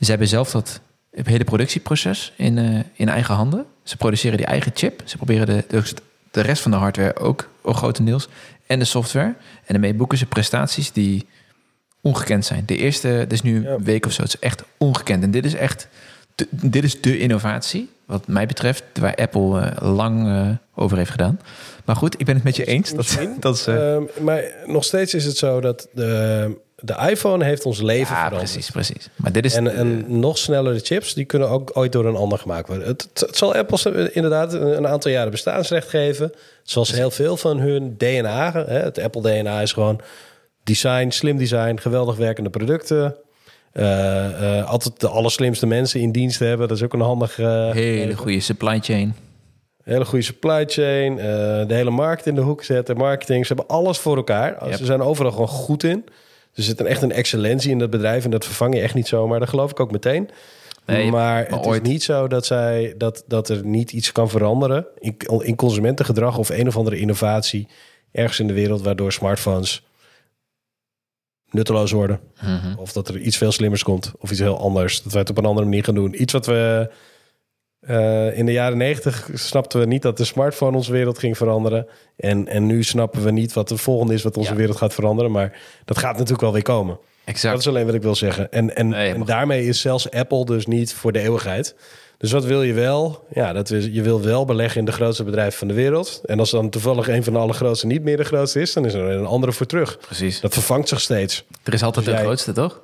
Ze 0.00 0.10
hebben 0.10 0.28
zelf 0.28 0.50
dat 0.50 0.80
hele 1.10 1.44
productieproces 1.44 2.32
in, 2.36 2.58
eh, 2.58 2.80
in 2.94 3.08
eigen 3.08 3.34
handen. 3.34 3.66
Ze 3.82 3.96
produceren 3.96 4.36
die 4.36 4.46
eigen 4.46 4.72
chip. 4.74 5.02
Ze 5.04 5.16
proberen 5.16 5.46
de, 5.46 5.64
de, 5.68 5.82
de 6.30 6.40
rest 6.40 6.62
van 6.62 6.70
de 6.70 6.76
hardware 6.76 7.16
ook, 7.16 7.48
ook 7.62 7.76
grotendeels. 7.76 8.28
En 8.66 8.78
de 8.78 8.84
software. 8.84 9.26
En 9.26 9.34
daarmee 9.66 9.94
boeken 9.94 10.18
ze 10.18 10.26
prestaties 10.26 10.92
die 10.92 11.26
ongekend 12.00 12.44
zijn. 12.44 12.62
De 12.66 12.76
eerste, 12.76 13.08
dit 13.08 13.32
is 13.32 13.42
nu 13.42 13.68
een 13.68 13.84
week 13.84 14.06
of 14.06 14.12
zo, 14.12 14.22
het 14.22 14.34
is 14.34 14.40
echt 14.40 14.62
ongekend. 14.78 15.22
En 15.22 15.30
dit 15.30 15.44
is 15.44 15.54
echt, 15.54 15.88
de- 16.34 16.48
dit 16.50 16.84
is 16.84 17.00
de 17.00 17.18
innovatie, 17.18 17.90
wat 18.08 18.26
mij 18.26 18.46
betreft, 18.46 18.82
waar 19.00 19.14
Apple 19.14 19.60
eh, 19.60 19.94
lang 19.94 20.26
eh, 20.26 20.48
over 20.74 20.96
heeft 20.96 21.10
gedaan. 21.10 21.40
Maar 21.84 21.96
goed, 21.96 22.20
ik 22.20 22.26
ben 22.26 22.34
het 22.34 22.44
met 22.44 22.56
je 22.56 22.64
eens. 22.64 22.92
Dat, 23.40 23.54
is, 23.54 23.66
eh, 23.66 23.94
Ehm, 23.94 24.02
maar 24.20 24.44
nog 24.66 24.84
steeds 24.84 25.14
is 25.14 25.24
het 25.24 25.36
zo 25.36 25.60
dat 25.60 25.88
de, 25.92 26.56
de 26.76 26.96
iPhone 27.10 27.44
heeft 27.44 27.64
ons 27.64 27.80
leven 27.80 28.14
ja, 28.14 28.24
veranderd. 28.24 28.52
precies, 28.52 28.70
precies. 28.70 29.08
Maar 29.16 29.32
dit 29.32 29.44
is... 29.44 29.54
En, 29.54 29.74
en 29.74 30.18
nog 30.18 30.38
snellere 30.38 30.78
chips, 30.78 31.14
die 31.14 31.24
kunnen 31.24 31.48
ook 31.48 31.70
ooit 31.74 31.92
door 31.92 32.06
een 32.06 32.16
ander 32.16 32.38
gemaakt 32.38 32.68
worden. 32.68 32.86
Het, 32.86 33.02
het, 33.02 33.20
het 33.20 33.36
zal 33.36 33.54
Apple 33.54 34.12
inderdaad 34.12 34.52
een, 34.52 34.76
een 34.76 34.86
aantal 34.86 35.10
jaren 35.10 35.30
bestaansrecht 35.30 35.88
geven. 35.88 36.32
Zoals 36.62 36.92
heel 36.92 37.10
veel 37.10 37.36
van 37.36 37.58
hun 37.58 37.94
DNA. 37.96 38.52
Hè, 38.52 38.78
het 38.78 38.98
Apple 38.98 39.22
DNA 39.22 39.60
is 39.60 39.72
gewoon 39.72 40.00
design, 40.64 41.10
slim 41.10 41.38
design, 41.38 41.76
geweldig 41.76 42.16
werkende 42.16 42.50
producten. 42.50 43.16
Eh, 43.78 44.58
eh, 44.58 44.68
altijd 44.70 45.00
de 45.00 45.08
allerslimste 45.08 45.66
mensen 45.66 46.00
in 46.00 46.12
dienst 46.12 46.38
hebben. 46.38 46.68
Dat 46.68 46.76
is 46.76 46.82
ook 46.82 46.92
een 46.92 47.00
handig... 47.00 47.38
eh, 47.38 47.70
hele 47.70 48.16
goede 48.16 48.40
supply 48.40 48.78
chain. 48.80 49.14
hele 49.84 50.04
goede 50.04 50.24
supply 50.24 50.64
chain. 50.66 51.16
de 51.68 51.74
hele 51.74 51.90
markt 51.90 52.26
in 52.26 52.34
de 52.34 52.40
hoek 52.40 52.64
zetten. 52.64 52.96
Marketing, 52.96 53.46
ze 53.46 53.54
hebben 53.54 53.76
alles 53.76 53.98
voor 53.98 54.16
elkaar. 54.16 54.68
Yep. 54.68 54.76
Ze 54.78 54.84
zijn 54.84 55.00
overal 55.00 55.30
gewoon 55.30 55.48
goed 55.48 55.84
in. 55.84 56.04
Er 56.54 56.62
zit 56.62 56.80
een, 56.80 56.86
echt 56.86 57.02
een 57.02 57.12
excellentie 57.12 57.70
in 57.70 57.78
dat 57.78 57.90
bedrijf. 57.90 58.24
En 58.24 58.30
dat 58.30 58.44
vervang 58.44 58.74
je 58.74 58.80
echt 58.80 58.94
niet 58.94 59.08
zomaar. 59.08 59.38
Dat 59.38 59.48
geloof 59.48 59.70
ik 59.70 59.80
ook 59.80 59.90
meteen. 59.90 60.30
Nee, 60.86 61.10
maar, 61.10 61.12
maar 61.12 61.46
het 61.58 61.66
ooit- 61.66 61.82
is 61.82 61.88
niet 61.88 62.02
zo 62.02 62.26
dat, 62.26 62.46
zij, 62.46 62.94
dat, 62.96 63.24
dat 63.26 63.48
er 63.48 63.64
niet 63.64 63.92
iets 63.92 64.12
kan 64.12 64.28
veranderen 64.28 64.86
in, 64.98 65.16
in 65.38 65.56
consumentengedrag 65.56 66.38
of 66.38 66.48
een 66.48 66.66
of 66.66 66.76
andere 66.76 66.98
innovatie 66.98 67.68
ergens 68.12 68.40
in 68.40 68.46
de 68.46 68.52
wereld 68.52 68.82
waardoor 68.82 69.12
smartphones 69.12 69.87
nutteloos 71.50 71.92
worden. 71.92 72.20
Mhm. 72.42 72.78
Of 72.78 72.92
dat 72.92 73.08
er 73.08 73.18
iets 73.18 73.36
veel 73.36 73.52
slimmers 73.52 73.82
komt 73.82 74.12
of 74.18 74.30
iets 74.30 74.40
heel 74.40 74.58
anders. 74.58 75.02
Dat 75.02 75.12
wij 75.12 75.20
het 75.20 75.30
op 75.30 75.38
een 75.38 75.44
andere 75.44 75.66
manier 75.66 75.84
gaan 75.84 75.94
doen. 75.94 76.22
Iets 76.22 76.32
wat 76.32 76.46
we 76.46 76.90
eh, 77.80 78.38
in 78.38 78.46
de 78.46 78.52
jaren 78.52 78.78
negentig 78.78 79.28
snapten 79.34 79.80
we 79.80 79.86
niet 79.86 80.02
dat 80.02 80.16
de 80.16 80.24
smartphone 80.24 80.76
onze 80.76 80.92
wereld 80.92 81.18
ging 81.18 81.36
veranderen. 81.36 81.86
En, 82.16 82.48
en 82.48 82.66
nu 82.66 82.82
snappen 82.82 83.24
we 83.24 83.30
niet 83.30 83.52
wat 83.52 83.68
de 83.68 83.76
volgende 83.76 84.14
is 84.14 84.22
wat 84.22 84.36
onze 84.36 84.50
Ja. 84.50 84.56
wereld 84.56 84.76
gaat 84.76 84.94
veranderen. 84.94 85.30
Maar 85.30 85.58
dat 85.84 85.98
gaat 85.98 86.12
natuurlijk 86.12 86.40
wel 86.40 86.52
weer 86.52 86.62
komen. 86.62 86.98
Exact. 87.24 87.52
Dat 87.54 87.62
is 87.62 87.68
alleen 87.68 87.86
wat 87.86 87.94
ik 87.94 88.02
wil 88.02 88.14
zeggen. 88.14 88.52
En, 88.52 88.76
en, 88.76 88.88
Nee, 88.88 89.10
en 89.12 89.18
mag- 89.18 89.26
daarmee 89.28 89.66
is 89.66 89.80
zelfs 89.80 90.10
Apple 90.10 90.44
dus 90.44 90.66
niet 90.66 90.94
voor 90.94 91.12
de 91.12 91.18
eeuwigheid. 91.20 91.74
Dus 92.18 92.32
wat 92.32 92.44
wil 92.44 92.62
je 92.62 92.72
wel? 92.72 93.24
Ja, 93.32 93.52
dat 93.52 93.70
is, 93.70 93.84
je 93.92 94.02
wil 94.02 94.22
wel 94.22 94.44
beleggen 94.44 94.78
in 94.78 94.84
de 94.84 94.92
grootste 94.92 95.24
bedrijven 95.24 95.58
van 95.58 95.68
de 95.68 95.74
wereld. 95.74 96.20
En 96.24 96.38
als 96.38 96.50
dan 96.50 96.70
toevallig 96.70 97.08
een 97.08 97.24
van 97.24 97.32
de 97.32 97.38
allergrootste 97.38 97.86
niet 97.86 98.02
meer 98.02 98.16
de 98.16 98.24
grootste 98.24 98.60
is, 98.60 98.72
dan 98.72 98.84
is 98.84 98.94
er 98.94 99.10
een 99.10 99.26
andere 99.26 99.52
voor 99.52 99.66
terug. 99.66 99.98
Precies. 99.98 100.40
Dat 100.40 100.52
vervangt 100.52 100.88
zich 100.88 101.00
steeds. 101.00 101.44
Er 101.64 101.72
is 101.74 101.82
altijd 101.82 102.04
Dus 102.04 102.14
de 102.14 102.20
jij- 102.20 102.28
grootste, 102.28 102.52
toch? 102.52 102.80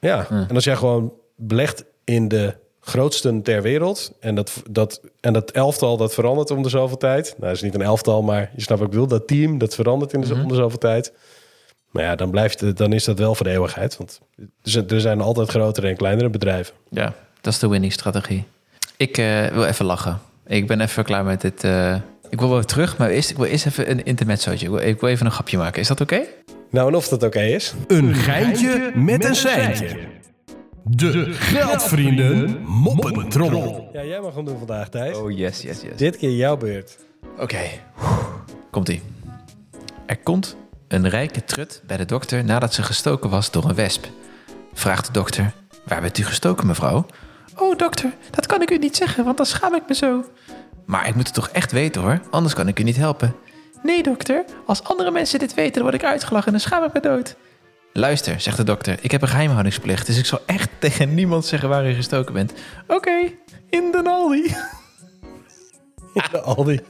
Ja, 0.00 0.26
Ja. 0.30 0.46
en 0.48 0.54
als 0.54 0.64
jij 0.64 0.76
gewoon 0.76 1.12
belegt 1.36 1.84
in 2.04 2.28
de 2.28 2.54
grootsten 2.80 3.42
ter 3.42 3.62
wereld... 3.62 4.12
en 4.20 4.34
dat, 4.34 4.62
dat, 4.70 5.00
en 5.20 5.32
dat 5.32 5.50
elftal 5.50 5.96
dat 5.96 6.14
verandert 6.14 6.50
om 6.50 6.62
de 6.62 6.68
zoveel 6.68 6.96
tijd... 6.96 7.24
nou, 7.36 7.40
dat 7.46 7.50
is 7.54 7.62
niet 7.62 7.74
een 7.74 7.82
elftal, 7.82 8.22
maar 8.22 8.50
je 8.54 8.62
snapt 8.62 8.80
wat 8.80 8.88
ik 8.88 8.94
bedoel... 8.94 9.18
dat 9.18 9.26
team, 9.26 9.58
dat 9.58 9.74
verandert 9.74 10.12
in 10.12 10.20
de, 10.20 10.26
Mhm. 10.34 10.42
om 10.42 10.48
de 10.48 10.54
zoveel 10.54 10.78
tijd... 10.78 11.12
Maar 11.90 12.02
ja, 12.04 12.14
dan, 12.16 12.30
blijft 12.30 12.76
dan 12.76 12.92
is 12.92 13.04
dat 13.04 13.18
wel 13.18 13.34
voor 13.34 13.46
de 13.46 13.52
eeuwigheid. 13.52 13.96
Want 13.96 14.20
er 14.90 15.00
zijn 15.00 15.20
altijd 15.20 15.48
grotere 15.48 15.88
en 15.88 15.96
kleinere 15.96 16.30
bedrijven. 16.30 16.74
Ja. 16.90 17.14
Dat 17.44 17.52
is 17.52 17.58
de 17.58 17.68
winning 17.68 17.92
strategie. 17.92 18.44
Ik 18.96 19.18
eh, 19.18 19.46
wil 19.46 19.64
even 19.64 19.84
lachen. 19.84 20.20
Ik 20.46 20.66
ben 20.66 20.80
even 20.80 21.04
klaar 21.04 21.24
met 21.24 21.40
dit. 21.40 21.64
eh, 21.64 21.94
ik 22.30 22.40
wil 22.40 22.48
wel 22.50 22.64
terug, 22.64 22.96
maar 22.98 23.08
eerst, 23.10 23.30
ik 23.30 23.36
wil 23.36 23.46
eerst 23.46 23.66
even 23.66 23.90
een 23.90 24.04
intermezzootje. 24.04 24.66
Ik 24.66 24.72
wil, 24.72 24.80
ik 24.80 25.00
wil 25.00 25.08
even 25.08 25.26
een 25.26 25.32
grapje 25.32 25.58
maken. 25.58 25.80
Is 25.80 25.88
dat 25.88 26.00
oké? 26.00 26.20
Nou, 26.70 26.88
en 26.88 26.94
of 26.94 27.08
dat 27.08 27.22
oké 27.22 27.40
is. 27.40 27.74
Een 27.86 28.14
geintje 28.14 28.92
met 28.94 29.24
een 29.24 29.34
seintje. 29.34 29.96
De 30.82 31.32
Geldvrienden 31.32 32.62
Moppentrommel. 32.62 33.88
Ja, 33.92 34.04
jij 34.04 34.20
mag 34.20 34.34
hem 34.34 34.44
doen 34.44 34.58
vandaag, 34.58 34.88
Thijs. 34.88 35.16
Oh, 35.16 35.30
yes, 35.30 35.62
yes, 35.62 35.80
yes. 35.80 35.96
Dit 35.96 36.16
keer 36.16 36.30
jouw 36.36 36.56
beurt. 36.56 36.98
Oké, 37.38 37.62
komt-ie. 38.70 39.02
Er 40.06 40.16
komt 40.18 40.56
een 40.88 41.08
rijke 41.08 41.44
trut 41.44 41.82
bij 41.86 41.96
de 41.96 42.04
dokter 42.04 42.44
nadat 42.44 42.74
ze 42.74 42.82
gestoken 42.82 43.30
was 43.30 43.50
door 43.50 43.64
een 43.64 43.74
wesp. 43.74 44.06
Vraagt 44.72 45.06
de 45.06 45.12
dokter, 45.12 45.52
waar 45.84 46.00
bent 46.00 46.18
u 46.18 46.24
gestoken, 46.24 46.66
mevrouw? 46.66 47.06
Oh, 47.56 47.76
dokter, 47.76 48.12
dat 48.30 48.46
kan 48.46 48.62
ik 48.62 48.70
u 48.70 48.78
niet 48.78 48.96
zeggen, 48.96 49.24
want 49.24 49.36
dan 49.36 49.46
schaam 49.46 49.74
ik 49.74 49.82
me 49.88 49.94
zo. 49.94 50.24
Maar 50.86 51.08
ik 51.08 51.14
moet 51.14 51.24
het 51.26 51.34
toch 51.34 51.48
echt 51.48 51.72
weten, 51.72 52.02
hoor, 52.02 52.20
anders 52.30 52.54
kan 52.54 52.68
ik 52.68 52.78
u 52.78 52.82
niet 52.82 52.96
helpen. 52.96 53.34
Nee, 53.82 54.02
dokter, 54.02 54.44
als 54.66 54.82
andere 54.84 55.10
mensen 55.10 55.38
dit 55.38 55.54
weten, 55.54 55.72
dan 55.72 55.82
word 55.82 55.94
ik 55.94 56.04
uitgelachen 56.04 56.46
en 56.46 56.52
dan 56.52 56.60
schaam 56.60 56.84
ik 56.84 56.92
me 56.92 57.00
dood. 57.00 57.36
Luister, 57.92 58.40
zegt 58.40 58.56
de 58.56 58.64
dokter, 58.64 58.98
ik 59.00 59.10
heb 59.10 59.22
een 59.22 59.28
geheimhoudingsplicht, 59.28 60.06
dus 60.06 60.18
ik 60.18 60.26
zal 60.26 60.40
echt 60.46 60.68
tegen 60.78 61.14
niemand 61.14 61.44
zeggen 61.46 61.68
waar 61.68 61.88
u 61.90 61.94
gestoken 61.94 62.34
bent. 62.34 62.52
Oké, 62.86 63.30
in 63.70 63.90
de 63.92 64.02
Aldi. 64.04 64.54
Ja, 66.14 66.38
Aldi. 66.38 66.80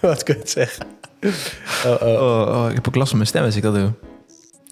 Wat 0.00 0.22
kun 0.22 0.34
je 0.34 0.40
het 0.40 0.50
zeggen? 0.50 0.86
Oh, 1.86 2.02
oh. 2.02 2.02
Oh, 2.02 2.62
oh, 2.62 2.66
ik 2.68 2.74
heb 2.74 2.88
ook 2.88 2.94
last 2.94 3.08
van 3.08 3.16
mijn 3.18 3.28
stem 3.28 3.44
als 3.44 3.56
ik 3.56 3.62
dat 3.62 3.74
doe. 3.74 3.92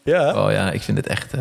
Ja, 0.04 0.44
Oh 0.44 0.52
ja, 0.52 0.70
ik 0.70 0.82
vind 0.82 0.96
het 0.96 1.06
echt. 1.06 1.32
eh, 1.32 1.40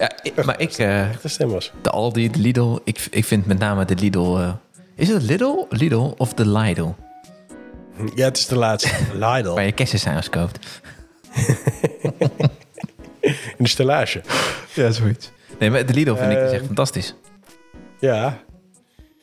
Ja, 0.00 0.10
ik- 0.22 0.44
maar 0.44 0.60
ik, 0.60 0.76
de 0.76 1.08
stem 1.24 1.48
was. 1.48 1.72
de 1.82 1.90
Aldi, 1.90 2.30
de 2.30 2.38
Lidl, 2.38 2.78
ik, 2.84 3.06
ik 3.10 3.24
vind 3.24 3.46
met 3.46 3.58
name 3.58 3.84
de 3.84 3.94
Lidl. 3.94 4.36
eh, 4.36 4.52
is 4.94 5.08
het 5.08 5.22
Lidl, 5.22 5.66
Lidl 5.68 6.12
of 6.16 6.34
de 6.34 6.48
Lidl? 6.48 6.88
Ja, 8.14 8.24
het 8.24 8.36
is 8.36 8.46
de 8.46 8.56
laatste. 8.56 8.90
Lidl. 9.26 9.54
Waar 9.54 9.64
je 9.64 9.72
kerstensandwich 9.72 10.28
koopt. 10.28 10.58
In 13.20 13.64
de 13.64 13.68
stellage. 13.68 14.22
Ja, 14.74 14.90
zoiets. 14.90 15.30
Nee, 15.58 15.70
maar 15.70 15.86
de 15.86 15.92
Lidl 15.94 16.14
vind 16.14 16.32
ik 16.32 16.38
dus 16.38 16.50
echt 16.50 16.60
Eh, 16.60 16.66
fantastisch. 16.66 17.14
Ja. 17.98 18.38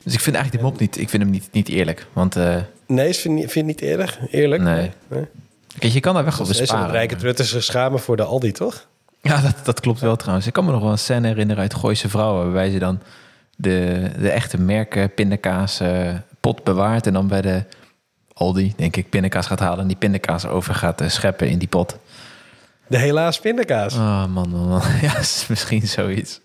Dus 0.04 0.14
ik 0.14 0.20
vind 0.20 0.36
eigenlijk 0.36 0.52
die 0.64 0.72
mop 0.72 0.80
niet, 0.80 0.98
ik 0.98 1.10
vind 1.10 1.22
hem 1.24 1.32
niet, 1.32 1.48
niet 1.52 1.68
eerlijk. 1.70 2.08
Want 2.14 2.36
eh, 2.36 2.56
Nee, 2.88 3.14
vind 3.14 3.40
je, 3.40 3.50
vind 3.50 3.54
je 3.54 3.64
niet 3.64 3.82
eerlijk? 3.82 4.18
Eerlijk? 4.32 4.62
nee. 4.62 4.92
Nee. 5.08 5.26
Kijk, 5.80 5.94
je 5.94 6.00
kan 6.00 6.14
daar 6.14 6.24
weg 6.24 6.40
op 6.40 6.48
Deze 6.48 6.60
besparen. 6.60 6.92
rijke 6.92 7.16
trutters 7.16 7.50
zich 7.50 7.64
schamen 7.64 8.00
voor 8.00 8.16
de 8.18 8.24
Aldi, 8.24 8.52
toch? 8.52 8.88
Ja, 9.28 9.42
dat, 9.42 9.56
dat 9.64 9.80
klopt 9.80 10.00
wel 10.00 10.16
trouwens. 10.16 10.48
Ik 10.48 10.54
kan 10.54 10.66
me 10.66 10.72
nog 10.72 10.82
wel 10.82 10.92
een 10.92 10.98
scène 10.98 11.28
herinneren 11.28 11.62
uit 11.62 11.74
Gooise 11.74 12.10
Vrouwen... 12.10 12.44
waarbij 12.44 12.70
ze 12.70 12.80
dan 12.80 13.02
de, 13.56 14.10
de 14.20 14.30
echte 14.30 14.60
merken 14.60 15.14
pindakaas 15.14 15.80
eh, 15.80 16.14
pot 16.40 16.64
bewaart... 16.64 17.08
en 17.08 17.14
dan 17.14 17.28
bij 17.28 17.42
de 17.42 17.64
Aldi, 18.34 18.74
denk 18.78 18.96
ik, 18.96 19.10
pindakaas 19.10 19.48
gaat 19.48 19.60
halen... 19.60 19.80
en 19.80 19.88
die 19.88 19.98
pindakaas 19.98 20.46
over 20.46 20.76
gaat 20.76 21.02
eh, 21.02 21.10
scheppen 21.10 21.50
in 21.50 21.58
die 21.58 21.68
pot. 21.68 21.98
De 22.88 22.98
helaas 22.98 23.40
pindakaas. 23.40 23.94
Oh 23.94 24.26
man, 24.26 24.50
man, 24.50 24.68
man. 24.68 24.82
Ja, 25.02 25.18
is 25.18 25.46
misschien 25.48 25.88
zoiets. 25.88 26.42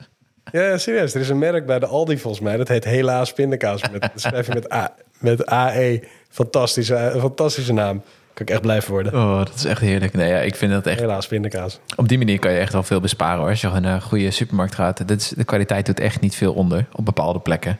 Ja, 0.50 0.62
ja, 0.62 0.78
serieus. 0.78 1.14
Er 1.14 1.20
is 1.20 1.28
een 1.28 1.38
merk 1.38 1.66
bij 1.66 1.78
de 1.78 1.86
Aldi 1.86 2.18
volgens 2.18 2.42
mij. 2.42 2.56
Dat 2.56 2.68
heet 2.68 2.84
Helaas 2.84 3.32
Pindakaas. 3.32 3.90
Met, 3.90 4.00
dat 4.00 4.10
schrijf 4.14 4.46
je 4.46 4.52
met, 4.54 4.72
A, 4.72 4.94
met 5.18 5.46
AE. 5.46 6.02
Fantastische, 6.28 6.94
eh, 6.94 7.20
fantastische 7.20 7.72
naam. 7.72 8.02
Kan 8.34 8.46
ik 8.46 8.50
echt 8.50 8.60
blijven 8.60 8.90
worden. 8.90 9.14
Oh, 9.14 9.38
dat 9.38 9.54
is 9.54 9.64
echt 9.64 9.80
heerlijk. 9.80 10.12
Nee, 10.12 10.28
ja, 10.28 10.38
ik 10.38 10.54
vind 10.54 10.72
dat 10.72 10.86
echt... 10.86 11.00
Helaas 11.00 11.26
Pindakaas. 11.26 11.80
Op 11.96 12.08
die 12.08 12.18
manier 12.18 12.38
kan 12.38 12.52
je 12.52 12.58
echt 12.58 12.72
wel 12.72 12.82
veel 12.82 13.00
besparen 13.00 13.38
hoor. 13.38 13.48
Als 13.48 13.60
je 13.60 13.68
naar 13.68 13.94
een 13.94 14.02
goede 14.02 14.30
supermarkt 14.30 14.74
gaat. 14.74 15.08
Dat 15.08 15.20
is, 15.20 15.28
de 15.28 15.44
kwaliteit 15.44 15.86
doet 15.86 16.00
echt 16.00 16.20
niet 16.20 16.34
veel 16.34 16.52
onder 16.52 16.86
op 16.92 17.04
bepaalde 17.04 17.40
plekken. 17.40 17.78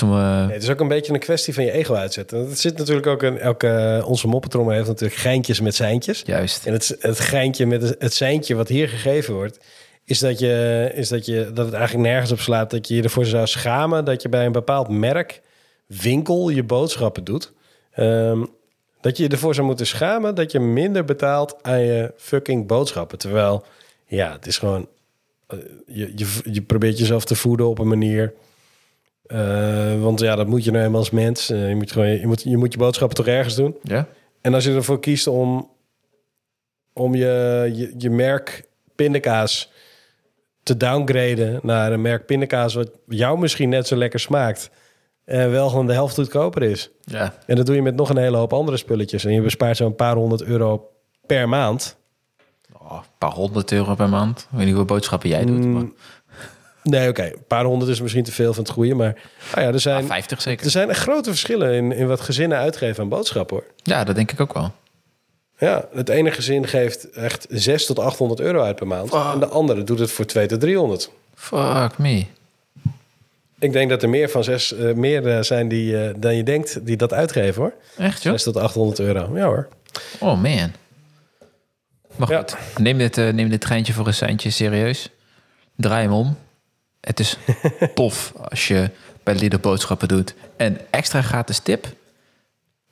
Nee, 0.00 0.52
het 0.52 0.62
is 0.62 0.68
ook 0.68 0.80
een 0.80 0.88
beetje 0.88 1.12
een 1.12 1.18
kwestie 1.18 1.54
van 1.54 1.64
je 1.64 1.70
ego 1.70 1.94
uitzetten. 1.94 2.48
Het 2.48 2.58
zit 2.58 2.78
natuurlijk 2.78 3.06
ook 3.06 3.22
in 3.22 3.38
elke... 3.38 4.02
Onze 4.06 4.26
moppetrommel 4.26 4.74
heeft 4.74 4.86
natuurlijk 4.86 5.20
geintjes 5.20 5.60
met 5.60 5.74
seintjes. 5.74 6.22
Juist. 6.26 6.66
En 6.66 6.72
het, 6.72 6.96
het 7.00 7.20
geintje 7.20 7.66
met 7.66 7.82
het, 7.82 7.96
het 7.98 8.12
seintje 8.12 8.54
wat 8.54 8.68
hier 8.68 8.88
gegeven 8.88 9.34
wordt... 9.34 9.58
Is 10.04 10.18
dat, 10.18 10.38
je, 10.38 10.90
is 10.94 11.08
dat, 11.08 11.26
je, 11.26 11.50
dat 11.54 11.64
het 11.64 11.74
eigenlijk 11.74 12.08
nergens 12.08 12.32
op 12.32 12.40
slaat 12.40 12.70
dat 12.70 12.88
je 12.88 12.94
je 12.94 13.02
ervoor 13.02 13.24
zou 13.24 13.46
schamen... 13.46 14.04
dat 14.04 14.22
je 14.22 14.28
bij 14.28 14.46
een 14.46 14.52
bepaald 14.52 14.88
merk, 14.88 15.40
winkel, 15.86 16.48
je 16.48 16.62
boodschappen 16.62 17.24
doet. 17.24 17.52
Ehm, 17.92 18.44
dat 19.00 19.16
je 19.16 19.22
je 19.22 19.28
ervoor 19.28 19.54
zou 19.54 19.66
moeten 19.66 19.86
schamen 19.86 20.34
dat 20.34 20.52
je 20.52 20.60
minder 20.60 21.04
betaalt 21.04 21.62
aan 21.62 21.80
je 21.80 22.12
fucking 22.16 22.66
boodschappen. 22.66 23.18
Terwijl, 23.18 23.64
ja, 24.06 24.32
het 24.32 24.46
is 24.46 24.58
gewoon... 24.58 24.88
eh, 25.46 25.58
Je, 25.86 26.12
je, 26.16 26.40
je 26.52 26.62
probeert 26.62 26.98
jezelf 26.98 27.24
te 27.24 27.34
voeden 27.34 27.68
op 27.68 27.78
een 27.78 27.88
manier... 27.88 28.34
eh, 29.26 30.00
want 30.00 30.20
ja, 30.20 30.36
dat 30.36 30.46
moet 30.46 30.64
je 30.64 30.70
nou 30.70 30.84
eenmaal 30.84 31.00
als 31.00 31.10
mens. 31.10 31.50
Eh, 31.50 31.68
je, 31.68 31.74
moet 31.74 31.92
gewoon, 31.92 32.08
je, 32.08 32.26
moet, 32.26 32.42
je 32.42 32.56
moet 32.56 32.72
je 32.72 32.78
boodschappen 32.78 33.16
toch 33.16 33.26
ergens 33.26 33.54
doen. 33.54 33.76
Ja? 33.82 34.08
En 34.40 34.54
als 34.54 34.64
je 34.64 34.74
ervoor 34.74 35.00
kiest 35.00 35.26
om, 35.26 35.70
om 36.92 37.14
je, 37.14 37.70
je, 37.74 37.94
je 37.98 38.10
merk 38.10 38.64
pindakaas 38.94 39.70
te 40.62 40.76
downgraden 40.76 41.60
naar 41.62 41.92
een 41.92 42.02
merk 42.02 42.26
pindakaas 42.26 42.74
wat 42.74 42.90
jou 43.06 43.38
misschien 43.38 43.68
net 43.68 43.86
zo 43.86 43.96
lekker 43.96 44.20
smaakt 44.20 44.70
en 45.28 45.50
wel 45.50 45.68
gewoon 45.68 45.86
de 45.86 45.92
helft 45.92 46.14
goedkoper 46.14 46.62
is. 46.62 46.90
Ja. 47.04 47.34
En 47.46 47.56
dat 47.56 47.66
doe 47.66 47.74
je 47.74 47.82
met 47.82 47.94
nog 47.96 48.08
een 48.10 48.16
hele 48.16 48.36
hoop 48.36 48.52
andere 48.52 48.76
spulletjes 48.76 49.24
en 49.24 49.32
je 49.32 49.40
bespaart 49.40 49.76
zo'n 49.76 49.94
paar 49.94 50.14
honderd 50.14 50.42
euro 50.42 50.88
per 51.26 51.48
maand. 51.48 51.96
Oh, 52.72 52.92
een 52.92 53.08
paar 53.18 53.30
honderd 53.32 53.72
euro 53.72 53.94
per 53.94 54.08
maand. 54.08 54.38
Ik 54.38 54.46
weet 54.50 54.58
niet 54.66 54.74
hoeveel 54.74 54.84
boodschappen 54.94 55.28
jij 55.28 55.44
doet. 55.44 55.64
Maar, 55.66 55.84
Nee, 56.82 57.08
oké, 57.08 57.22
een 57.24 57.44
paar 57.46 57.64
honderd 57.64 57.90
is 57.90 58.00
misschien 58.00 58.24
te 58.24 58.32
veel 58.32 58.54
van 58.54 58.62
het 58.62 58.72
goede, 58.72 58.94
maar 58.94 59.22
nou 59.54 59.66
ja, 59.66 59.72
er 59.72 59.80
zijn, 59.80 60.02
Ah, 60.02 60.08
50 60.08 60.40
zeker. 60.42 60.64
er 60.64 60.70
zijn 60.70 60.94
grote 60.94 61.28
verschillen 61.30 61.72
in, 61.74 61.92
in 61.92 62.06
wat 62.06 62.20
gezinnen 62.20 62.58
uitgeven 62.58 63.02
aan 63.02 63.08
boodschappen 63.08 63.56
hoor. 63.56 63.66
Ja, 63.82 64.04
dat 64.04 64.14
denk 64.14 64.32
ik 64.32 64.40
ook 64.40 64.52
wel. 64.54 64.72
Ja, 65.58 65.88
het 65.92 66.08
ene 66.08 66.30
gezin 66.30 66.66
geeft 66.66 67.10
echt 67.10 67.46
6 67.50 67.86
tot 67.86 67.98
800 67.98 68.40
euro 68.40 68.60
uit 68.62 68.76
per 68.76 68.86
maand. 68.86 69.12
En 69.12 69.38
de 69.38 69.46
andere 69.48 69.84
doet 69.84 69.98
het 69.98 70.10
voor 70.10 70.24
2 70.24 70.46
tot 70.46 70.60
300. 70.60 71.10
Fuck 71.34 71.98
me. 71.98 72.24
Ik 73.60 73.72
denk 73.72 73.90
dat 73.90 74.02
er 74.02 74.08
meer 74.08 74.28
van 74.30 74.44
zes, 74.44 74.72
eh, 74.74 74.92
meer 74.94 75.26
eh, 75.36 75.42
zijn 75.42 75.68
die, 75.68 76.02
eh, 76.04 76.14
dan 76.16 76.36
je 76.36 76.42
denkt 76.42 76.86
die 76.86 76.96
dat 76.96 77.12
uitgeven 77.12 77.62
hoor. 77.62 77.72
Echt 77.96 78.22
joh? 78.22 78.32
6 78.32 78.42
tot 78.42 78.56
800 78.56 78.98
euro. 78.98 79.36
Ja 79.36 79.44
hoor. 79.46 79.68
Oh 80.18 80.42
man. 80.42 80.72
Maar 82.16 82.30
Ja. 82.30 82.38
goed, 82.38 82.56
neem 82.78 82.98
dit, 82.98 83.16
neem 83.16 83.48
dit 83.48 83.64
geintje 83.64 83.92
voor 83.92 84.06
een 84.06 84.14
centje 84.14 84.50
serieus. 84.50 85.10
Draai 85.76 86.02
hem 86.02 86.12
om. 86.12 86.36
Het 87.00 87.20
is 87.20 87.36
tof 87.94 88.32
als 88.50 88.68
je 88.68 88.90
bij 89.22 89.34
Lidl 89.34 89.58
boodschappen 89.58 90.08
doet. 90.08 90.34
En 90.56 90.78
extra 90.90 91.22
gratis 91.22 91.58
tip. 91.58 91.86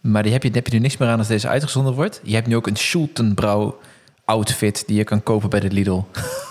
Maar 0.00 0.22
die 0.22 0.32
heb 0.32 0.42
je, 0.42 0.50
heb 0.52 0.66
je 0.66 0.72
nu 0.72 0.78
niks 0.78 0.96
meer 0.96 1.08
aan 1.08 1.18
als 1.18 1.28
deze 1.28 1.48
uitgezonden 1.48 1.94
wordt. 1.94 2.20
Je 2.22 2.34
hebt 2.34 2.46
nu 2.46 2.56
ook 2.56 2.66
een 2.66 2.76
Schultenbrouw 2.76 3.78
outfit 4.24 4.84
die 4.86 4.96
je 4.96 5.04
kan 5.04 5.22
kopen 5.22 5.50
bij 5.50 5.60
de 5.60 5.70
Lidl. 5.70 6.00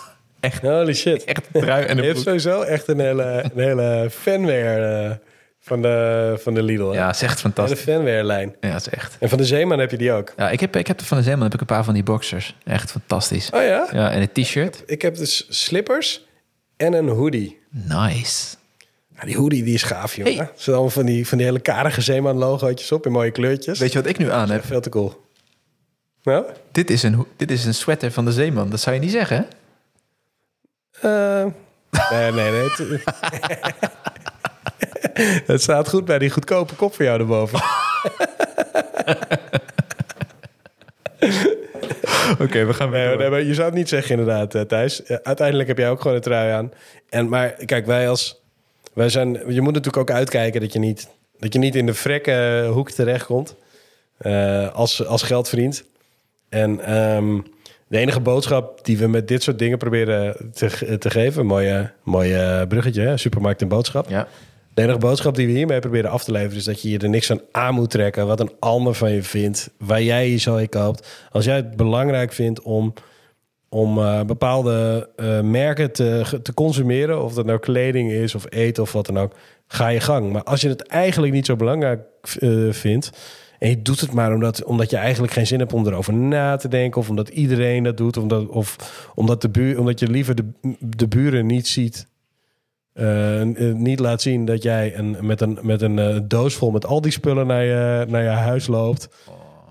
Holy 0.61 0.93
shit. 0.93 1.23
Echt 1.23 1.43
trui 1.53 1.69
en 1.69 1.81
Je 1.81 1.89
een 1.89 1.97
hebt 1.97 2.09
broek. 2.11 2.23
sowieso 2.23 2.61
echt 2.61 2.87
een 2.87 2.99
hele, 2.99 3.45
een 3.55 3.63
hele 3.63 4.07
fanware 4.11 5.03
eh, 5.09 5.15
van, 5.59 5.81
de, 5.81 6.35
van 6.39 6.53
de 6.53 6.63
Lidl. 6.63 6.85
hè? 6.89 6.97
Ja, 6.97 7.09
is 7.09 7.21
echt 7.21 7.39
fantastisch. 7.39 7.79
fanware 7.79 8.23
lijn. 8.23 8.55
Ja, 8.59 8.75
is 8.75 8.89
echt. 8.89 9.15
En 9.19 9.29
van 9.29 9.37
de 9.37 9.45
Zeeman 9.45 9.79
heb 9.79 9.91
je 9.91 9.97
die 9.97 10.11
ook. 10.11 10.33
Ja, 10.37 10.49
ik 10.49 10.59
heb, 10.59 10.75
ik 10.75 10.87
heb 10.87 11.01
van 11.01 11.17
de 11.17 11.23
Zeeman 11.23 11.43
heb 11.43 11.53
ik 11.53 11.59
een 11.59 11.65
paar 11.65 11.83
van 11.83 11.93
die 11.93 12.03
boxers. 12.03 12.55
Echt 12.63 12.91
fantastisch. 12.91 13.49
Oh 13.49 13.61
ja? 13.61 13.87
Ja, 13.91 14.11
en 14.11 14.21
een 14.21 14.43
t-shirt. 14.43 14.83
Ik 14.85 15.01
heb 15.01 15.15
dus 15.15 15.45
slippers 15.49 16.25
en 16.77 16.93
een 16.93 17.07
hoodie. 17.07 17.59
Nice. 17.69 18.55
Die 19.25 19.35
hoodie 19.37 19.63
die 19.63 19.73
is 19.73 19.83
gaaf, 19.83 20.15
joh. 20.15 20.25
Hey. 20.25 20.37
Er 20.37 20.45
zitten 20.53 20.73
allemaal 20.73 20.89
van 20.89 21.05
die, 21.05 21.27
van 21.27 21.37
die 21.37 21.47
hele 21.47 21.59
karige 21.59 22.01
Zeeman 22.01 22.37
logootjes 22.37 22.91
op 22.91 23.05
in 23.05 23.11
mooie 23.11 23.31
kleurtjes. 23.31 23.79
Weet 23.79 23.91
je 23.91 23.99
wat 24.01 24.09
ik 24.09 24.17
nu 24.17 24.31
aan 24.31 24.49
heb? 24.49 24.65
Veel 24.65 24.81
te 24.81 24.89
cool. 24.89 25.23
Nou? 26.23 26.45
Dit 26.71 26.89
is, 26.89 27.03
een, 27.03 27.25
dit 27.35 27.51
is 27.51 27.65
een 27.65 27.73
sweater 27.73 28.11
van 28.11 28.25
de 28.25 28.31
Zeeman. 28.31 28.69
Dat 28.69 28.79
zou 28.79 28.95
je 28.95 29.01
niet 29.01 29.11
zeggen, 29.11 29.37
hè? 29.37 29.43
Eh, 31.01 31.45
nee, 32.11 32.31
nee, 32.31 32.51
nee. 32.51 32.69
Het, 35.45 35.61
staat 35.61 35.89
goed 35.89 36.05
bij 36.05 36.19
die 36.19 36.29
goedkope 36.29 36.75
kop 36.75 36.95
van 36.95 37.05
jou 37.05 37.19
erboven. 37.19 37.59
Oké, 42.39 42.65
we 42.65 42.73
gaan 42.73 42.89
nee, 42.89 43.29
maar 43.29 43.43
je 43.43 43.53
zou 43.53 43.65
het 43.67 43.75
niet 43.75 43.89
zeggen 43.89 44.19
inderdaad, 44.19 44.55
eh, 44.55 44.61
Thijs. 44.61 45.07
Uiteindelijk 45.07 45.67
heb 45.67 45.77
jij 45.77 45.89
ook 45.89 46.01
gewoon 46.01 46.15
een 46.15 46.23
trui 46.23 46.51
aan. 46.51 46.71
En, 47.09 47.29
maar 47.29 47.49
kijk, 47.49 47.85
wij 47.85 48.09
als... 48.09 48.43
Wij 48.93 49.09
zijn, 49.09 49.31
je 49.31 49.61
moet 49.61 49.73
natuurlijk 49.73 49.97
ook 49.97 50.11
uitkijken 50.11 50.61
dat 50.61 50.73
je 50.73 50.79
niet, 50.79 51.07
dat 51.39 51.53
je 51.53 51.59
niet 51.59 51.75
in 51.75 51.85
de 51.85 51.93
vrekke 51.93 52.67
hoek 52.71 52.91
terechtkomt. 52.91 53.55
eh 54.17 54.73
als, 54.73 55.05
als 55.05 55.23
geldvriend. 55.23 55.83
En 56.49 56.79
ehm, 56.79 57.39
de 57.87 57.97
enige 57.97 58.19
boodschap 58.19 58.85
die 58.85 58.97
we 58.97 59.07
met 59.07 59.27
dit 59.27 59.43
soort 59.43 59.59
dingen 59.59 59.77
proberen 59.77 60.51
te, 60.53 60.97
te 60.99 61.09
geven... 61.09 61.45
Mooie, 61.45 61.91
mooie 62.03 62.65
bruggetje, 62.67 63.01
hè? 63.01 63.17
supermarkt 63.17 63.61
en 63.61 63.67
boodschap. 63.67 64.09
Ja. 64.09 64.27
De 64.73 64.81
enige 64.81 64.97
boodschap 64.97 65.35
die 65.35 65.47
we 65.47 65.51
hiermee 65.51 65.79
proberen 65.79 66.09
af 66.09 66.23
te 66.23 66.31
leveren... 66.31 66.57
is 66.57 66.63
dat 66.63 66.81
je 66.81 66.89
je 66.89 66.99
er 66.99 67.09
niks 67.09 67.31
aan 67.31 67.41
aan 67.51 67.73
moet 67.73 67.89
trekken... 67.89 68.27
wat 68.27 68.39
een 68.39 68.51
ander 68.59 68.93
van 68.93 69.11
je 69.11 69.23
vindt, 69.23 69.69
waar 69.77 70.01
jij 70.01 70.29
je 70.29 70.37
zo 70.37 70.55
in 70.55 70.69
koopt. 70.69 71.07
Als 71.31 71.45
jij 71.45 71.55
het 71.55 71.75
belangrijk 71.75 72.33
vindt 72.33 72.61
om, 72.61 72.93
om 73.69 73.97
eh, 73.97 74.21
bepaalde 74.23 75.09
eh, 75.15 75.41
merken 75.41 75.91
te, 75.91 76.39
te 76.43 76.53
consumeren, 76.53 77.23
of 77.23 77.33
dat 77.33 77.45
nou 77.45 77.59
kleding 77.59 78.11
is 78.11 78.35
of 78.35 78.45
eten 78.49 78.83
of 78.83 78.91
wat 78.91 79.05
dan 79.05 79.17
ook, 79.17 79.33
ga 79.67 79.87
je 79.87 79.99
gang. 79.99 80.31
Maar 80.31 80.43
als 80.43 80.61
je 80.61 80.69
het 80.69 80.87
eigenlijk 80.87 81.33
niet 81.33 81.45
zo 81.45 81.55
belangrijk 81.55 82.01
eh, 82.39 82.49
vindt 82.69 83.09
en 83.59 83.69
je 83.69 83.81
doet 83.81 83.99
het 83.99 84.11
maar 84.11 84.33
omdat, 84.33 84.63
omdat 84.63 84.89
je 84.89 84.97
eigenlijk 84.97 85.33
geen 85.33 85.47
zin 85.47 85.59
hebt 85.59 85.73
om 85.73 85.87
erover 85.87 86.13
na 86.13 86.55
te 86.55 86.67
denken, 86.67 87.01
of 87.01 87.09
omdat 87.09 87.29
iedereen 87.29 87.83
dat 87.83 87.97
doet, 87.97 88.17
omdat, 88.17 88.47
of 88.47 88.75
omdat, 89.15 89.41
de 89.41 89.49
buur, 89.49 89.79
omdat 89.79 89.99
je 89.99 90.07
liever 90.09 90.35
de, 90.35 90.45
de 90.79 91.07
buren 91.07 91.45
niet 91.45 91.67
ziet. 91.67 92.07
eh, 92.93 93.41
eh, 93.41 93.75
niet 93.75 93.99
laat 93.99 94.21
zien 94.21 94.45
dat 94.45 94.63
jij 94.63 94.97
een, 94.97 95.17
met 95.21 95.41
een, 95.41 95.59
met 95.61 95.81
een 95.81 95.99
eh, 95.99 96.19
doos 96.23 96.55
vol 96.55 96.71
met 96.71 96.85
al 96.85 97.01
die 97.01 97.11
spullen 97.11 97.47
naar 97.47 97.63
je, 97.63 98.05
naar 98.07 98.23
je 98.23 98.29
huis 98.29 98.67
loopt. 98.67 99.09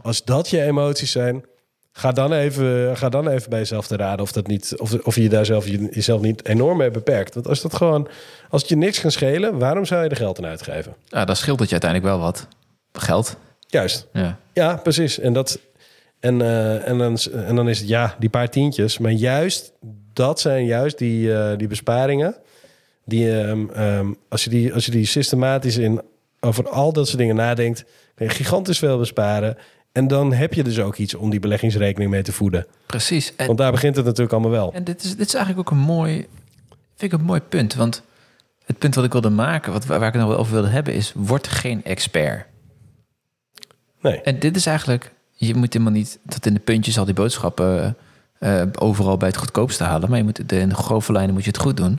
Als 0.03 0.25
dat 0.25 0.49
je 0.49 0.63
emoties 0.63 1.11
zijn, 1.13 1.45
ga 1.97 2.13
dan 2.13 2.33
even, 2.33 2.97
ga 2.97 3.09
dan 3.09 3.29
even 3.29 3.51
bij 3.51 3.59
jezelf 3.59 3.87
te 3.87 3.97
raden 3.97 4.21
of, 4.21 4.33
dat 4.33 4.47
niet, 4.47 4.75
of, 4.79 4.95
of 5.05 5.17
je 5.17 5.29
daar 5.29 5.47
zelf, 5.47 5.67
je, 5.67 5.89
jezelf 5.91 6.21
niet 6.21 6.47
enorm 6.47 6.77
mee 6.79 6.91
beperkt. 6.91 7.35
Want 7.35 7.49
als, 7.49 7.61
dat 7.61 7.75
gewoon, 7.75 8.09
als 8.51 8.61
het 8.61 8.71
je 8.71 8.77
niks 8.77 9.01
kan 9.01 9.11
schelen, 9.11 9.59
waarom 9.59 9.85
zou 9.85 10.03
je 10.05 10.09
er 10.09 10.17
geld 10.17 10.39
aan 10.39 10.47
uitgeven? 10.47 10.95
Ja, 11.05 11.25
dan 11.25 11.37
scheelt 11.37 11.59
het 11.59 11.69
je 11.69 11.81
uiteindelijk 11.81 12.13
wel 12.13 12.21
wat. 12.21 12.49
Geld. 12.93 13.37
Juist. 13.75 14.07
Ja. 14.13 14.39
Ja, 14.53 14.77
precies. 14.77 15.19
En, 15.19 15.33
dat, 15.33 15.59
en, 16.21 16.41
eh, 16.41 16.89
en, 16.89 16.99
dan, 16.99 17.19
en 17.33 17.57
dan 17.57 17.69
is 17.69 17.79
het 17.79 17.89
ja, 17.89 18.17
die 18.19 18.29
paar 18.29 18.49
tientjes. 18.49 18.99
Maar 18.99 19.11
juist, 19.11 19.73
dat 20.13 20.41
zijn 20.41 20.65
juist 20.65 20.99
die, 20.99 21.35
eh, 21.35 21.59
die 21.59 21.69
besparingen. 21.69 22.37
Die, 23.05 23.41
ehm, 23.41 23.69
ehm, 23.71 24.13
als, 24.29 24.45
je 24.45 24.51
die, 24.51 24.75
als 24.75 24.85
je 24.85 24.91
die 24.91 25.07
systematisch 25.07 25.77
in 25.77 26.01
over 26.41 26.69
al 26.69 26.93
dat 26.93 27.07
soort 27.07 27.19
dingen 27.19 27.37
nadenkt, 27.37 27.85
kun 28.15 28.27
je 28.27 28.33
gigantisch 28.33 28.79
veel 28.79 28.99
besparen. 28.99 29.57
En 29.93 30.09
dan 30.09 30.33
heb 30.33 30.55
je 30.55 30.65
dus 30.65 30.79
ook 30.79 30.97
iets 30.97 31.15
om 31.15 31.31
die 31.31 31.41
beleggingsrekening 31.41 32.11
mee 32.11 32.23
te 32.23 32.33
voeden. 32.33 32.67
Precies. 32.87 33.33
En, 33.37 33.47
Want 33.47 33.59
daar 33.59 33.71
begint 33.71 33.97
het 33.97 34.05
natuurlijk 34.05 34.33
allemaal 34.33 34.51
wel. 34.51 34.73
en 34.73 34.85
dit, 34.85 35.05
is, 35.05 35.17
dit 35.17 35.27
is 35.27 35.35
eigenlijk 35.35 35.69
ook 35.69 35.79
een 35.79 35.85
mooi, 35.85 36.27
vind 36.97 37.13
ik 37.13 37.19
een 37.19 37.25
mooi 37.25 37.41
punt. 37.41 37.75
Want 37.75 38.03
het 38.65 38.79
punt 38.79 38.95
wat 38.95 39.05
ik 39.05 39.13
wilde 39.13 39.31
maken, 39.31 39.73
wat, 39.73 39.85
waar 39.85 40.07
ik 40.07 40.13
het 40.13 40.23
nog 40.23 40.29
wel 40.29 40.39
over 40.39 40.53
wilde 40.53 40.69
hebben, 40.69 40.95
is: 40.95 41.13
word 41.15 41.49
geen 41.49 41.85
expert. 41.85 42.47
Nee. 44.05 44.21
En 44.21 44.39
dit 44.39 44.57
is 44.57 44.67
eigenlijk, 44.67 45.13
je 45.33 45.55
moet 45.55 45.73
helemaal 45.73 45.95
niet 45.95 46.19
tot 46.29 46.47
in 46.47 46.55
de 46.55 46.61
puntjes 46.61 46.99
al 46.99 47.05
die 47.05 47.15
boodschappen 47.15 47.97
eh, 48.39 48.63
overal 48.79 49.17
bij 49.17 49.29
het 49.29 49.37
goedkoopste 49.37 49.85
halen. 49.85 50.09
Maar 50.09 50.19
je 50.19 50.25
moet 50.25 50.49
de, 50.49 50.59
in 50.59 50.69
de 50.69 50.75
grove 50.75 51.13
lijnen 51.13 51.35
moet 51.35 51.45
je 51.45 51.51
het 51.51 51.61
goed 51.61 51.77
doen. 51.77 51.99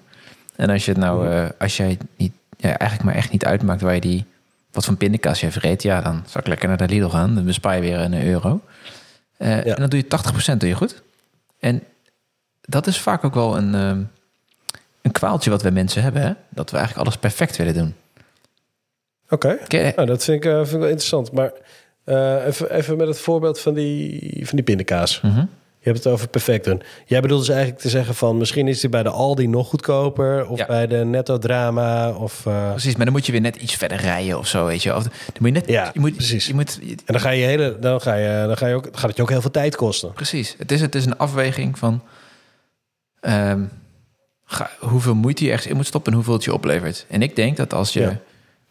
En 0.56 0.70
als 0.70 0.86
je 0.86 0.92
het 0.92 1.00
nou, 1.00 1.30
eh, 1.30 1.46
als 1.60 1.78
jij 1.78 1.98
niet, 2.16 2.34
ja, 2.58 2.68
eigenlijk 2.78 3.04
maar 3.04 3.16
echt 3.16 3.32
niet 3.32 3.46
uitmaakt 3.46 3.82
waar 3.82 3.94
je 3.94 4.02
die, 4.02 4.26
wat 4.72 4.86
voor 4.86 4.96
pindakaas 4.96 5.40
je 5.40 5.52
verreet, 5.52 5.84
ja, 5.84 6.02
dan 6.02 6.24
zou 6.26 6.40
ik 6.40 6.48
lekker 6.48 6.68
naar 6.68 6.78
de 6.78 6.88
Lidl 6.88 7.08
gaan. 7.08 7.36
Dan 7.36 7.46
bespaar 7.46 7.76
je 7.76 7.82
weer 7.82 8.00
een 8.00 8.26
euro. 8.26 8.62
Eh, 9.38 9.66
Ja. 9.66 9.76
En 9.76 9.80
dan 9.80 9.90
doe 9.90 10.00
je 10.00 10.08
80% 10.08 10.60
doe 10.60 10.70
je 10.70 10.76
goed. 10.76 11.02
En 11.60 11.84
dat 12.62 12.88
is 12.88 13.00
vaak 13.00 13.24
ook 13.24 13.34
wel 13.34 13.58
een, 13.58 13.76
ehm, 13.76 14.02
een 15.02 15.12
kwaaltje 15.12 15.50
wat 15.50 15.62
we 15.62 15.70
mensen 15.70 16.02
hebben. 16.04 16.22
Hè? 16.22 16.34
Dat 16.50 16.72
we 16.72 16.78
eigenlijk 16.78 17.08
alles 17.08 17.20
perfect 17.20 17.58
willen 17.58 17.74
doen. 17.74 17.96
Oké. 19.30 19.58
Nou, 19.96 20.06
dat 20.06 20.24
vind 20.24 20.44
ik, 20.44 20.52
eh, 20.52 20.56
vind 20.58 20.72
ik 20.72 20.80
wel 20.80 20.88
interessant. 20.88 21.32
Maar 21.32 21.52
eh, 22.06 22.46
even, 22.46 22.72
even 22.74 22.98
met 22.98 23.08
het 23.08 23.20
voorbeeld 23.20 23.60
van 23.60 23.74
die, 23.74 24.40
van 24.44 24.56
die 24.56 24.64
pindakaas. 24.64 25.22
Mhm. 25.22 25.46
Je 25.80 25.92
hebt 25.92 26.04
het 26.04 26.14
over 26.14 26.28
perfect 26.28 26.66
doen. 26.66 26.82
Jij 27.06 27.22
bedoelt 27.22 27.40
dus 27.40 27.50
eigenlijk 27.50 27.80
te 27.82 27.90
zeggen 27.90 28.16
van... 28.16 28.38
misschien 28.38 28.68
is 28.68 28.80
die 28.80 28.90
bij 28.90 29.04
de 29.04 29.10
Aldi 29.10 29.48
nog 29.48 29.68
goedkoper... 29.70 30.48
of 30.48 30.58
Ja. 30.58 30.66
bij 30.66 30.88
de 30.88 30.96
Netto 30.96 31.38
Drama 31.38 32.12
of... 32.12 32.46
eh, 32.46 32.70
Precies, 32.72 32.96
maar 32.96 33.06
dan 33.06 33.14
moet 33.14 33.26
je 33.26 33.32
weer 33.32 33.42
net 33.42 33.56
iets 33.56 33.76
verder 33.76 33.98
rijden 33.98 34.38
of 34.38 34.48
zo, 34.48 34.66
weet 34.66 34.84
je. 34.84 34.96
Of 34.96 35.04
dan 35.04 35.12
moet 35.40 35.48
je 35.48 35.54
net, 35.54 35.68
Ja, 35.68 35.90
je 35.94 36.00
moet, 36.00 36.16
precies. 36.16 36.48
Je 36.48 36.54
moet, 36.54 36.80
je- 36.82 36.90
en 36.90 37.14
dan 37.14 37.20
ga 37.20 37.30
je 37.30 37.46
hele... 37.46 37.80
dan, 37.80 38.02
ga 38.02 38.14
je, 38.16 38.44
dan, 38.48 38.58
ga 38.58 38.68
je 38.68 38.76
ook, 38.76 38.88
gaat 38.92 39.08
het 39.08 39.16
je 39.16 39.22
ook 39.22 39.30
heel 39.30 39.42
veel 39.42 39.52
tijd 39.52 39.76
kosten. 39.76 40.14
precies, 40.14 40.56
het 40.58 40.72
is, 40.72 40.82
het 40.82 40.96
is 40.96 41.06
een 41.06 41.18
afweging 41.18 41.78
van 41.78 42.02
ehm, 43.20 43.64
ga, 44.46 44.70
hoeveel 44.80 45.16
moeite 45.16 45.44
je 45.44 45.50
ergens 45.52 45.68
in 45.70 45.76
moet 45.76 45.86
stoppen 45.88 46.10
en 46.12 46.18
hoeveel 46.18 46.34
het 46.36 46.44
je 46.44 46.54
oplevert. 46.54 47.06
En 47.10 47.22
ik 47.22 47.36
denk 47.36 47.58
dat 47.58 47.74
als 47.74 47.94
je, 47.94 48.00
Ja. 48.02 48.20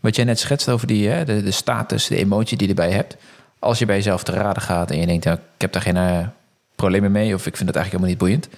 Wat 0.05 0.17
jij 0.17 0.25
net 0.25 0.39
schetst 0.39 0.69
over 0.69 0.87
die, 0.87 1.09
hè, 1.09 1.25
de, 1.25 1.43
de 1.43 1.51
status, 1.51 2.07
de 2.07 2.17
emotie 2.17 2.57
die 2.57 2.69
je 2.69 2.75
erbij 2.75 2.93
hebt, 2.93 3.17
als 3.59 3.79
je 3.79 3.87
bij 3.87 3.97
jezelf 3.97 4.23
te 4.23 4.33
raden 4.33 4.63
gaat 4.63 4.91
en 4.91 4.99
je 5.01 5.07
denkt, 5.07 5.25
nou, 5.25 5.37
ik 5.37 5.61
heb 5.61 5.73
daar 5.73 5.83
geen 5.83 5.97
eh, 5.97 6.27
problemen 6.75 7.13
mee 7.13 7.35
of 7.35 7.47
ik 7.47 7.57
vind 7.57 7.69
het 7.69 7.77
eigenlijk 7.77 8.05
helemaal 8.09 8.09
niet 8.09 8.19
boeiend, 8.19 8.49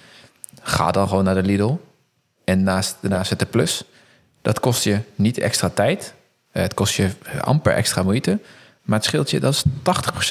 ga 0.61 0.91
dan 0.91 1.07
gewoon 1.07 1.23
naar 1.23 1.35
de 1.35 1.43
Lidl 1.43 1.75
en 2.43 2.63
naast, 2.63 2.95
daarnaast 3.01 3.29
zet 3.29 3.39
de 3.39 3.45
plus. 3.45 3.83
Dat 4.41 4.59
kost 4.59 4.83
je 4.83 4.99
niet 5.15 5.37
extra 5.37 5.69
tijd. 5.69 6.13
Eh, 6.51 6.61
Het 6.61 6.73
kost 6.73 6.93
je 6.95 7.09
amper 7.41 7.73
extra 7.73 8.03
moeite. 8.03 8.39
Maar 8.81 8.97
het 8.97 9.05
scheelt 9.07 9.29
je, 9.31 9.39
dat 9.39 9.53
is 9.53 9.63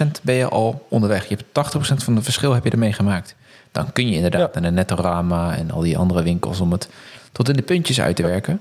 80% 0.02 0.06
ben 0.22 0.34
je 0.34 0.48
al 0.48 0.86
onderweg. 0.88 1.28
Je 1.28 1.36
hebt 1.36 1.74
80% 1.74 1.78
van 2.04 2.14
het 2.14 2.24
verschil 2.24 2.52
heb 2.54 2.64
je 2.64 2.70
ermee 2.70 2.92
gemaakt. 2.92 3.34
Dan 3.72 3.92
kun 3.92 4.08
je 4.08 4.14
inderdaad 4.14 4.54
Ja. 4.54 4.60
naar 4.60 4.70
de 4.70 4.76
Nettorama 4.76 5.56
en 5.56 5.70
al 5.70 5.80
die 5.80 5.98
andere 5.98 6.22
winkels 6.22 6.60
om 6.60 6.72
het 6.72 6.88
tot 7.32 7.48
in 7.48 7.56
de 7.56 7.62
puntjes 7.62 8.00
uit 8.00 8.16
te 8.16 8.22
werken. 8.22 8.60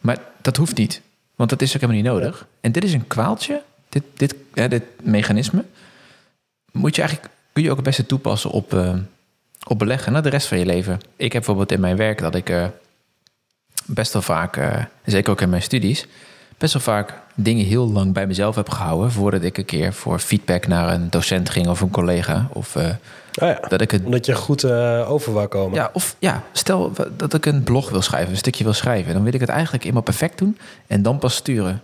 Maar 0.00 0.18
dat 0.42 0.56
hoeft 0.56 0.76
niet, 0.76 1.00
want 1.34 1.50
dat 1.50 1.62
is 1.62 1.74
ook 1.74 1.80
helemaal 1.80 2.02
niet 2.02 2.12
nodig. 2.12 2.46
En 2.60 2.72
dit 2.72 2.84
is 2.84 2.92
een 2.92 3.06
kwaaltje, 3.06 3.62
dit, 3.88 4.02
dit, 4.14 4.34
ja, 4.54 4.68
dit 4.68 4.82
mechanisme, 5.02 5.64
moet 6.72 6.94
je 6.94 7.02
eigenlijk, 7.02 7.34
kun 7.52 7.62
je 7.62 7.70
ook 7.70 7.76
het 7.76 7.84
beste 7.84 8.06
toepassen 8.06 8.50
op, 8.50 8.74
eh, 8.74 8.94
op 9.66 9.78
beleggen 9.78 10.12
naar 10.12 10.22
de 10.22 10.28
rest 10.28 10.46
van 10.46 10.58
je 10.58 10.66
leven. 10.66 11.00
Ik 11.16 11.32
heb 11.32 11.32
bijvoorbeeld 11.32 11.72
in 11.72 11.80
mijn 11.80 11.96
werk 11.96 12.18
dat 12.18 12.34
ik 12.34 12.50
eh, 12.50 12.66
best 13.84 14.12
wel 14.12 14.22
vaak, 14.22 14.56
eh, 14.56 14.84
zeker 15.04 15.32
ook 15.32 15.40
in 15.40 15.50
mijn 15.50 15.62
studies, 15.62 16.06
best 16.58 16.72
wel 16.72 16.82
vaak 16.82 17.14
dingen 17.34 17.64
heel 17.64 17.90
lang 17.90 18.12
bij 18.12 18.26
mezelf 18.26 18.54
heb 18.54 18.70
gehouden 18.70 19.12
voordat 19.12 19.42
ik 19.42 19.58
een 19.58 19.64
keer 19.64 19.92
voor 19.92 20.18
feedback 20.18 20.66
naar 20.66 20.92
een 20.92 21.10
docent 21.10 21.50
ging 21.50 21.68
of 21.68 21.80
een 21.80 21.90
collega. 21.90 22.48
Of 22.52 22.76
Ah 23.34 23.48
ja, 23.48 23.68
dat 23.68 23.80
ik 23.80 23.90
het. 23.90 24.04
omdat 24.04 24.26
je 24.26 24.34
goed 24.34 24.64
eh, 24.64 25.10
over 25.10 25.32
wou 25.32 25.46
komen. 25.46 25.74
Ja, 25.74 25.90
of 25.92 26.16
ja, 26.18 26.42
stel 26.52 26.92
dat 27.16 27.34
ik 27.34 27.46
een 27.46 27.62
blog 27.62 27.90
wil 27.90 28.02
schrijven, 28.02 28.30
een 28.30 28.36
stukje 28.36 28.64
wil 28.64 28.72
schrijven, 28.72 29.14
dan 29.14 29.24
wil 29.24 29.34
ik 29.34 29.40
het 29.40 29.48
eigenlijk 29.48 29.82
helemaal 29.82 30.02
perfect 30.02 30.38
doen 30.38 30.58
en 30.86 31.02
dan 31.02 31.18
pas 31.18 31.34
sturen. 31.34 31.82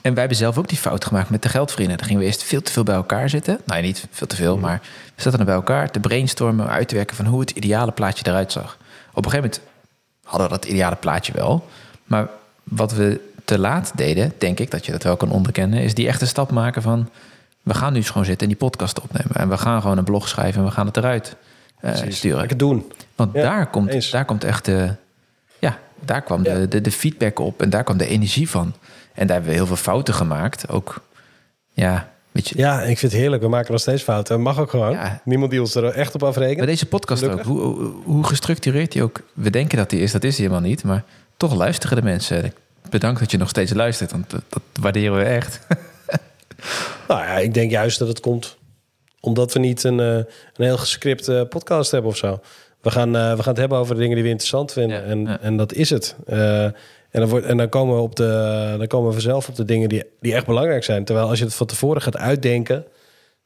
En 0.00 0.10
wij 0.10 0.20
hebben 0.20 0.36
zelf 0.36 0.58
ook 0.58 0.68
die 0.68 0.78
fout 0.78 1.04
gemaakt 1.04 1.30
met 1.30 1.42
de 1.42 1.48
geldvrienden. 1.48 1.96
Dan 1.96 2.06
gingen 2.06 2.22
we 2.22 2.28
eerst 2.28 2.42
veel 2.42 2.62
te 2.62 2.72
veel 2.72 2.82
bij 2.82 2.94
elkaar 2.94 3.28
zitten. 3.28 3.60
Nou, 3.64 3.82
niet 3.82 4.06
veel 4.10 4.26
te 4.26 4.36
veel, 4.36 4.56
maar 4.56 4.80
we 5.14 5.22
zaten 5.22 5.38
er 5.38 5.44
bij 5.44 5.54
elkaar 5.54 5.90
te 5.90 6.00
brainstormen, 6.00 6.68
uit 6.68 6.88
te 6.88 6.94
werken 6.94 7.16
van 7.16 7.26
hoe 7.26 7.40
het 7.40 7.50
ideale 7.50 7.92
plaatje 7.92 8.26
eruit 8.26 8.52
zag. 8.52 8.78
Op 9.12 9.24
een 9.24 9.30
gegeven 9.30 9.50
moment 9.50 9.60
hadden 10.24 10.48
we 10.48 10.54
dat 10.54 10.64
ideale 10.64 10.96
plaatje 10.96 11.32
wel. 11.32 11.66
Maar 12.04 12.28
wat 12.64 12.92
we 12.92 13.20
te 13.44 13.58
laat 13.58 13.92
deden, 13.94 14.32
denk 14.38 14.58
ik 14.58 14.70
dat 14.70 14.86
je 14.86 14.92
dat 14.92 15.02
wel 15.02 15.16
kan 15.16 15.30
onderkennen, 15.30 15.82
is 15.82 15.94
die 15.94 16.08
echte 16.08 16.26
stap 16.26 16.50
maken 16.50 16.82
van 16.82 17.08
we 17.62 17.74
gaan 17.74 17.92
nu 17.92 17.98
eens 17.98 18.10
gewoon 18.10 18.24
zitten 18.24 18.46
en 18.48 18.52
die 18.52 18.62
podcast 18.68 19.00
opnemen. 19.00 19.34
En 19.36 19.48
we 19.48 19.58
gaan 19.58 19.80
gewoon 19.80 19.98
een 19.98 20.04
blog 20.04 20.28
schrijven 20.28 20.60
en 20.60 20.66
we 20.66 20.72
gaan 20.72 20.86
het 20.86 20.96
eruit 20.96 21.36
eh, 21.80 21.94
sturen. 22.08 22.38
Lekker 22.38 22.56
doen. 22.56 22.92
Want 23.16 23.34
Ja, 23.34 23.42
daar, 23.42 23.66
komt, 23.70 23.88
eens. 23.88 24.10
daar 24.10 24.24
komt 24.24 24.44
echt 24.44 24.64
de, 24.64 24.94
ja, 25.58 25.78
daar 26.04 26.22
kwam 26.22 26.44
Ja. 26.44 26.54
de, 26.54 26.68
de, 26.68 26.80
de 26.80 26.90
feedback 26.92 27.38
op 27.38 27.62
en 27.62 27.70
daar 27.70 27.84
kwam 27.84 27.96
de 27.96 28.06
energie 28.06 28.50
van. 28.50 28.74
En 29.14 29.26
daar 29.26 29.36
hebben 29.36 29.50
we 29.50 29.56
heel 29.56 29.66
veel 29.66 29.76
fouten 29.76 30.14
gemaakt. 30.14 30.68
Ook, 30.68 31.00
ja, 31.72 32.08
weet 32.32 32.48
je, 32.48 32.58
Ja, 32.58 32.80
ik 32.80 32.98
vind 32.98 33.12
het 33.12 33.20
heerlijk. 33.20 33.42
We 33.42 33.48
maken 33.48 33.72
nog 33.72 33.80
steeds 33.80 34.02
fouten. 34.02 34.40
Mag 34.40 34.58
ook 34.58 34.70
gewoon. 34.70 34.92
Ja. 34.92 35.20
Niemand 35.24 35.50
die 35.50 35.60
ons 35.60 35.74
er 35.74 35.84
echt 35.84 36.14
op 36.14 36.20
bij 36.20 36.28
afrekent. 36.28 36.66
deze 36.66 36.86
podcast 36.86 37.22
ook. 37.24 37.30
Gelukkig. 37.30 37.52
Hoe, 37.52 37.90
hoe 38.04 38.24
gestructureerd 38.24 38.92
die 38.92 39.02
ook, 39.02 39.20
we 39.32 39.50
denken 39.50 39.78
dat 39.78 39.90
die 39.90 40.00
is, 40.00 40.12
dat 40.12 40.24
is 40.24 40.36
die 40.36 40.44
helemaal 40.46 40.68
niet. 40.68 40.84
Maar 40.84 41.04
toch 41.36 41.54
luisteren 41.54 41.96
de 41.96 42.02
mensen. 42.02 42.52
Bedankt 42.90 43.20
dat 43.20 43.30
je 43.30 43.36
nog 43.38 43.48
steeds 43.48 43.72
luistert, 43.72 44.10
want 44.10 44.30
dat, 44.30 44.42
dat 44.48 44.62
waarderen 44.80 45.16
we 45.16 45.22
echt. 45.24 45.60
Nou 47.08 47.20
ja, 47.20 47.38
ik 47.38 47.54
denk 47.54 47.70
juist 47.70 47.98
dat 47.98 48.08
het 48.08 48.20
komt 48.20 48.58
omdat 49.20 49.52
we 49.52 49.58
niet 49.58 49.84
een, 49.84 50.00
eh, 50.00 50.14
een 50.16 50.64
heel 50.64 50.78
gescripte 50.78 51.46
podcast 51.48 51.90
hebben 51.90 52.10
of 52.10 52.16
zo. 52.16 52.40
We 52.80 52.90
gaan, 52.90 53.16
eh, 53.16 53.30
we 53.30 53.42
gaan 53.42 53.52
het 53.52 53.56
hebben 53.56 53.78
over 53.78 53.94
de 53.94 54.00
dingen 54.00 54.14
die 54.14 54.24
we 54.24 54.30
interessant 54.30 54.72
vinden. 54.72 54.96
Ja, 54.96 55.04
en, 55.04 55.20
ja. 55.20 55.40
en 55.40 55.56
dat 55.56 55.72
is 55.72 55.90
het. 55.90 56.16
Eh, 56.26 56.64
en, 56.64 57.20
dan 57.20 57.28
wordt, 57.28 57.46
en 57.46 57.56
dan 57.56 57.68
komen 57.68 57.96
we 57.96 58.02
op 58.02 58.16
de, 58.16 58.74
dan 58.78 58.86
komen 58.86 59.06
we 59.06 59.12
vanzelf 59.12 59.48
op 59.48 59.56
de 59.56 59.64
dingen 59.64 59.88
die, 59.88 60.04
die 60.20 60.34
echt 60.34 60.46
belangrijk 60.46 60.84
zijn. 60.84 61.04
Terwijl 61.04 61.28
als 61.28 61.38
je 61.38 61.44
het 61.44 61.54
van 61.54 61.66
tevoren 61.66 62.02
gaat 62.02 62.16
uitdenken, 62.16 62.84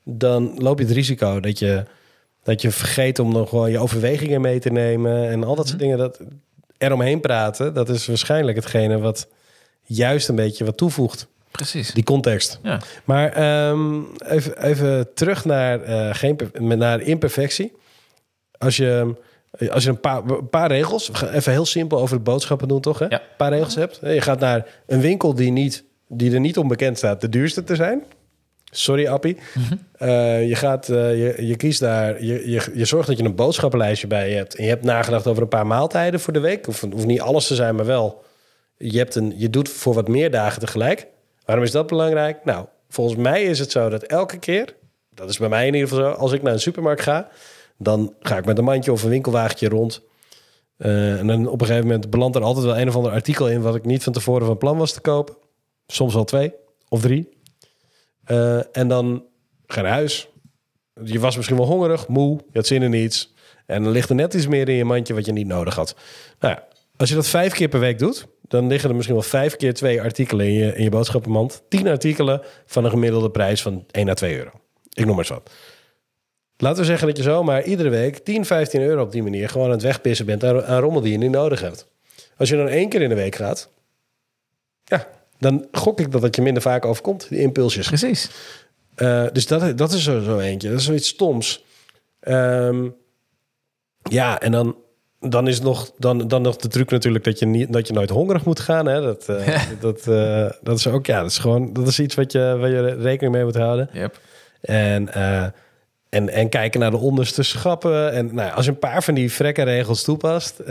dan 0.04 0.54
loop 0.58 0.78
je 0.78 0.84
het 0.84 0.94
risico 0.94 1.40
dat 1.40 1.58
je, 1.58 1.84
dat 2.42 2.62
je 2.62 2.70
vergeet 2.70 3.18
om 3.18 3.32
nog 3.32 3.48
gewoon 3.48 3.70
je 3.70 3.78
overwegingen 3.78 4.40
mee 4.40 4.58
te 4.58 4.70
nemen. 4.70 5.28
En 5.28 5.44
al 5.44 5.54
dat 5.54 5.68
soort 5.68 5.78
dingen. 5.78 5.98
Dat 5.98 6.20
eromheen 6.78 7.20
praten, 7.20 7.74
dat 7.74 7.88
is 7.88 8.06
waarschijnlijk 8.06 8.56
hetgene 8.56 8.98
wat 8.98 9.28
juist 9.82 10.28
een 10.28 10.34
beetje 10.34 10.64
wat 10.64 10.76
toevoegt. 10.76 11.26
Precies. 11.56 11.92
Die 11.92 12.04
context. 12.04 12.58
Ja. 12.62 12.80
Maar 13.04 13.32
ehm, 13.32 14.00
even, 14.26 14.62
even 14.62 15.14
terug 15.14 15.44
naar, 15.44 15.82
eh, 15.82 16.14
geen, 16.14 16.38
naar 16.58 17.00
imperfectie. 17.00 17.72
Als 18.58 18.76
je, 18.76 19.14
als 19.70 19.84
je 19.84 19.90
een, 19.90 20.00
paar, 20.00 20.24
een 20.24 20.48
paar 20.48 20.68
regels, 20.68 21.10
even 21.32 21.52
heel 21.52 21.66
simpel 21.66 21.98
over 21.98 22.14
het 22.14 22.24
boodschappen 22.24 22.68
doen, 22.68 22.80
toch? 22.80 22.98
Hè? 22.98 23.04
Ja. 23.04 23.20
Een 23.20 23.36
paar 23.36 23.52
regels 23.52 23.74
hebt. 23.74 24.00
Je 24.02 24.20
gaat 24.20 24.40
naar 24.40 24.66
een 24.86 25.00
winkel 25.00 25.34
die, 25.34 25.50
niet, 25.50 25.84
die 26.08 26.32
er 26.32 26.40
niet 26.40 26.58
onbekend 26.58 26.96
staat 26.96 27.20
de 27.20 27.28
duurste 27.28 27.64
te 27.64 27.74
zijn. 27.74 28.02
Sorry, 28.70 29.06
Appie. 29.06 29.36
Eh, 29.94 30.48
je, 30.48 30.54
gaat, 30.54 30.88
eh, 30.88 30.96
je, 30.96 31.46
je 31.46 31.56
kiest 31.56 31.80
daar, 31.80 32.24
je, 32.24 32.50
je, 32.50 32.70
je 32.74 32.84
zorgt 32.84 33.08
dat 33.08 33.18
je 33.18 33.24
een 33.24 33.34
boodschappenlijstje 33.34 34.06
bij 34.06 34.30
je 34.30 34.36
hebt. 34.36 34.54
En 34.54 34.62
je 34.62 34.68
hebt 34.68 34.84
nagedacht 34.84 35.26
over 35.26 35.42
een 35.42 35.48
paar 35.48 35.66
maaltijden 35.66 36.20
voor 36.20 36.32
de 36.32 36.40
week. 36.40 36.68
Of 36.68 36.80
hoeft 36.80 37.06
niet 37.06 37.20
alles 37.20 37.46
te 37.46 37.54
zijn, 37.54 37.74
maar 37.74 37.86
wel. 37.86 38.24
Je, 38.76 38.98
hebt 38.98 39.14
een, 39.14 39.34
je 39.36 39.50
doet 39.50 39.68
voor 39.68 39.94
wat 39.94 40.08
meer 40.08 40.30
dagen 40.30 40.60
tegelijk. 40.60 41.06
Waarom 41.44 41.64
is 41.64 41.70
dat 41.70 41.86
belangrijk? 41.86 42.44
Nou, 42.44 42.66
volgens 42.88 43.16
mij 43.20 43.42
is 43.42 43.58
het 43.58 43.70
zo 43.70 43.88
dat 43.88 44.02
elke 44.02 44.38
keer, 44.38 44.76
dat 45.10 45.28
is 45.28 45.38
bij 45.38 45.48
mij 45.48 45.66
in 45.66 45.74
ieder 45.74 45.88
geval 45.88 46.04
zo, 46.04 46.10
als 46.10 46.32
ik 46.32 46.42
naar 46.42 46.52
een 46.52 46.60
supermarkt 46.60 47.02
ga, 47.02 47.28
Dan 47.78 48.14
ga 48.20 48.36
ik 48.36 48.44
met 48.44 48.58
een 48.58 48.64
mandje 48.64 48.92
of 48.92 49.02
een 49.02 49.10
winkelwagentje 49.10 49.68
rond. 49.68 50.02
Eh, 50.76 51.18
en 51.18 51.26
dan 51.26 51.46
op 51.46 51.60
een 51.60 51.66
gegeven 51.66 51.86
moment 51.86 52.10
belandt 52.10 52.36
er 52.36 52.42
altijd 52.42 52.66
wel 52.66 52.78
een 52.78 52.88
of 52.88 52.96
ander 52.96 53.12
artikel 53.12 53.48
in... 53.48 53.60
wat 53.60 53.74
ik 53.74 53.84
niet 53.84 54.02
van 54.02 54.12
tevoren 54.12 54.46
van 54.46 54.58
plan 54.58 54.78
was 54.78 54.92
te 54.92 55.00
kopen. 55.00 55.36
Soms 55.86 56.14
wel 56.14 56.24
twee 56.24 56.52
of 56.88 57.00
drie. 57.00 57.28
Eh, 58.24 58.76
en 58.76 58.88
dan 58.88 59.24
ga 59.66 59.80
naar 59.80 59.92
huis. 59.92 60.28
Je 61.04 61.18
was 61.18 61.36
misschien 61.36 61.56
wel 61.56 61.66
hongerig, 61.66 62.08
moe, 62.08 62.36
je 62.36 62.58
had 62.58 62.66
zin 62.66 62.82
in 62.82 62.92
iets. 62.92 63.34
En 63.66 63.82
dan 63.82 63.92
ligt 63.92 64.08
er 64.08 64.14
net 64.14 64.34
iets 64.34 64.46
meer 64.46 64.68
in 64.68 64.74
je 64.74 64.84
mandje 64.84 65.14
wat 65.14 65.26
je 65.26 65.32
niet 65.32 65.46
nodig 65.46 65.74
had. 65.74 65.96
Nou 66.38 66.54
ja, 66.54 66.64
als 66.96 67.08
je 67.08 67.14
dat 67.14 67.26
vijf 67.26 67.52
keer 67.52 67.68
per 67.68 67.80
week 67.80 67.98
doet... 67.98 68.26
dan 68.48 68.66
liggen 68.66 68.88
er 68.88 68.94
misschien 68.94 69.16
wel 69.16 69.24
vijf 69.24 69.56
keer 69.56 69.74
twee 69.74 70.02
artikelen 70.02 70.46
in 70.46 70.52
je, 70.52 70.74
in 70.74 70.82
je 70.82 70.90
boodschappenmand. 70.90 71.62
Tien 71.68 71.88
artikelen 71.88 72.42
van 72.66 72.84
een 72.84 72.90
gemiddelde 72.90 73.30
prijs 73.30 73.62
van 73.62 73.84
1 73.90 74.08
à 74.08 74.14
2 74.14 74.36
euro. 74.36 74.50
Ik 74.92 75.04
noem 75.04 75.16
maar 75.16 75.24
eens 75.24 75.28
wat. 75.28 75.50
Laten 76.56 76.78
we 76.78 76.84
zeggen 76.84 77.06
dat 77.06 77.16
je 77.16 77.22
zomaar 77.22 77.64
iedere 77.64 77.88
week 77.88 78.18
10, 78.18 78.44
15 78.44 78.80
euro 78.80 79.02
op 79.02 79.12
die 79.12 79.22
manier... 79.22 79.48
gewoon 79.48 79.66
aan 79.66 79.72
het 79.72 79.82
wegpissen 79.82 80.26
bent 80.26 80.44
aan, 80.44 80.64
aan 80.64 80.80
rommel 80.80 81.00
die 81.00 81.12
je 81.12 81.18
niet 81.18 81.30
nodig 81.30 81.60
hebt. 81.60 81.86
Als 82.36 82.48
je 82.48 82.56
dan 82.56 82.68
één 82.68 82.88
keer 82.88 83.02
in 83.02 83.08
de 83.08 83.14
week 83.14 83.34
gaat... 83.34 83.70
ja, 84.84 85.08
dan 85.38 85.68
gok 85.72 86.00
ik 86.00 86.12
dat 86.12 86.20
dat 86.20 86.36
je 86.36 86.42
minder 86.42 86.62
vaak 86.62 86.84
overkomt, 86.84 87.28
die 87.28 87.38
impulsjes. 87.38 87.86
Precies. 87.86 88.30
Uh, 88.96 89.26
dus 89.32 89.46
dat, 89.46 89.78
dat 89.78 89.92
is 89.92 90.04
zo, 90.04 90.20
zo 90.20 90.38
eentje. 90.38 90.68
Dat 90.68 90.78
is 90.78 90.84
zoiets 90.84 91.08
stoms. 91.08 91.64
Um, 92.20 92.96
ja, 94.02 94.40
en 94.40 94.52
dan, 94.52 94.76
dan 95.28 95.48
is 95.48 95.60
nog, 95.60 95.90
dan, 95.98 96.28
dan 96.28 96.42
nog 96.42 96.56
de 96.56 96.68
truc 96.68 96.90
natuurlijk 96.90 97.24
dat 97.24 97.38
je, 97.38 97.46
niet, 97.46 97.72
dat 97.72 97.86
je 97.86 97.92
nooit 97.92 98.10
hongerig 98.10 98.44
moet 98.44 98.60
gaan. 98.60 98.86
Hè? 98.86 99.00
Dat, 99.00 99.26
uh, 99.30 99.62
dat, 99.80 100.06
uh, 100.08 100.50
dat 100.62 100.78
is 100.78 100.86
ook, 100.86 101.06
ja, 101.06 101.20
dat 101.20 101.30
is 101.30 101.38
gewoon, 101.38 101.72
dat 101.72 101.86
is 101.86 102.00
iets 102.00 102.14
wat 102.14 102.32
je, 102.32 102.56
waar 102.58 102.70
je 102.70 102.80
rekening 102.82 103.34
mee 103.34 103.44
moet 103.44 103.56
houden. 103.56 103.88
Yep. 103.92 104.18
En, 104.60 105.12
en, 106.08 106.28
en 106.28 106.48
kijken 106.48 106.80
naar 106.80 106.90
de 106.90 106.96
onderste 106.96 107.42
schappen. 107.42 108.12
En 108.12 108.34
nou, 108.34 108.52
als 108.52 108.64
je 108.64 108.70
een 108.70 108.78
paar 108.78 109.02
van 109.02 109.14
die 109.14 109.32
regels 109.54 110.02
toepast, 110.02 110.66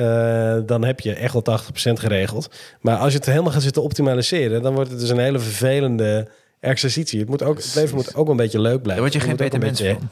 dan 0.65 0.83
heb 0.83 0.99
je 0.99 1.13
echt 1.13 1.33
wel 1.33 1.59
80% 1.59 1.93
geregeld. 1.93 2.49
Maar 2.81 2.97
als 2.97 3.11
je 3.11 3.17
het 3.17 3.27
helemaal 3.27 3.51
gaat 3.51 3.61
zitten 3.61 3.83
optimaliseren, 3.83 4.61
dan 4.61 4.73
wordt 4.73 4.89
het 4.89 4.99
dus 4.99 5.09
een 5.09 5.19
hele 5.19 5.39
vervelende 5.39 6.27
exercitie. 6.63 7.19
Het, 7.19 7.29
moet 7.29 7.43
ook, 7.43 7.57
het 7.57 7.75
leven 7.75 7.95
moet 7.95 8.15
ook 8.15 8.29
een 8.29 8.35
beetje 8.35 8.59
leuk 8.59 8.81
blijven. 8.81 9.03
Daar 9.03 9.11
word 9.11 9.13
je 9.13 9.19
geen 9.19 9.35
beter 9.35 9.59
mens 9.59 9.81
beetje, 9.81 9.97
van. 9.99 10.09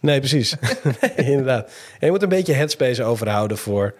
Nee, 0.00 0.18
precies. 0.18 0.54
nee, 1.00 1.26
inderdaad. 1.26 1.64
En 1.98 2.06
je 2.06 2.10
moet 2.10 2.22
een 2.22 2.28
beetje 2.28 2.52
headspace 2.52 3.04
overhouden 3.04 3.58
voor 3.58 3.94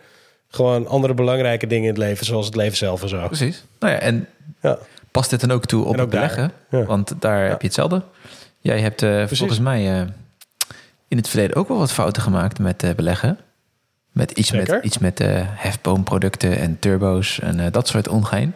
gewoon 0.48 0.86
andere 0.86 1.14
belangrijke 1.14 1.66
dingen 1.66 1.84
in 1.84 1.88
het 1.94 1.98
leven, 1.98 2.26
zoals 2.26 2.46
het 2.46 2.54
leven 2.54 2.76
zelf 2.76 3.02
en 3.02 3.08
zo. 3.08 3.26
Precies. 3.26 3.64
Nou 3.78 3.92
ja, 3.92 3.98
en 3.98 4.28
Ja. 4.62 4.78
past 5.10 5.30
dit 5.30 5.40
dan 5.40 5.50
ook 5.50 5.66
toe 5.66 5.84
op 5.84 5.98
het 5.98 6.10
beleggen? 6.10 6.52
Ja. 6.70 6.84
Want 6.84 7.14
daar 7.18 7.48
heb 7.48 7.60
je 7.60 7.66
hetzelfde. 7.66 8.02
Jij 8.60 8.80
hebt 8.80 9.02
eh, 9.02 9.26
volgens 9.26 9.58
mij 9.60 10.00
eh, 10.00 10.06
in 11.08 11.16
het 11.16 11.28
verleden 11.28 11.56
ook 11.56 11.68
wel 11.68 11.78
wat 11.78 11.92
fouten 11.92 12.22
gemaakt 12.22 12.58
met 12.58 12.82
eh, 12.82 12.90
beleggen. 12.94 13.38
Met 14.12 14.30
iets 14.30 14.52
met, 14.52 14.78
iets 14.82 14.98
met 14.98 15.18
hefboomproducten 15.44 16.58
en 16.58 16.78
turbo's 16.78 17.40
en 17.40 17.72
dat 17.72 17.88
soort 17.88 18.08
ongein. 18.08 18.52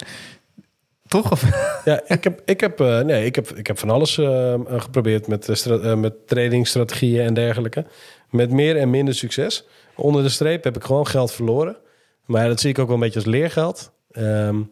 Toch? 1.14 1.32
Of? 1.32 1.42
Ja, 1.84 2.02
ik 2.06 2.24
heb, 2.24 2.42
ik 2.44 2.60
heb, 2.60 2.80
eh, 2.80 3.00
nee, 3.00 3.24
ik 3.24 3.34
heb, 3.34 3.48
ik 3.48 3.66
heb 3.66 3.78
van 3.78 3.90
alles 3.90 4.18
eh, 4.18 4.54
geprobeerd 4.68 5.26
met, 5.26 5.66
eh, 5.66 5.94
met 5.94 6.26
tradingstrategieën 6.26 7.26
en 7.26 7.34
dergelijke. 7.34 7.84
Met 8.30 8.50
meer 8.50 8.76
en 8.76 8.90
minder 8.90 9.14
succes. 9.14 9.64
Onder 9.94 10.22
de 10.22 10.28
streep 10.28 10.64
heb 10.64 10.76
ik 10.76 10.84
gewoon 10.84 11.06
geld 11.06 11.32
verloren. 11.32 11.76
Maar 12.24 12.48
dat 12.48 12.60
zie 12.60 12.70
ik 12.70 12.78
ook 12.78 12.86
wel 12.86 12.94
een 12.94 13.00
beetje 13.00 13.18
als 13.18 13.28
leergeld. 13.28 13.92
Ehm, 14.10 14.62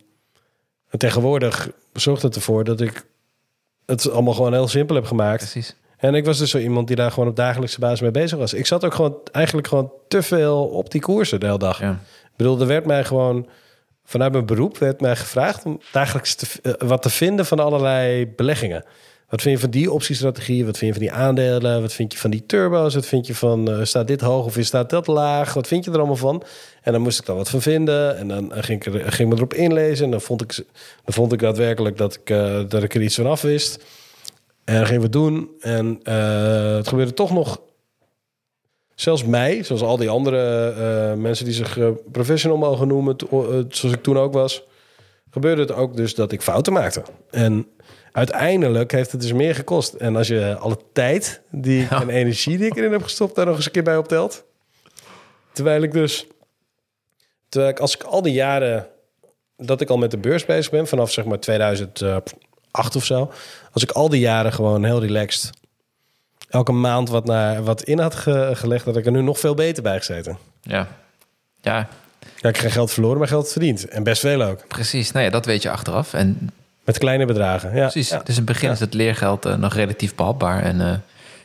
en 0.89 0.99
tegenwoordig 0.99 1.71
zorgt 1.93 2.23
het 2.23 2.35
ervoor 2.35 2.65
dat 2.65 2.81
ik 2.81 3.07
het 3.87 4.11
allemaal 4.11 4.35
gewoon 4.35 4.53
heel 4.53 4.69
simpel 4.69 4.97
heb 4.97 5.05
gemaakt. 5.05 5.51
Precies. 5.51 5.77
En 5.97 6.15
ik 6.15 6.25
was 6.25 6.39
dus 6.39 6.51
zo 6.51 6.59
iemand 6.59 6.87
die 6.87 6.97
daar 6.97 7.11
gewoon 7.11 7.29
op 7.29 7.37
dagelijkse 7.37 7.81
basis 7.81 8.01
mee 8.01 8.11
bezig 8.11 8.39
was. 8.39 8.55
Ik 8.55 8.67
zat 8.67 8.85
ook 8.85 8.95
gewoon 8.95 9.19
eigenlijk 9.33 9.67
gewoon 9.67 9.93
te 10.09 10.23
veel 10.23 10.65
op 10.65 10.91
die 10.91 11.01
koersen 11.01 11.41
de 11.41 11.47
hele 11.47 11.59
dag. 11.59 11.81
Ja. 11.81 11.91
Ik 12.23 12.37
bedoel, 12.37 12.61
er 12.61 12.67
werd 12.67 12.87
mij 12.87 13.05
gewoon 13.05 13.49
vanuit 14.05 14.33
mijn 14.33 14.47
beroep 14.47 14.79
werd 14.79 15.01
mij 15.01 15.17
gevraagd 15.17 15.65
om 15.65 15.81
dagelijks 15.93 16.37
eh, 16.63 16.73
wat 16.79 17.03
te 17.03 17.11
vinden 17.11 17.47
van 17.47 17.59
allerlei 17.59 18.27
beleggingen. 18.27 18.85
Wat 19.33 19.43
vind 19.43 19.55
je 19.55 19.61
van 19.61 19.71
die 19.71 19.93
optiestrategieën? 19.93 20.67
Wat 20.67 20.79
vind 20.79 20.95
je 20.95 21.01
van 21.01 21.09
die 21.09 21.19
aandelen? 21.23 21.81
Wat 21.81 21.93
vind 21.93 22.13
je 22.13 22.19
van 22.19 22.31
die 22.31 22.47
turbo's? 22.47 22.95
Wat 22.95 23.07
vind 23.07 23.27
je 23.27 23.35
van, 23.35 23.71
eh, 23.71 23.85
staat 23.85 24.07
dit 24.07 24.21
hoog 24.21 24.47
of 24.47 24.57
staat 24.61 24.91
dat 24.91 25.07
laag? 25.07 25.55
Wat 25.55 25.67
vind 25.67 25.85
je 25.85 25.91
er 25.91 25.97
allemaal 25.97 26.17
van? 26.17 26.43
En 26.83 26.93
dan 26.93 27.01
moest 27.01 27.19
ik 27.19 27.27
dan 27.27 27.37
wat 27.37 27.51
van 27.51 27.63
vinden. 27.63 28.17
En 28.17 28.29
dan 28.29 28.53
ging 28.55 28.85
ik, 28.85 28.95
er, 28.95 29.13
ging 29.13 29.29
me 29.29 29.37
erop 29.37 29.55
inlezen. 29.55 30.05
En 30.05 30.11
dan 30.11 30.21
vond 30.21 30.43
ik, 30.43 30.55
dan 31.05 31.15
vond 31.15 31.33
ik 31.33 31.39
daadwerkelijk 31.39 31.97
dat 31.97 32.15
ik, 32.15 32.31
eh, 32.31 32.61
dat 32.69 32.83
ik 32.83 32.95
er 32.95 33.03
iets 33.03 33.15
van 33.15 33.27
af 33.27 33.43
wist. 33.43 33.85
En 34.65 34.75
dan 34.75 34.87
gingen 34.87 35.03
we 35.03 35.09
doen. 35.09 35.51
En 35.61 36.01
het 36.77 36.89
gebeurde 36.89 37.15
toch 37.15 37.33
nog 37.33 37.61
zelfs 38.95 39.25
mij, 39.25 39.63
zoals 39.63 39.83
al 39.83 39.97
die 39.97 40.11
andere 40.11 40.69
eh, 40.71 41.19
mensen 41.21 41.45
die 41.45 41.55
zich 41.55 41.79
eh, 41.79 41.89
professional 42.13 42.59
mogen 42.59 42.89
noemen, 42.89 43.17
eh, 43.17 43.29
zoals 43.69 43.83
ik 43.83 44.03
toen 44.03 44.19
ook 44.19 44.33
was, 44.33 44.63
gebeurde 45.31 45.61
het 45.63 45.73
ook 45.73 45.97
dus 45.97 46.15
dat 46.15 46.33
ik 46.33 46.43
fouten 46.43 46.73
maakte. 46.73 47.03
En 47.31 47.67
uiteindelijk 48.13 48.93
heeft 48.93 49.13
het 49.13 49.21
dus 49.21 49.33
meer 49.33 49.55
gekost. 49.55 49.95
En 49.95 50.17
als 50.17 50.29
je 50.29 50.57
alle 50.59 50.79
tijd 50.93 51.41
die 51.51 51.81
Ja. 51.91 52.01
en 52.01 52.09
energie 52.09 52.57
die 52.59 52.67
ik 52.67 52.77
erin 52.77 52.93
heb 52.93 53.03
gestopt, 53.03 53.35
daar 53.35 53.47
nog 53.47 53.57
eens 53.57 53.67
een 53.67 53.73
keer 53.73 53.83
bij 53.83 53.97
optelt. 53.97 54.45
Terwijl 55.53 55.83
ik 55.83 55.93
dus, 55.93 56.27
terwijl 57.49 57.73
ik 57.73 57.81
als 57.81 57.95
ik 57.95 58.03
al 58.03 58.23
die 58.23 58.33
jaren 58.33 58.87
dat 59.57 59.81
ik 59.81 59.91
al 59.91 59.97
met 59.97 60.11
de 60.11 60.19
beurs 60.19 60.45
bezig 60.45 60.71
ben, 60.71 60.87
vanaf 60.87 61.13
zeg 61.13 61.25
maar 61.25 61.41
2008 61.41 62.97
of 62.97 63.05
zo, 63.05 63.31
als 63.73 63.83
ik 63.83 63.91
al 63.91 64.09
die 64.09 64.21
jaren 64.21 64.53
gewoon 64.53 64.85
heel 64.85 65.01
relaxed 65.01 65.51
elke 66.53 66.73
maand 66.73 67.09
wat, 67.09 67.25
naar, 67.25 67.63
wat 67.63 67.83
in 67.83 67.99
had 67.99 68.15
ge- 68.15 68.51
gelegd, 68.55 68.85
dat 68.85 68.97
ik 68.97 69.07
er 69.07 69.13
nu 69.13 69.23
nog 69.23 69.39
veel 69.39 69.55
beter 69.55 69.83
bij 69.83 69.99
gezeten. 69.99 70.39
Ja. 70.63 70.87
ja, 71.61 71.77
Ja, 72.37 72.49
ik 72.49 72.55
heb 72.55 72.57
geen 72.57 72.71
geld 72.71 72.91
verloren, 72.93 73.19
maar 73.19 73.29
geld 73.29 73.53
verdiend. 73.53 73.89
En 73.89 74.03
best 74.03 74.21
veel 74.21 74.43
ook. 74.43 74.69
precies. 74.69 75.13
Nou 75.13 75.25
ja, 75.25 75.31
dat 75.31 75.47
weet 75.47 75.63
je 75.63 75.71
achteraf. 75.71 76.15
En 76.15 76.51
Met 76.85 76.99
kleine 76.99 77.27
bedragen. 77.27 77.75
Ja, 77.75 77.81
Precies. 77.89 78.09
Ja. 78.09 78.19
Dus 78.19 78.29
in 78.29 78.35
het 78.35 78.45
begin 78.45 78.69
Ja. 78.69 78.75
is 78.75 78.81
het 78.81 78.95
leergeld 78.95 79.45
eh, 79.45 79.55
nog 79.55 79.75
relatief 79.75 80.15
behapbaar. 80.15 80.63
En 80.63 80.81
eh, 80.81 80.95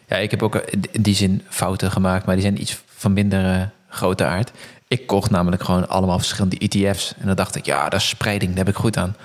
ja, 0.07 0.15
ik 0.15 0.31
heb 0.31 0.43
ook 0.43 0.55
eh, 0.55 0.79
in 0.91 1.01
die 1.01 1.15
zin 1.15 1.43
fouten 1.49 1.91
gemaakt, 1.91 2.25
maar 2.25 2.35
die 2.35 2.43
zijn 2.43 2.61
iets 2.61 2.81
van 2.95 3.13
minder 3.13 3.69
grote 3.89 4.23
aard. 4.25 4.51
Ik 4.87 5.07
kocht 5.07 5.29
namelijk 5.31 5.63
gewoon 5.63 5.89
allemaal 5.89 6.17
verschillende 6.17 6.57
ETF's. 6.57 7.13
En 7.19 7.27
dan 7.27 7.35
dacht 7.35 7.55
ik, 7.55 7.65
ja, 7.65 7.89
dat 7.89 7.99
is 7.99 8.07
spreiding, 8.07 8.49
daar 8.55 8.65
heb 8.65 8.73
ik 8.75 8.79
goed 8.79 8.97
aan. 8.97 9.15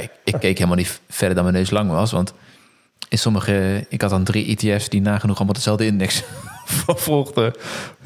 Ik, 0.00 0.10
ik 0.24 0.34
keek 0.40 0.56
helemaal 0.56 0.76
niet 0.76 1.00
verder 1.08 1.34
dan 1.34 1.44
mijn 1.44 1.56
neus 1.56 1.70
lang 1.70 1.90
was, 1.90 2.12
want 2.12 2.32
in 3.14 3.20
sommige, 3.20 3.86
ik 3.88 4.00
had 4.00 4.10
dan 4.10 4.24
drie 4.24 4.56
ETF's 4.56 4.88
die 4.88 5.00
nagenoeg 5.00 5.36
allemaal 5.36 5.54
dezelfde 5.54 5.86
index 5.86 6.22
volgden 7.06 7.52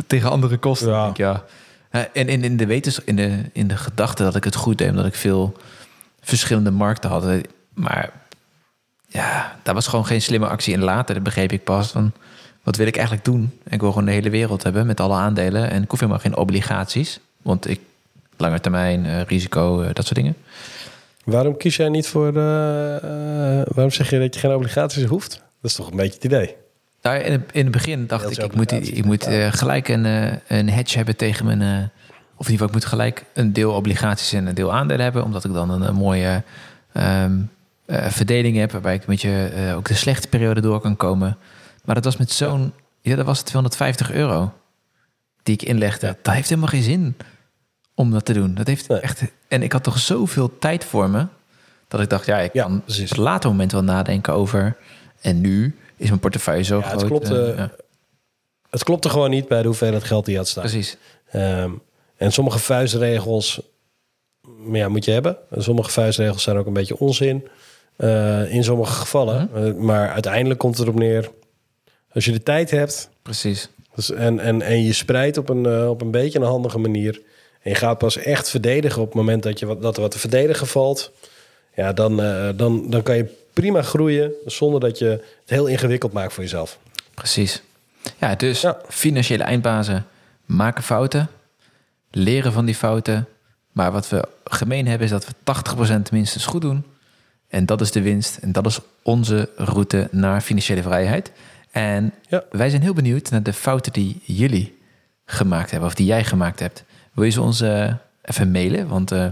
tegen 0.06 0.30
andere 0.30 0.56
kosten. 0.56 0.88
Ja. 0.88 1.12
Ja. 1.14 1.14
ja. 1.14 1.44
Eh, 1.90 2.00
En 2.22 2.28
in, 2.28 2.44
in 2.44 2.56
de 2.56 2.66
wetens, 2.66 3.00
in 3.04 3.16
de, 3.16 3.42
in 3.52 3.68
de 3.68 3.76
gedachte 3.76 4.22
dat 4.22 4.36
ik 4.36 4.44
het 4.44 4.54
goed 4.54 4.78
deed, 4.78 4.90
omdat 4.90 5.06
ik 5.06 5.14
veel 5.14 5.56
verschillende 6.20 6.70
markten 6.70 7.10
had. 7.10 7.26
Eh, 7.26 7.34
Maar 7.74 8.10
ja, 9.06 9.56
dat 9.62 9.74
was 9.74 9.86
gewoon 9.86 10.06
geen 10.06 10.22
slimme 10.22 10.46
actie. 10.48 10.74
En 10.74 10.80
later 10.82 11.22
begreep 11.22 11.52
ik 11.52 11.64
pas 11.64 11.90
van, 11.90 12.12
wat 12.62 12.76
wil 12.76 12.86
ik 12.86 12.94
eigenlijk 12.96 13.24
doen? 13.24 13.52
Ik 13.68 13.80
wil 13.80 13.90
gewoon 13.90 14.04
de 14.06 14.12
hele 14.12 14.30
wereld 14.30 14.62
hebben 14.62 14.86
met 14.86 15.00
alle 15.00 15.14
aandelen. 15.14 15.70
En 15.70 15.82
ik 15.82 15.90
hoef 15.90 16.00
helemaal 16.00 16.20
geen 16.20 16.36
obligaties. 16.36 17.20
Want 17.42 17.68
ik, 17.68 17.80
lange 18.36 18.60
termijn, 18.60 19.06
eh, 19.06 19.22
risico, 19.22 19.92
dat 19.92 20.04
soort 20.04 20.14
dingen. 20.18 20.36
Waarom 21.30 21.56
kies 21.56 21.76
jij 21.76 21.88
niet 21.88 22.06
voor... 22.08 22.36
eh, 22.36 22.96
eh, 22.96 23.66
waarom 23.74 23.90
zeg 23.92 24.10
je 24.10 24.18
dat 24.18 24.34
je 24.34 24.40
geen 24.40 24.54
obligaties 24.54 25.04
hoeft? 25.04 25.30
Dat 25.30 25.70
is 25.70 25.74
toch 25.74 25.90
een 25.90 25.96
beetje 25.96 26.14
het 26.14 26.24
idee. 26.24 26.56
Nou, 27.02 27.18
in, 27.18 27.32
het, 27.32 27.42
in 27.52 27.62
het 27.62 27.72
begin 27.72 28.06
dacht 28.06 28.30
ik, 28.30 28.44
ik 28.44 28.54
moet, 28.54 28.72
ik 28.72 29.04
moet 29.04 29.26
eh, 29.26 29.52
gelijk 29.52 29.88
een, 29.88 30.06
eh, 30.06 30.32
een 30.58 30.70
hedge 30.70 30.96
hebben 30.96 31.16
tegen 31.16 31.44
mijn... 31.46 31.62
eh, 31.62 31.68
of 32.36 32.46
in 32.46 32.52
ieder 32.52 32.52
geval, 32.52 32.66
ik 32.66 32.72
moet 32.72 32.84
gelijk 32.84 33.24
een 33.34 33.52
deel 33.52 33.72
obligaties 33.72 34.32
en 34.32 34.46
een 34.46 34.54
deel 34.54 34.72
aandelen 34.72 35.02
hebben. 35.02 35.24
Omdat 35.24 35.44
ik 35.44 35.52
dan 35.52 35.82
een, 35.82 35.94
mooie 35.94 36.42
ehm, 36.92 37.38
eh, 37.86 38.06
verdeling 38.10 38.56
heb... 38.56 38.72
waarbij 38.72 38.94
ik 38.94 39.00
een 39.00 39.06
beetje 39.06 39.46
eh, 39.46 39.76
ook 39.76 39.88
de 39.88 39.94
slechte 39.94 40.28
periode 40.28 40.60
door 40.60 40.80
kan 40.80 40.96
komen. 40.96 41.36
Maar 41.84 41.94
dat 41.94 42.04
was 42.04 42.16
met 42.16 42.30
zo'n... 42.30 42.72
Ja, 43.00 43.16
dat 43.16 43.26
was 43.26 43.42
250 43.42 44.12
euro 44.12 44.52
die 45.42 45.54
ik 45.54 45.62
inlegde. 45.62 46.06
Ja. 46.06 46.14
Dat 46.22 46.34
heeft 46.34 46.48
helemaal 46.48 46.68
geen 46.70 46.82
zin 46.82 47.16
om 47.98 48.10
dat 48.10 48.24
te 48.24 48.32
doen. 48.32 48.54
Dat 48.54 48.66
heeft 48.66 48.88
Nee. 48.88 48.98
echt... 49.00 49.22
En 49.48 49.62
ik 49.62 49.72
had 49.72 49.82
toch 49.82 49.98
zoveel 49.98 50.58
tijd 50.58 50.84
voor 50.84 51.10
me... 51.10 51.26
dat 51.88 52.00
ik 52.00 52.10
dacht, 52.10 52.26
ja, 52.26 52.38
ik 52.38 52.52
Ja, 52.52 52.62
kan 52.62 52.82
precies. 52.84 53.10
op 53.10 53.16
een 53.16 53.22
later 53.22 53.50
moment 53.50 53.72
wel 53.72 53.82
nadenken 53.84 54.32
over... 54.32 54.76
en 55.20 55.40
nu 55.40 55.76
is 55.96 56.08
mijn 56.08 56.20
portefeuille 56.20 56.62
zo 56.64 56.78
Ja, 56.78 56.82
het 56.82 56.90
groot. 56.98 57.06
klopt, 57.08 57.30
eh, 57.30 57.48
eh, 57.50 57.56
ja. 57.56 57.70
Het 58.70 58.84
klopte 58.84 59.08
gewoon 59.08 59.30
niet 59.30 59.48
bij 59.48 59.60
de 59.60 59.66
hoeveelheid 59.66 60.04
geld 60.04 60.24
die 60.24 60.36
had 60.36 60.48
staan. 60.48 60.62
Precies. 60.62 60.96
Ehm, 61.30 61.70
en 62.16 62.32
sommige 62.32 62.58
vuistregels 62.58 63.60
ja, 64.72 64.88
moet 64.88 65.04
je 65.04 65.10
hebben. 65.10 65.36
En 65.50 65.62
sommige 65.62 65.90
vuistregels 65.90 66.42
zijn 66.42 66.56
ook 66.56 66.66
een 66.66 66.72
beetje 66.72 66.98
onzin. 66.98 67.48
eh, 67.96 68.52
in 68.54 68.64
sommige 68.64 68.92
gevallen. 68.92 69.48
Mhm. 69.52 69.64
Eh, 69.66 69.74
maar 69.74 70.10
uiteindelijk 70.12 70.60
komt 70.60 70.76
het 70.78 70.86
erop 70.86 70.98
neer... 70.98 71.30
Als 72.12 72.24
je 72.24 72.32
de 72.32 72.42
tijd 72.42 72.70
hebt 72.70 73.10
Precies. 73.22 73.68
dus 73.94 74.10
en, 74.10 74.38
en, 74.40 74.62
en 74.62 74.82
je 74.82 74.92
spreidt 74.92 75.36
op 75.36 75.48
een, 75.48 75.88
op 75.88 76.00
een 76.00 76.10
beetje 76.10 76.38
een 76.38 76.44
handige 76.44 76.78
manier... 76.78 77.20
en 77.68 77.74
je 77.74 77.80
gaat 77.80 77.98
pas 77.98 78.16
echt 78.16 78.48
verdedigen 78.50 79.00
op 79.00 79.06
het 79.06 79.14
moment 79.16 79.42
dat, 79.42 79.58
je 79.58 79.66
wat, 79.66 79.82
dat 79.82 79.96
er 79.96 80.02
wat 80.02 80.10
te 80.10 80.18
verdedigen 80.18 80.66
valt... 80.66 81.12
ja, 81.74 81.92
dan, 81.92 82.22
eh, 82.22 82.48
dan, 82.56 82.90
dan 82.90 83.02
kan 83.02 83.16
je 83.16 83.34
prima 83.52 83.82
groeien... 83.82 84.32
zonder 84.46 84.80
dat 84.80 84.98
je 84.98 85.04
het 85.40 85.50
heel 85.50 85.66
ingewikkeld 85.66 86.12
maakt 86.12 86.32
voor 86.32 86.42
jezelf. 86.42 86.78
Precies. 87.14 87.62
Ja, 88.18 88.34
dus 88.34 88.60
Ja. 88.60 88.80
financiële 88.88 89.42
eindbazen 89.42 90.06
maken 90.44 90.82
fouten, 90.82 91.28
leren 92.10 92.52
van 92.52 92.64
die 92.64 92.74
fouten. 92.74 93.26
Maar 93.72 93.92
wat 93.92 94.08
we 94.08 94.24
gemeen 94.44 94.86
hebben 94.86 95.04
is 95.06 95.12
dat 95.12 95.26
we 95.26 95.32
80% 96.08 96.10
minstens 96.12 96.46
goed 96.46 96.60
doen. 96.60 96.84
En 97.48 97.66
dat 97.66 97.80
is 97.80 97.90
de 97.90 98.02
winst. 98.02 98.36
En 98.36 98.52
dat 98.52 98.66
is 98.66 98.78
onze 99.02 99.48
route 99.56 100.08
naar 100.10 100.40
financiële 100.40 100.82
vrijheid. 100.82 101.30
En 101.70 102.14
Ja. 102.28 102.44
wij 102.50 102.70
zijn 102.70 102.82
heel 102.82 102.94
benieuwd 102.94 103.30
naar 103.30 103.42
de 103.42 103.52
fouten 103.52 103.92
die 103.92 104.20
jullie 104.24 104.78
gemaakt 105.24 105.70
hebben. 105.70 105.88
Of 105.88 105.94
die 105.94 106.06
jij 106.06 106.24
gemaakt 106.24 106.60
hebt. 106.60 106.84
Wil 107.18 107.26
je 107.26 107.32
ze 107.32 107.42
ons 107.42 107.60
eh, 107.60 107.92
even 108.22 108.50
mailen? 108.50 108.88
Want 108.88 109.12
eh, 109.12 109.26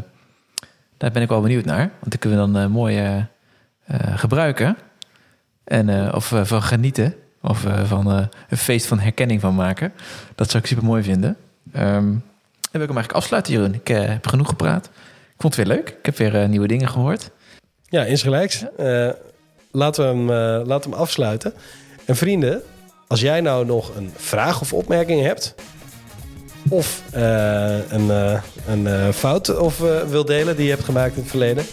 daar 0.96 1.10
ben 1.10 1.22
ik 1.22 1.28
wel 1.28 1.40
benieuwd 1.40 1.64
naar. 1.64 1.90
Want 1.98 2.10
die 2.10 2.18
kunnen 2.18 2.38
we 2.38 2.52
dan 2.52 2.62
eh, 2.62 2.68
mooi 2.68 3.26
gebruiken. 4.14 4.76
En, 5.64 6.14
of 6.14 6.34
van 6.42 6.62
genieten. 6.62 7.14
Of 7.40 7.66
van 7.84 8.06
een 8.48 8.56
feest 8.56 8.86
van 8.86 8.98
herkenning 8.98 9.40
van 9.40 9.54
maken. 9.54 9.92
Dat 10.34 10.50
zou 10.50 10.62
ik 10.62 10.68
super 10.68 10.84
mooi 10.84 11.02
vinden. 11.02 11.36
Ehm, 11.72 11.84
en 11.84 12.22
wil 12.70 12.80
ik 12.82 12.88
hem 12.88 12.96
eigenlijk 12.96 13.12
afsluiten, 13.12 13.52
Jeroen. 13.52 13.74
Ik 13.74 13.88
heb 13.88 14.26
genoeg 14.26 14.48
gepraat. 14.48 14.86
Ik 15.34 15.40
vond 15.40 15.56
het 15.56 15.66
weer 15.66 15.76
leuk. 15.76 15.88
Ik 15.88 16.06
heb 16.06 16.16
weer 16.16 16.48
nieuwe 16.48 16.66
dingen 16.66 16.88
gehoord. 16.88 17.30
Ja, 17.88 18.04
insgelijks. 18.04 18.64
Eh, 18.76 19.10
laten, 19.70 20.04
we 20.04 20.08
hem, 20.08 20.26
laten 20.66 20.90
we 20.90 20.96
hem 20.96 21.04
afsluiten. 21.04 21.52
En 22.04 22.16
vrienden, 22.16 22.62
als 23.06 23.20
jij 23.20 23.40
nou 23.40 23.66
nog 23.66 23.96
een 23.96 24.12
vraag 24.16 24.60
of 24.60 24.72
opmerking 24.72 25.22
hebt... 25.22 25.54
of 26.68 27.02
eh, 27.10 27.90
een, 27.90 28.10
eh, 28.10 28.42
een 28.66 28.86
eh, 28.86 29.08
fout 29.12 29.58
of, 29.58 29.78
wil 30.08 30.24
delen 30.24 30.56
die 30.56 30.64
je 30.64 30.70
hebt 30.70 30.84
gemaakt 30.84 31.14
in 31.14 31.20
het 31.20 31.30
verleden... 31.30 31.64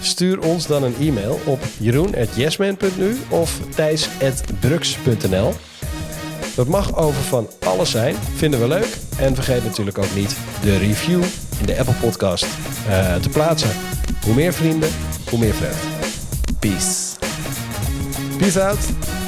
stuur 0.00 0.40
ons 0.40 0.66
dan 0.66 0.82
een 0.82 0.94
e-mail 1.00 1.40
op 1.44 1.60
jeroen.yesman.nu 1.78 3.16
of 3.28 3.60
thijs.brux.nl. 3.74 5.54
Dat 6.54 6.66
mag 6.66 6.96
over 6.96 7.22
van 7.22 7.48
alles 7.60 7.90
zijn, 7.90 8.14
vinden 8.34 8.60
we 8.60 8.68
leuk. 8.68 8.96
En 9.18 9.34
vergeet 9.34 9.64
natuurlijk 9.64 9.98
ook 9.98 10.14
niet 10.14 10.36
de 10.62 10.78
review 10.78 11.22
in 11.60 11.66
de 11.66 11.78
Apple 11.78 11.94
Podcast 12.00 12.46
te 13.20 13.28
plaatsen. 13.28 13.70
Hoe 14.24 14.34
meer 14.34 14.52
vrienden, 14.52 14.90
hoe 15.30 15.38
meer 15.38 15.54
vreugde. 15.54 15.86
Peace. 16.58 17.16
Peace 18.38 18.62
out. 18.62 19.19